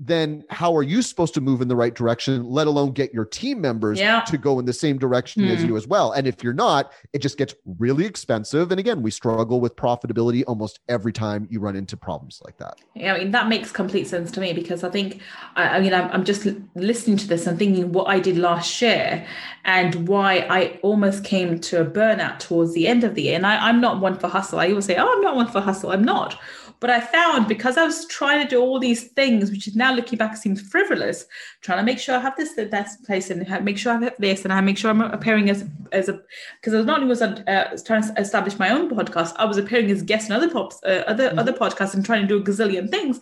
then 0.00 0.44
how 0.48 0.76
are 0.76 0.82
you 0.84 1.02
supposed 1.02 1.34
to 1.34 1.40
move 1.40 1.60
in 1.60 1.66
the 1.68 1.74
right 1.74 1.94
direction 1.94 2.44
let 2.48 2.66
alone 2.68 2.92
get 2.92 3.12
your 3.12 3.24
team 3.24 3.60
members 3.60 3.98
Yeah. 3.98 4.20
to 4.28 4.38
go 4.38 4.58
in 4.60 4.64
the 4.64 4.72
same 4.72 4.96
direction 4.98 5.44
as 5.44 5.60
Hmm. 5.62 5.68
you 5.68 5.76
as 5.76 5.88
well 5.88 6.12
and 6.12 6.26
if 6.26 6.42
you're 6.44 6.52
not 6.52 6.92
it 7.12 7.20
just 7.20 7.36
gets 7.36 7.54
really 7.78 8.04
expensive 8.06 8.70
and 8.70 8.78
again 8.78 9.02
we 9.02 9.10
struggle 9.10 9.60
with 9.60 9.74
profitability 9.74 10.44
almost 10.46 10.78
every 10.88 11.12
time 11.12 11.48
you 11.50 11.58
run 11.58 11.74
into 11.74 11.96
problems 11.96 12.40
like 12.44 12.56
that 12.58 12.76
Yeah, 12.94 13.14
I 13.14 13.18
mean 13.18 13.32
that 13.32 13.48
makes 13.48 13.72
complete 13.72 14.06
sense 14.06 14.30
to 14.32 14.40
me 14.40 14.52
because 14.52 14.84
I 14.84 14.90
think 14.90 15.20
I, 15.56 15.62
I 15.78 15.80
mean 15.80 15.92
I'm, 15.92 16.08
I'm 16.12 16.24
just 16.24 16.46
listening 16.76 17.16
to 17.16 17.26
this 17.26 17.46
and 17.48 17.58
thinking 17.58 17.90
what 17.92 18.08
I 18.08 18.20
did 18.20 18.38
last 18.38 18.80
year 18.80 19.26
and 19.64 20.06
why 20.06 20.46
I 20.48 20.78
almost 20.82 21.24
came 21.24 21.58
to 21.58 21.80
a 21.80 21.84
burnout 21.84 22.38
towards 22.38 22.72
the 22.72 22.86
end 22.86 23.04
of 23.04 23.14
the 23.14 23.22
year. 23.22 23.36
And 23.36 23.46
I, 23.46 23.68
I'm 23.68 23.80
not 23.80 24.00
one 24.00 24.16
for 24.18 24.28
hustle. 24.28 24.58
I 24.60 24.68
always 24.68 24.86
say, 24.86 24.96
"Oh, 24.96 25.12
I'm 25.12 25.20
not 25.20 25.36
one 25.36 25.48
for 25.48 25.60
hustle." 25.60 25.90
I'm 25.90 26.02
not. 26.04 26.38
But 26.80 26.90
I 26.90 27.00
found 27.00 27.48
because 27.48 27.76
I 27.76 27.84
was 27.84 28.06
trying 28.06 28.42
to 28.42 28.48
do 28.48 28.60
all 28.60 28.78
these 28.78 29.08
things, 29.08 29.50
which 29.50 29.66
is 29.66 29.74
now 29.74 29.92
looking 29.92 30.16
back 30.16 30.36
seems 30.36 30.60
frivolous, 30.60 31.26
trying 31.60 31.78
to 31.78 31.84
make 31.84 31.98
sure 31.98 32.14
I 32.14 32.20
have 32.20 32.36
this 32.36 32.54
that's 32.54 32.96
place 32.98 33.30
and 33.30 33.46
make 33.64 33.78
sure 33.78 33.92
I 33.92 34.00
have 34.04 34.14
this 34.18 34.44
and 34.44 34.52
I 34.52 34.60
make 34.60 34.78
sure 34.78 34.90
I'm 34.90 35.00
appearing 35.00 35.50
as 35.50 35.64
as 35.92 36.08
a 36.08 36.20
because 36.60 36.74
I 36.74 36.78
was 36.78 36.86
not 36.86 37.00
only 37.00 37.08
was 37.08 37.22
uh, 37.22 37.76
trying 37.84 38.02
to 38.02 38.14
establish 38.16 38.58
my 38.58 38.70
own 38.70 38.88
podcast, 38.90 39.34
I 39.36 39.44
was 39.44 39.56
appearing 39.56 39.90
as 39.90 40.02
guest 40.02 40.28
in 40.28 40.36
other 40.36 40.50
pops, 40.50 40.80
uh, 40.84 41.04
other 41.06 41.34
other 41.36 41.52
podcasts 41.52 41.94
and 41.94 42.04
trying 42.04 42.22
to 42.22 42.28
do 42.28 42.38
a 42.38 42.42
gazillion 42.42 42.90
things. 42.90 43.20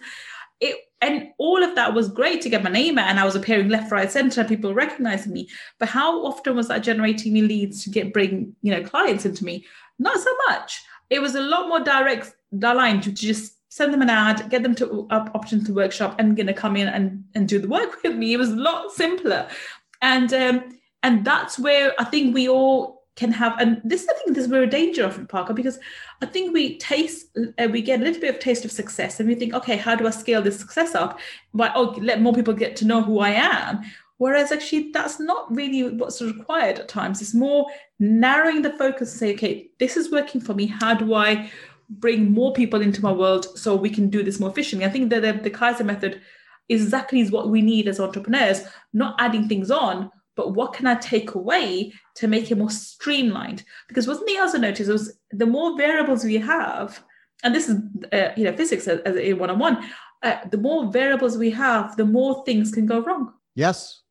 It 0.60 0.76
and 1.00 1.28
all 1.38 1.62
of 1.62 1.74
that 1.74 1.94
was 1.94 2.08
great 2.08 2.40
to 2.42 2.48
get 2.48 2.64
my 2.64 2.70
name 2.70 2.98
out 2.98 3.08
and 3.08 3.20
I 3.20 3.24
was 3.24 3.36
appearing 3.36 3.68
left, 3.68 3.92
right, 3.92 4.10
center, 4.10 4.40
and 4.40 4.48
people 4.48 4.72
recognizing 4.72 5.32
me. 5.32 5.48
But 5.78 5.88
how 5.88 6.24
often 6.24 6.56
was 6.56 6.68
that 6.68 6.78
generating 6.78 7.34
me 7.34 7.42
leads 7.42 7.84
to 7.84 7.90
get 7.90 8.12
bring 8.12 8.54
you 8.62 8.72
know 8.72 8.82
clients 8.82 9.24
into 9.24 9.44
me? 9.44 9.64
Not 9.98 10.18
so 10.18 10.30
much. 10.48 10.82
It 11.10 11.20
was 11.20 11.34
a 11.34 11.40
lot 11.40 11.68
more 11.68 11.80
direct 11.80 12.34
line 12.52 13.00
to 13.02 13.12
just 13.12 13.54
send 13.68 13.92
them 13.92 14.02
an 14.02 14.10
ad, 14.10 14.48
get 14.48 14.62
them 14.62 14.74
to 14.76 15.06
up 15.10 15.30
option 15.34 15.64
to 15.64 15.74
workshop, 15.74 16.16
and 16.18 16.36
gonna 16.36 16.54
come 16.54 16.76
in 16.76 16.88
and 16.88 17.24
and 17.34 17.48
do 17.48 17.58
the 17.58 17.68
work 17.68 17.96
with 18.02 18.16
me. 18.16 18.32
It 18.32 18.38
was 18.38 18.50
a 18.50 18.56
lot 18.56 18.92
simpler, 18.92 19.48
and 20.02 20.32
um, 20.32 20.78
and 21.02 21.24
that's 21.24 21.58
where 21.58 21.92
I 21.98 22.04
think 22.04 22.34
we 22.34 22.48
all 22.48 23.04
can 23.16 23.32
have. 23.32 23.58
And 23.58 23.80
this 23.84 24.06
I 24.08 24.14
think 24.14 24.34
this 24.34 24.44
is 24.44 24.50
where 24.50 24.62
a 24.62 24.66
danger 24.66 25.04
of 25.04 25.28
Parker, 25.28 25.54
because 25.54 25.78
I 26.22 26.26
think 26.26 26.52
we 26.52 26.78
taste 26.78 27.36
uh, 27.58 27.68
we 27.70 27.82
get 27.82 28.00
a 28.00 28.04
little 28.04 28.20
bit 28.20 28.34
of 28.34 28.40
taste 28.40 28.64
of 28.64 28.72
success, 28.72 29.20
and 29.20 29.28
we 29.28 29.34
think, 29.34 29.54
okay, 29.54 29.76
how 29.76 29.94
do 29.94 30.06
I 30.06 30.10
scale 30.10 30.42
this 30.42 30.58
success 30.58 30.94
up? 30.94 31.18
By 31.52 31.70
oh, 31.74 31.96
let 32.00 32.20
more 32.20 32.34
people 32.34 32.54
get 32.54 32.76
to 32.76 32.86
know 32.86 33.02
who 33.02 33.18
I 33.20 33.30
am. 33.30 33.82
Whereas 34.18 34.50
actually, 34.50 34.92
that's 34.92 35.20
not 35.20 35.54
really 35.54 35.90
what's 35.94 36.22
required 36.22 36.78
at 36.78 36.88
times. 36.88 37.20
It's 37.20 37.34
more 37.34 37.66
narrowing 37.98 38.62
the 38.62 38.72
focus 38.72 39.12
and 39.12 39.18
say, 39.18 39.34
okay, 39.34 39.68
this 39.78 39.96
is 39.96 40.10
working 40.10 40.40
for 40.40 40.54
me. 40.54 40.66
How 40.66 40.94
do 40.94 41.14
I 41.14 41.50
bring 41.90 42.32
more 42.32 42.52
people 42.52 42.80
into 42.80 43.02
my 43.02 43.12
world 43.12 43.58
so 43.58 43.76
we 43.76 43.90
can 43.90 44.08
do 44.08 44.22
this 44.22 44.40
more 44.40 44.50
efficiently? 44.50 44.86
I 44.86 44.90
think 44.90 45.10
that 45.10 45.20
the, 45.20 45.32
the 45.32 45.50
Kaizen 45.50 45.86
method 45.86 46.22
exactly 46.68 47.20
is 47.20 47.30
what 47.30 47.50
we 47.50 47.60
need 47.60 47.88
as 47.88 48.00
entrepreneurs, 48.00 48.62
not 48.94 49.16
adding 49.18 49.48
things 49.48 49.70
on, 49.70 50.10
but 50.34 50.54
what 50.54 50.72
can 50.72 50.86
I 50.86 50.94
take 50.96 51.34
away 51.34 51.92
to 52.16 52.26
make 52.26 52.50
it 52.50 52.58
more 52.58 52.70
streamlined? 52.70 53.64
Because 53.86 54.08
one 54.08 54.24
thing 54.24 54.36
I 54.38 54.42
also 54.42 54.58
noticed 54.58 54.90
was 54.90 55.18
the 55.30 55.46
more 55.46 55.76
variables 55.76 56.24
we 56.24 56.38
have, 56.38 57.02
and 57.44 57.54
this 57.54 57.68
is 57.68 57.80
uh, 58.12 58.30
you 58.36 58.44
know 58.44 58.56
physics 58.56 58.88
as, 58.88 59.16
a 59.16 59.32
one-on-one, 59.34 59.90
uh, 60.22 60.36
the 60.50 60.58
more 60.58 60.90
variables 60.90 61.38
we 61.38 61.50
have, 61.50 61.96
the 61.96 62.04
more 62.04 62.44
things 62.44 62.70
can 62.70 62.86
go 62.86 63.00
wrong. 63.00 63.32
yes 63.54 64.02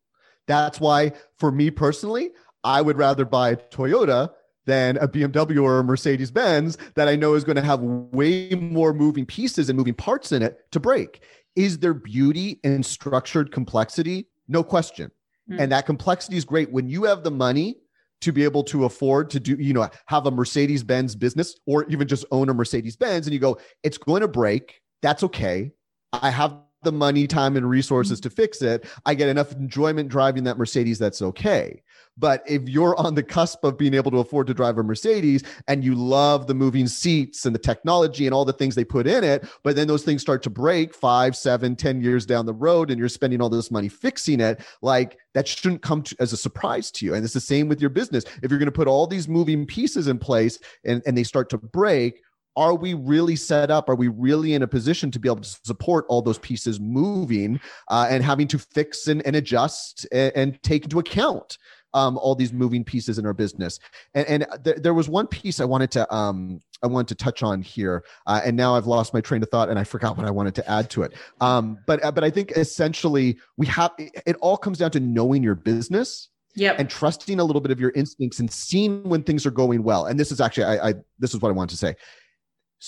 that's 0.48 0.80
why 0.80 1.12
for 1.38 1.52
me 1.52 1.70
personally 1.70 2.32
i 2.64 2.82
would 2.82 2.98
rather 2.98 3.26
buy 3.26 3.52
a 3.52 3.56
toyota 3.56 4.30
than 4.66 4.98
a 4.98 5.08
BMW 5.08 5.62
or 5.62 5.80
a 5.80 5.84
Mercedes 5.84 6.32
Benz 6.32 6.78
that 6.96 7.08
I 7.08 7.16
know 7.16 7.36
is 7.36 7.43
going 7.43 7.56
to 7.56 7.62
have 7.62 7.82
way 7.82 8.50
more 8.50 8.93
moving 8.93 9.26
pieces 9.26 9.70
and 9.70 9.78
moving 9.78 9.93
parts 9.93 10.32
in 10.32 10.41
it 10.41 10.60
to 10.72 10.80
break. 10.80 11.22
Is 11.56 11.80
there 11.80 11.93
beauty 11.93 12.60
in 12.64 12.84
structured 12.84 13.52
complexity? 13.52 14.28
No 14.48 14.64
question. 14.64 15.12
Mm. 15.50 15.62
And 15.62 15.72
that 15.72 15.86
complexity 15.86 16.38
is 16.38 16.46
great 16.46 16.72
when 16.72 16.88
you 16.88 17.04
have 17.04 17.24
the 17.24 17.32
money 17.32 17.78
to 18.22 18.32
be 18.32 18.43
able 18.43 18.64
to 18.64 18.86
afford 18.86 19.30
to 19.30 19.39
do, 19.39 19.56
you 19.60 19.74
know, 19.74 19.88
have 20.08 20.26
a 20.26 20.32
Mercedes 20.32 20.84
Benz 20.84 21.16
business 21.16 21.60
or 21.66 21.86
even 21.89 22.08
just 22.08 22.26
own 22.32 22.50
a 22.50 22.54
Mercedes 22.54 22.96
Benz 22.96 23.28
and 23.28 23.34
you 23.34 23.39
go, 23.39 23.58
it's 23.84 23.98
going 23.98 24.22
to 24.22 24.28
break. 24.28 24.82
That's 25.02 25.24
okay. 25.24 25.72
I 26.12 26.30
have 26.32 26.58
the 26.86 26.92
money, 26.94 27.28
time, 27.28 27.58
and 27.58 27.70
resources 27.70 28.20
mm. 28.20 28.24
to 28.24 28.30
fix 28.30 28.62
it. 28.62 28.86
I 29.06 29.14
get 29.14 29.28
enough 29.28 29.52
enjoyment 29.52 30.08
driving 30.08 30.46
that 30.46 30.58
Mercedes. 30.58 30.98
That's 30.98 31.22
okay. 31.22 31.82
But 32.18 32.44
if 32.48 32.70
you're 32.70 32.98
on 32.98 33.16
the 33.16 33.24
cusp 33.24 33.64
of 33.66 33.78
being 33.78 33.94
able 33.94 34.10
to 34.12 34.20
afford 34.20 34.48
to 34.48 34.54
drive 34.54 34.78
a 34.78 34.84
Mercedes 34.84 35.44
and 35.68 35.84
you 35.84 35.96
love 35.96 36.48
the 36.48 36.54
moving 36.54 36.88
seats 36.88 37.46
and 37.46 37.54
the 37.54 37.60
technology 37.60 38.26
and 38.26 38.34
all 38.34 38.46
the 38.46 38.54
things 38.54 38.74
they 38.74 38.86
put 38.86 39.06
in 39.06 39.24
it, 39.24 39.46
but 39.64 39.76
then 39.76 39.88
those 39.88 40.04
things 40.04 40.22
start 40.22 40.42
to 40.44 40.50
break 40.50 40.94
five, 40.96 41.36
seven, 41.36 41.76
ten 41.76 42.02
years 42.02 42.26
down 42.26 42.46
the 42.46 42.54
road 42.54 42.90
and 42.90 42.98
you're 42.98 43.10
spending 43.10 43.42
all 43.42 43.50
this 43.50 43.70
money 43.70 43.90
fixing 43.90 44.40
it, 44.40 44.62
like 44.82 45.18
that 45.34 45.46
shouldn't 45.46 45.82
come 45.82 46.02
to, 46.04 46.16
as 46.20 46.32
a 46.32 46.38
surprise 46.38 46.90
to 46.92 47.06
you. 47.06 47.14
And 47.14 47.26
it's 47.26 47.34
the 47.34 47.42
same 47.42 47.68
with 47.68 47.82
your 47.82 47.90
business. 47.90 48.24
If 48.42 48.50
you're 48.50 48.60
going 48.60 48.68
to 48.68 48.72
put 48.72 48.88
all 48.88 49.08
these 49.08 49.28
moving 49.28 49.66
pieces 49.66 50.08
in 50.08 50.18
place 50.18 50.58
and, 50.86 51.04
and 51.06 51.18
they 51.18 51.24
start 51.24 51.50
to 51.50 51.58
break, 51.58 52.22
are 52.56 52.76
we 52.76 52.93
really 52.93 53.36
set 53.36 53.70
up? 53.70 53.89
Are 53.89 53.95
we 53.95 54.08
really 54.08 54.53
in 54.53 54.64
a 54.64 54.68
position 54.68 55.12
to 55.12 55.20
be 55.20 55.28
able 55.28 55.41
to 55.41 55.60
support 55.64 56.06
all 56.10 56.22
those 56.22 56.39
pieces 56.39 56.80
moving 56.80 57.60
uh, 57.89 58.08
and 58.10 58.24
having 58.24 58.47
to 58.49 58.60
fix 58.60 59.08
and, 59.08 59.26
and 59.26 59.36
adjust 59.36 60.08
and, 60.12 60.32
and 60.36 60.64
take 60.64 60.84
into 60.86 60.99
account 60.99 61.58
um, 61.93 62.18
all 62.18 62.36
these 62.36 62.51
moving 62.51 62.84
pieces 62.84 63.18
in 63.18 63.26
our 63.26 63.34
business? 63.34 63.80
And, 64.14 64.28
and 64.28 64.64
th- 64.64 64.78
there 64.78 64.93
was 64.93 65.10
one 65.10 65.28
piece 65.28 65.60
I 65.60 65.66
wanted 65.66 65.91
to 65.91 66.14
um, 66.14 66.62
I 66.84 66.88
wanted 66.88 67.18
to 67.18 67.24
touch 67.24 67.41
on 67.43 67.62
here, 67.62 68.03
uh, 68.28 68.41
and 68.43 68.56
now 68.56 68.76
I've 68.76 68.88
lost 68.88 69.14
my 69.14 69.22
train 69.22 69.41
of 69.43 69.49
thought 69.49 69.70
and 69.70 69.80
I 69.80 69.84
forgot 69.84 70.18
what 70.18 70.26
I 70.26 70.32
wanted 70.32 70.56
to 70.56 70.70
add 70.70 70.89
to 70.91 71.03
it. 71.03 71.14
Um, 71.41 71.80
but 71.88 72.01
but 72.16 72.24
I 72.24 72.30
think 72.30 72.51
essentially 72.51 73.38
we 73.58 73.66
have 73.68 73.91
it 73.97 74.36
all 74.39 74.58
comes 74.58 74.78
down 74.78 74.91
to 74.91 74.99
knowing 74.99 75.43
your 75.43 75.56
business 75.56 76.30
Yep. 76.58 76.80
and 76.80 76.89
trusting 76.89 77.38
a 77.41 77.43
little 77.43 77.60
bit 77.60 77.72
of 77.72 77.82
your 77.82 77.91
instincts 77.95 78.39
and 78.39 78.49
seeing 78.49 79.03
when 79.03 79.24
things 79.24 79.45
are 79.45 79.51
going 79.51 79.84
well. 79.84 80.06
And 80.06 80.18
this 80.18 80.32
is 80.32 80.39
actually, 80.39 80.64
I, 80.64 80.89
I 80.89 80.93
this 81.20 81.34
is 81.34 81.41
what 81.41 81.49
I 81.49 81.51
wanted 81.51 81.72
to 81.72 81.78
say. 81.78 81.95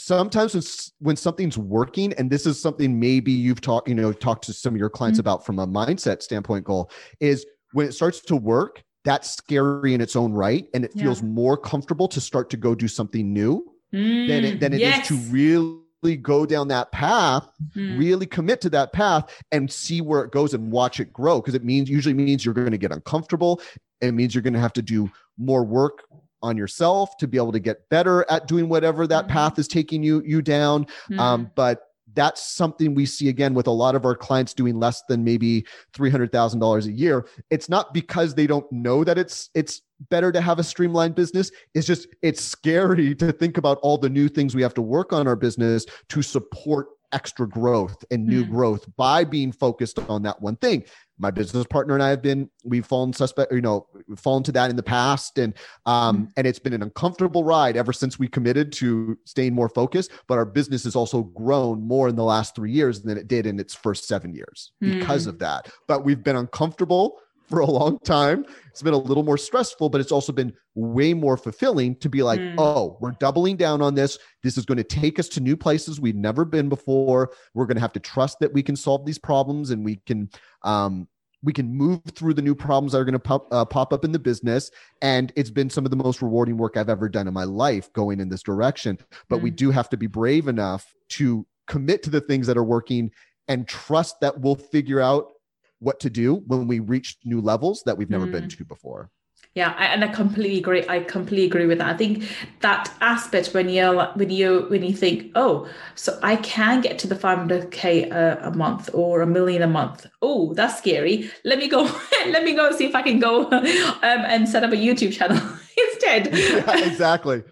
Sometimes 0.07 0.53
when, 0.53 0.63
when 0.99 1.15
something's 1.15 1.57
working, 1.57 2.13
and 2.13 2.29
this 2.29 2.45
is 2.45 2.61
something 2.61 2.99
maybe 2.99 3.31
you've 3.31 3.61
talked, 3.61 3.89
you 3.89 3.95
know, 3.95 4.13
talked 4.13 4.43
to 4.45 4.53
some 4.53 4.75
of 4.75 4.79
your 4.79 4.91
clients 4.91 5.17
Mhm. 5.17 5.21
about 5.21 5.43
from 5.45 5.57
a 5.57 5.65
mindset 5.65 6.21
standpoint 6.21 6.65
goal 6.65 6.91
is 7.19 7.45
when 7.73 7.87
it 7.87 7.93
starts 7.93 8.21
to 8.21 8.35
work, 8.35 8.83
that's 9.03 9.27
scary 9.31 9.95
in 9.95 10.01
its 10.01 10.15
own 10.15 10.33
right. 10.33 10.69
And 10.75 10.85
it 10.85 10.91
Yeah. 10.93 11.05
feels 11.05 11.23
more 11.23 11.57
comfortable 11.57 12.07
to 12.09 12.21
start 12.21 12.51
to 12.51 12.57
go 12.57 12.75
do 12.75 12.87
something 12.87 13.33
new 13.33 13.65
than 13.91 14.45
it, 14.45 14.57
Mm, 14.57 14.59
than 14.59 14.73
it 14.73 14.83
is 14.83 14.97
yes. 14.97 15.07
to 15.07 15.15
really 15.31 16.15
go 16.21 16.45
down 16.45 16.67
that 16.67 16.91
path 16.91 17.49
Mm. 17.75 17.97
really 17.97 18.25
commit 18.27 18.61
to 18.61 18.69
that 18.69 18.93
path 18.93 19.33
and 19.51 19.71
see 19.71 20.01
where 20.01 20.23
it 20.23 20.31
goes 20.31 20.53
and 20.53 20.71
watch 20.71 20.99
it 20.99 21.11
grow 21.11 21.41
because 21.41 21.55
it 21.55 21.63
means 21.63 21.89
usually 21.89 22.13
means 22.13 22.45
you're 22.45 22.53
going 22.53 22.69
to 22.71 22.77
get 22.77 22.91
uncomfortable 22.91 23.59
it 24.01 24.11
means 24.11 24.35
you're 24.35 24.43
going 24.43 24.53
to 24.53 24.59
have 24.59 24.73
to 24.73 24.81
do 24.83 25.09
more 25.39 25.63
work 25.63 26.03
on 26.41 26.57
yourself 26.57 27.17
to 27.17 27.27
be 27.27 27.37
able 27.37 27.51
to 27.51 27.59
get 27.59 27.87
better 27.89 28.25
at 28.29 28.47
doing 28.47 28.69
whatever 28.69 29.07
that 29.07 29.25
Mhm. 29.25 29.29
path 29.29 29.59
is 29.59 29.67
taking 29.67 30.03
you 30.03 30.21
you 30.25 30.41
down 30.41 30.85
Mm. 31.09 31.19
um, 31.19 31.51
but 31.55 31.83
that's 32.13 32.41
something 32.41 32.95
we 32.95 33.05
see 33.05 33.29
again 33.29 33.53
with 33.53 33.67
a 33.67 33.71
lot 33.71 33.93
of 33.93 34.05
our 34.05 34.15
clients 34.15 34.53
doing 34.53 34.79
less 34.79 35.03
than 35.07 35.23
maybe 35.23 35.65
$300,000 35.93 36.87
a 36.87 36.91
year. 36.91 37.27
It's 37.51 37.69
not 37.69 37.93
because 37.93 38.33
they 38.33 38.47
don't 38.47 38.69
know 38.71 39.03
that 39.03 39.17
it's 39.17 39.49
it's 39.53 39.81
better 40.09 40.31
to 40.31 40.41
have 40.41 40.57
a 40.57 40.63
streamlined 40.63 41.15
business. 41.15 41.51
It's 41.73 41.85
just 41.85 42.07
it's 42.21 42.41
scary 42.41 43.13
to 43.21 43.31
think 43.31 43.57
about 43.57 43.77
all 43.83 43.97
the 43.97 44.09
new 44.09 44.29
things 44.29 44.55
we 44.55 44.61
have 44.61 44.73
to 44.75 44.81
work 44.81 45.13
on 45.13 45.27
our 45.27 45.35
business 45.35 45.85
to 46.09 46.21
support 46.21 46.87
extra 47.13 47.47
growth 47.47 48.03
and 48.11 48.25
new 48.25 48.45
mm. 48.45 48.49
growth 48.49 48.85
by 48.97 49.23
being 49.23 49.51
focused 49.51 49.99
on 50.09 50.23
that 50.23 50.41
one 50.41 50.57
thing 50.57 50.83
my 51.19 51.31
business 51.31 51.65
partner 51.65 51.93
and 51.93 52.03
I 52.03 52.09
have 52.09 52.21
been 52.21 52.49
we've 52.63 52.85
fallen 52.85 53.13
suspect 53.13 53.51
you 53.51 53.61
know 53.61 53.87
we've 54.07 54.19
fallen 54.19 54.43
to 54.43 54.51
that 54.53 54.69
in 54.69 54.75
the 54.75 54.83
past 54.83 55.37
and 55.37 55.53
um 55.85 56.17
mm. 56.17 56.31
and 56.37 56.47
it's 56.47 56.59
been 56.59 56.73
an 56.73 56.83
uncomfortable 56.83 57.43
ride 57.43 57.77
ever 57.77 57.93
since 57.93 58.19
we 58.19 58.27
committed 58.27 58.71
to 58.73 59.17
staying 59.25 59.53
more 59.53 59.69
focused 59.69 60.11
but 60.27 60.37
our 60.37 60.45
business 60.45 60.83
has 60.83 60.95
also 60.95 61.23
grown 61.23 61.81
more 61.81 62.07
in 62.07 62.15
the 62.15 62.23
last 62.23 62.55
3 62.55 62.71
years 62.71 63.01
than 63.01 63.17
it 63.17 63.27
did 63.27 63.45
in 63.45 63.59
its 63.59 63.73
first 63.73 64.07
7 64.07 64.33
years 64.33 64.71
because 64.79 65.25
mm. 65.25 65.29
of 65.29 65.39
that 65.39 65.69
but 65.87 66.03
we've 66.03 66.23
been 66.23 66.35
uncomfortable 66.35 67.19
for 67.49 67.59
a 67.59 67.65
long 67.65 67.99
time. 67.99 68.45
It's 68.69 68.81
been 68.81 68.93
a 68.93 68.97
little 68.97 69.23
more 69.23 69.37
stressful, 69.37 69.89
but 69.89 70.01
it's 70.01 70.11
also 70.11 70.31
been 70.33 70.53
way 70.75 71.13
more 71.13 71.37
fulfilling 71.37 71.95
to 71.97 72.09
be 72.09 72.21
like, 72.23 72.39
mm. 72.39 72.55
oh, 72.57 72.97
we're 72.99 73.11
doubling 73.11 73.55
down 73.55 73.81
on 73.81 73.95
this. 73.95 74.17
This 74.43 74.57
is 74.57 74.65
going 74.65 74.77
to 74.77 74.83
take 74.83 75.17
us 75.17 75.29
to 75.29 75.39
new 75.39 75.55
places 75.55 75.99
we've 75.99 76.15
never 76.15 76.45
been 76.45 76.69
before. 76.69 77.31
We're 77.53 77.65
going 77.65 77.77
to 77.77 77.81
have 77.81 77.93
to 77.93 77.99
trust 77.99 78.39
that 78.39 78.53
we 78.53 78.61
can 78.61 78.75
solve 78.75 79.05
these 79.05 79.17
problems 79.17 79.71
and 79.71 79.83
we 79.83 79.97
can 80.05 80.29
um, 80.63 81.07
we 81.43 81.53
can 81.53 81.73
move 81.73 82.01
through 82.15 82.33
the 82.33 82.41
new 82.41 82.55
problems 82.55 82.91
that 82.91 82.97
are 82.97 83.05
going 83.05 83.13
to 83.13 83.19
pop, 83.19 83.47
uh, 83.51 83.63
pop 83.63 83.93
up 83.93 84.03
in 84.03 84.11
the 84.11 84.19
business. 84.19 84.71
And 85.01 85.31
it's 85.35 85.51
been 85.51 85.69
some 85.69 85.85
of 85.85 85.91
the 85.91 85.97
most 85.97 86.21
rewarding 86.21 86.57
work 86.57 86.75
I've 86.75 86.89
ever 86.89 87.07
done 87.07 87.27
in 87.27 87.33
my 87.33 87.43
life 87.43 87.93
going 87.93 88.19
in 88.19 88.27
this 88.27 88.41
direction. 88.41 88.97
But 89.29 89.39
mm. 89.39 89.43
we 89.43 89.51
do 89.51 89.71
have 89.71 89.87
to 89.89 89.97
be 89.97 90.07
brave 90.07 90.47
enough 90.47 90.93
to 91.09 91.45
commit 91.67 92.01
to 92.03 92.09
the 92.09 92.21
things 92.21 92.47
that 92.47 92.57
are 92.57 92.63
working 92.63 93.11
and 93.47 93.67
trust 93.67 94.19
that 94.19 94.41
we'll 94.41 94.55
figure 94.55 94.99
out 94.99 95.31
what 95.79 95.99
to 96.01 96.09
do 96.09 96.35
when 96.47 96.67
we 96.67 96.79
reach 96.79 97.17
new 97.23 97.41
levels 97.41 97.83
that 97.85 97.97
we've 97.97 98.09
never 98.09 98.27
mm. 98.27 98.31
been 98.31 98.49
to 98.49 98.65
before. 98.65 99.11
Yeah, 99.57 99.73
I, 99.75 99.85
and 99.85 100.03
I 100.03 100.09
completely 100.09 100.59
agree. 100.59 100.85
I 100.87 100.99
completely 100.99 101.47
agree 101.47 101.65
with 101.65 101.79
that. 101.79 101.87
I 101.95 101.97
think 101.97 102.23
that 102.59 102.93
aspect 103.01 103.55
when 103.55 103.69
you 103.69 103.91
when 104.13 104.29
you 104.29 104.67
when 104.69 104.83
you 104.83 104.93
think, 104.93 105.31
oh, 105.33 105.67
so 105.95 106.19
I 106.21 106.35
can 106.35 106.81
get 106.81 106.99
to 106.99 107.07
the 107.07 107.15
500k 107.15 108.11
a, 108.11 108.39
a 108.43 108.51
month 108.55 108.91
or 108.93 109.21
a 109.21 109.25
million 109.25 109.63
a 109.63 109.67
month. 109.67 110.05
Oh, 110.21 110.53
that's 110.53 110.77
scary. 110.77 111.31
Let 111.43 111.57
me 111.57 111.67
go. 111.67 111.83
let 112.27 112.43
me 112.43 112.53
go 112.53 112.71
see 112.71 112.85
if 112.85 112.93
I 112.93 113.01
can 113.01 113.17
go 113.19 113.45
um, 113.51 114.01
and 114.03 114.47
set 114.47 114.63
up 114.63 114.73
a 114.73 114.75
YouTube 114.75 115.13
channel 115.13 115.37
instead. 115.91 116.37
Yeah, 116.37 116.85
exactly. 116.85 117.43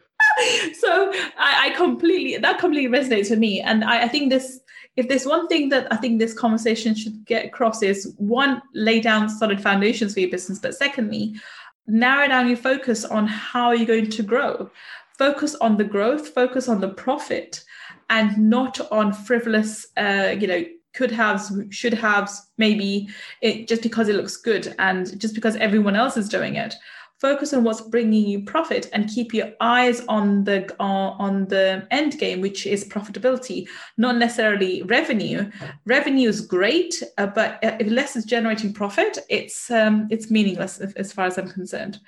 so 0.79 1.11
I, 1.39 1.69
I, 1.69 1.73
completely 1.75 2.37
that 2.37 2.59
completely 2.59 2.95
resonates 2.95 3.31
with 3.31 3.39
me, 3.39 3.61
and 3.61 3.83
I, 3.83 4.03
I 4.03 4.07
think 4.07 4.29
this 4.29 4.59
if 4.95 5.09
there's 5.09 5.25
one 5.25 5.47
thing 5.47 5.69
that 5.69 5.91
I 5.91 5.97
think 5.97 6.19
this 6.19 6.33
conversation 6.33 6.95
should 6.95 7.25
get 7.25 7.45
across 7.45 7.81
is 7.81 8.13
one, 8.17 8.61
lay 8.73 8.99
down 9.01 9.29
solid 9.29 9.61
foundations 9.61 10.13
for 10.13 10.21
your 10.21 10.29
business, 10.29 10.59
but 10.59 10.75
secondly, 10.75 11.35
narrow 11.87 12.27
down 12.27 12.47
your 12.47 12.57
focus 12.57 13.03
on 13.03 13.27
how 13.27 13.71
you're 13.71 13.85
going 13.85 14.09
to 14.09 14.23
grow. 14.23 14.69
Focus 15.17 15.55
on 15.55 15.77
the 15.77 15.83
growth, 15.83 16.29
focus 16.29 16.67
on 16.67 16.81
the 16.81 16.89
profit, 16.89 17.63
and 18.09 18.37
not 18.37 18.79
on 18.91 19.13
frivolous, 19.13 19.87
uh, 19.97 20.35
you 20.39 20.47
know, 20.47 20.63
could 20.93 21.11
haves, 21.11 21.51
should 21.71 21.93
haves, 21.93 22.49
maybe 22.57 23.09
it 23.41 23.67
just 23.67 23.81
because 23.81 24.07
it 24.07 24.15
looks 24.15 24.37
good 24.37 24.73
and 24.79 25.19
just 25.19 25.35
because 25.35 25.57
everyone 25.57 25.95
else 25.95 26.15
is 26.15 26.29
doing 26.29 26.55
it 26.55 26.73
focus 27.19 27.53
on 27.53 27.63
what's 27.63 27.81
bringing 27.81 28.25
you 28.27 28.43
profit 28.43 28.89
and 28.93 29.09
keep 29.09 29.33
your 29.33 29.51
eyes 29.61 30.05
on 30.07 30.43
the 30.43 30.69
uh, 30.79 30.83
on 30.83 31.45
the 31.47 31.87
end 31.91 32.17
game 32.19 32.41
which 32.41 32.65
is 32.65 32.87
profitability 32.87 33.67
not 33.97 34.17
necessarily 34.17 34.83
revenue. 34.83 35.49
Revenue 35.85 36.29
is 36.29 36.41
great 36.41 37.01
uh, 37.17 37.27
but 37.27 37.59
if 37.61 37.89
less 37.91 38.15
is 38.15 38.25
generating 38.25 38.73
profit 38.73 39.17
it's 39.29 39.71
um, 39.71 40.07
it's 40.09 40.29
meaningless 40.29 40.79
as 40.79 41.13
far 41.13 41.25
as 41.25 41.37
i'm 41.37 41.49
concerned 41.49 41.99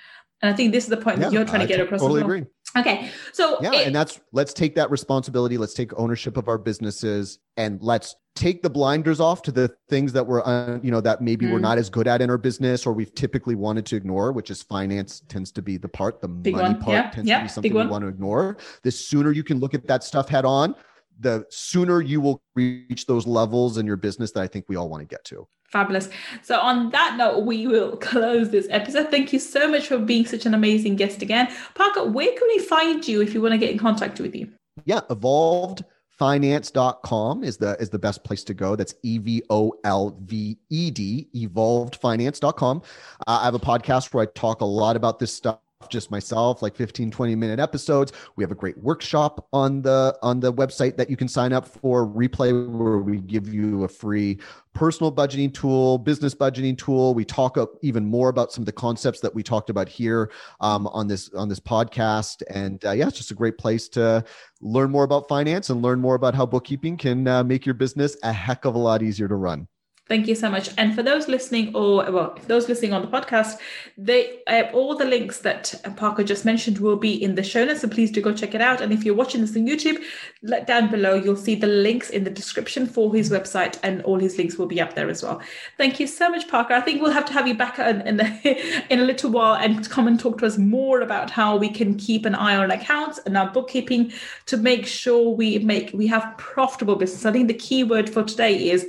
and 0.42 0.52
I 0.52 0.56
think 0.56 0.72
this 0.72 0.84
is 0.84 0.90
the 0.90 0.98
point 0.98 1.18
yeah, 1.18 1.26
that 1.26 1.34
you're 1.34 1.46
trying 1.46 1.62
to 1.62 1.68
get 1.68 1.80
across. 1.80 2.02
Totally 2.02 2.22
agree. 2.22 2.46
Okay. 2.76 3.10
So 3.34 3.58
yeah, 3.62 3.74
it, 3.74 3.88
and 3.88 3.96
that's 3.96 4.20
let's 4.32 4.54
take 4.54 4.76
that 4.76 4.92
responsibility. 4.92 5.58
Let's 5.58 5.74
take 5.74 5.98
ownership 5.98 6.38
of 6.38 6.48
our 6.48 6.58
businesses 6.58 7.40
and 7.56 7.82
let's 7.82 8.16
take 8.36 8.62
the 8.62 8.70
blinders 8.70 9.20
off 9.20 9.42
to 9.42 9.52
the 9.52 9.74
things 9.90 10.14
that 10.14 10.26
we're 10.26 10.44
uh, 10.44 10.80
you 10.84 10.92
know 10.92 11.02
that 11.02 11.22
maybe 11.22 11.46
mm. 11.46 11.54
we're 11.54 11.60
not 11.60 11.80
as 11.80 11.90
good 11.90 12.08
at 12.08 12.22
in 12.22 12.30
our 12.30 12.38
business 12.38 12.86
or 12.86 12.94
we've 12.94 13.14
typically 13.16 13.56
wanted 13.56 13.86
to 13.88 13.96
ignore 13.96 14.32
which 14.32 14.52
is 14.52 14.62
finance 14.62 15.24
tends 15.28 15.52
to 15.52 15.62
be 15.62 15.76
the 15.76 15.88
part 15.88 16.22
the 16.22 16.28
Big 16.28 16.56
money 16.56 16.76
one. 16.76 16.80
part 16.80 16.94
yeah. 16.94 17.10
tends 17.10 17.28
yeah. 17.28 17.38
to 17.40 17.44
be 17.46 17.50
something 17.50 17.74
we 17.74 17.88
want 17.88 18.04
to 18.04 18.08
ignore 18.08 18.58
the 18.84 18.92
sooner 18.92 19.32
you 19.32 19.44
can 19.44 19.60
look 19.60 19.74
at 19.74 19.88
that 19.88 20.04
stuff 20.04 20.30
head 20.30 20.46
on 20.46 20.76
the 21.20 21.46
sooner 21.50 22.00
you 22.00 22.22
will 22.22 22.44
reach 22.56 23.08
those 23.08 23.26
levels 23.26 23.80
in 23.80 23.88
your 23.88 23.98
business 23.98 24.32
that 24.32 24.42
i 24.42 24.48
think 24.48 24.66
we 24.70 24.76
all 24.76 24.88
want 24.88 25.02
to 25.02 25.08
get 25.08 25.24
to 25.26 25.48
Fabulous. 25.68 26.10
So, 26.44 26.60
on 26.60 26.92
that 26.92 27.16
note, 27.18 27.46
we 27.46 27.68
will 27.68 27.98
close 27.98 28.52
this 28.52 28.68
episode. 28.70 29.12
Thank 29.12 29.34
you 29.34 29.40
so 29.40 29.70
much 29.70 29.88
for 29.88 30.00
being 30.00 30.26
such 30.26 30.46
an 30.46 30.54
amazing 30.54 30.96
guest 30.96 31.22
again. 31.22 31.50
Parker, 31.76 32.06
where 32.06 32.32
can 32.32 32.48
we 32.48 32.60
find 32.60 33.06
you 33.06 33.22
if 33.22 33.34
you 33.34 33.42
want 33.42 33.52
to 33.52 33.58
get 33.58 33.72
in 33.72 33.78
contact 33.78 34.22
with 34.22 34.34
you? 34.34 34.50
Yeah, 34.86 35.02
evolvedfinance.com 35.10 37.44
is 37.44 37.58
the 37.58 37.76
is 37.82 37.90
the 37.90 38.00
best 38.00 38.24
place 38.24 38.46
to 38.46 38.54
go. 38.54 38.78
That's 38.78 38.96
E 39.04 39.18
V 39.18 39.44
O 39.50 39.74
L 39.84 40.18
V 40.22 40.58
E 40.70 40.92
D, 40.92 41.28
evolvedfinance.com. 41.36 42.82
Uh, 43.28 43.40
I 43.42 43.46
have 43.46 43.56
a 43.56 43.60
podcast 43.60 44.14
where 44.14 44.24
I 44.24 44.28
talk 44.36 44.62
a 44.62 44.66
lot 44.66 44.96
about 44.96 45.20
this 45.20 45.34
stuff 45.34 45.60
just 45.90 46.12
myself 46.12 46.62
like 46.62 46.76
15 46.76 47.12
20 47.12 47.36
minute 47.36 47.60
episodes. 47.60 48.12
We 48.36 48.44
have 48.44 48.52
a 48.52 48.56
great 48.56 48.78
workshop 48.78 49.48
on 49.54 49.82
the 49.82 50.18
on 50.22 50.40
the 50.40 50.52
website 50.54 50.98
that 50.98 51.10
you 51.10 51.16
can 51.16 51.28
sign 51.28 51.54
up 51.54 51.68
for 51.68 52.06
replay 52.08 52.52
where 52.70 52.98
we 52.98 53.18
give 53.18 53.54
you 53.54 53.84
a 53.84 53.88
free 53.88 54.40
personal 54.74 55.12
budgeting 55.12 55.54
tool 55.54 55.98
business 55.98 56.34
budgeting 56.36 56.78
tool. 56.78 57.14
We 57.14 57.26
talk 57.26 57.58
up 57.58 57.74
even 57.82 58.06
more 58.06 58.30
about 58.30 58.52
some 58.52 58.64
of 58.64 58.66
the 58.66 58.72
concepts 58.72 59.20
that 59.22 59.34
we 59.34 59.44
talked 59.44 59.70
about 59.70 59.88
here 59.88 60.32
um, 60.62 60.88
on 60.88 61.08
this 61.08 61.34
on 61.34 61.48
this 61.50 61.60
podcast. 61.60 62.44
And 62.50 62.84
uh, 62.86 62.92
yeah 62.92 63.08
it's 63.08 63.18
just 63.18 63.32
a 63.32 63.36
great 63.36 63.58
place 63.58 63.88
to 63.90 64.24
learn 64.62 64.92
more 64.92 65.04
about 65.04 65.28
finance 65.28 65.70
and 65.70 65.82
learn 65.82 66.00
more 66.00 66.16
about 66.16 66.36
how 66.36 66.46
bookkeeping 66.46 66.98
can 66.98 67.28
uh, 67.28 67.44
make 67.44 67.66
your 67.66 67.76
business 67.76 68.18
a 68.24 68.34
heck 68.34 68.66
of 68.66 68.76
a 68.76 68.80
lot 68.80 69.02
easier 69.04 69.28
to 69.28 69.36
run 69.36 69.68
Thank 70.08 70.28
you 70.28 70.36
so 70.36 70.50
much. 70.50 70.70
And 70.78 70.96
for 70.96 71.04
those 71.04 71.28
listening, 71.28 71.76
or 71.76 72.10
well, 72.10 72.40
those 72.48 72.70
listening 72.70 72.94
on 72.94 73.02
the 73.02 73.08
podcast, 73.10 73.58
they 73.98 74.40
uh, 74.48 74.64
all 74.74 74.96
the 74.96 75.06
links 75.06 75.40
that 75.40 75.74
Parker 75.98 76.24
just 76.24 76.46
mentioned 76.46 76.80
will 76.80 76.96
be 76.96 77.22
in 77.22 77.36
the 77.36 77.44
show 77.44 77.66
notes. 77.66 77.82
So 77.82 77.90
please 77.90 78.10
do 78.12 78.22
go 78.22 78.34
check 78.34 78.56
it 78.56 78.62
out. 78.62 78.80
And 78.80 78.94
if 78.94 79.04
you're 79.04 79.16
watching 79.16 79.42
this 79.42 79.56
on 79.58 79.66
YouTube, 79.66 80.02
let 80.44 80.66
down 80.66 80.90
below 80.90 81.16
you'll 81.16 81.36
see 81.36 81.56
the 81.56 81.68
links 81.68 82.10
in 82.10 82.24
the 82.24 82.30
description 82.30 82.86
for 82.86 83.14
his 83.14 83.30
website, 83.30 83.78
and 83.84 84.02
all 84.04 84.18
his 84.18 84.38
links 84.38 84.58
will 84.58 84.66
be 84.66 84.80
up 84.80 84.96
there 84.96 85.10
as 85.10 85.24
well. 85.24 85.42
Thank 85.78 86.00
you 86.00 86.08
so 86.08 86.30
much, 86.30 86.48
Parker. 86.48 86.74
I 86.74 86.82
think 86.82 87.02
we'll 87.02 87.12
have 87.12 87.26
to 87.26 87.34
have 87.34 87.48
you 87.48 87.56
back 87.56 87.78
in 87.78 88.02
in, 88.08 88.18
the, 88.18 88.86
in 88.90 89.00
a 89.00 89.04
little 89.04 89.32
while 89.32 89.56
and 89.56 89.90
come 89.90 90.08
and 90.08 90.18
talk 90.18 90.38
to 90.40 90.46
us 90.46 90.58
more 90.58 91.02
about 91.02 91.30
how 91.30 91.58
we 91.58 91.70
can 91.70 91.96
keep 91.96 92.26
an 92.26 92.36
eye 92.36 92.56
on 92.56 92.72
accounts 92.72 93.20
and 93.26 93.38
our 93.38 93.50
bookkeeping 93.50 94.14
to 94.46 94.56
make 94.56 94.86
sure 94.86 95.30
we 95.32 95.60
make 95.60 95.92
we 95.94 96.08
have 96.08 96.38
profitable 96.38 96.96
business. 96.96 97.26
I 97.26 97.34
think 97.34 97.50
the 97.50 97.54
key 97.54 97.84
word 97.84 98.10
for 98.10 98.24
today 98.24 98.70
is 98.70 98.88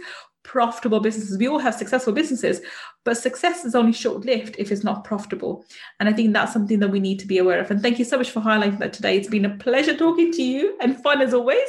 profitable 0.48 0.98
businesses. 0.98 1.36
We 1.36 1.46
all 1.46 1.58
have 1.58 1.74
successful 1.74 2.14
businesses, 2.14 2.62
but 3.04 3.18
success 3.18 3.66
is 3.66 3.74
only 3.74 3.92
short 3.92 4.24
lived 4.24 4.56
if 4.58 4.72
it's 4.72 4.82
not 4.82 5.04
profitable. 5.04 5.66
And 6.00 6.08
I 6.08 6.12
think 6.14 6.32
that's 6.32 6.54
something 6.54 6.78
that 6.80 6.88
we 6.88 7.00
need 7.00 7.18
to 7.20 7.26
be 7.26 7.36
aware 7.36 7.60
of. 7.60 7.70
And 7.70 7.82
thank 7.82 7.98
you 7.98 8.04
so 8.04 8.16
much 8.16 8.30
for 8.30 8.40
highlighting 8.40 8.78
that 8.78 8.94
today. 8.94 9.18
It's 9.18 9.28
been 9.28 9.44
a 9.44 9.56
pleasure 9.56 9.94
talking 9.94 10.32
to 10.32 10.42
you 10.42 10.76
and 10.80 11.00
fun 11.02 11.20
as 11.20 11.34
always. 11.34 11.68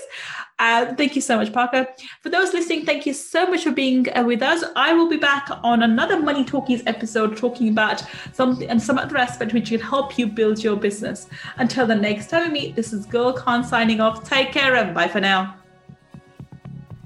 Uh, 0.60 0.96
thank 0.96 1.16
you 1.16 1.22
so 1.22 1.36
much, 1.38 1.52
Parker. 1.52 1.88
For 2.24 2.30
those 2.30 2.54
listening, 2.54 2.86
thank 2.86 3.06
you 3.06 3.14
so 3.14 3.46
much 3.48 3.64
for 3.66 3.72
being 3.72 4.08
uh, 4.18 4.24
with 4.24 4.42
us. 4.42 4.64
I 4.78 4.94
will 4.94 5.10
be 5.10 5.18
back 5.18 5.50
on 5.62 5.84
another 5.84 6.18
Money 6.18 6.46
Talkies 6.46 6.84
episode 6.86 7.36
talking 7.36 7.70
about 7.70 8.04
something 8.34 8.70
and 8.70 8.82
some 8.82 8.98
other 8.98 9.18
aspect 9.18 9.54
which 9.54 9.70
can 9.70 9.82
help 9.82 10.18
you 10.18 10.26
build 10.26 10.64
your 10.64 10.78
business. 10.78 11.28
Until 11.58 11.86
the 11.86 11.96
next 11.96 12.30
time 12.30 12.48
we 12.48 12.60
meet, 12.60 12.76
this 12.78 12.94
is 12.94 13.06
Gul 13.06 13.34
Khan 13.34 13.62
signing 13.62 14.00
off. 14.00 14.24
Take 14.24 14.54
care 14.54 14.76
and 14.76 14.96
bye 14.96 15.10
for 15.10 15.20
now. 15.20 15.59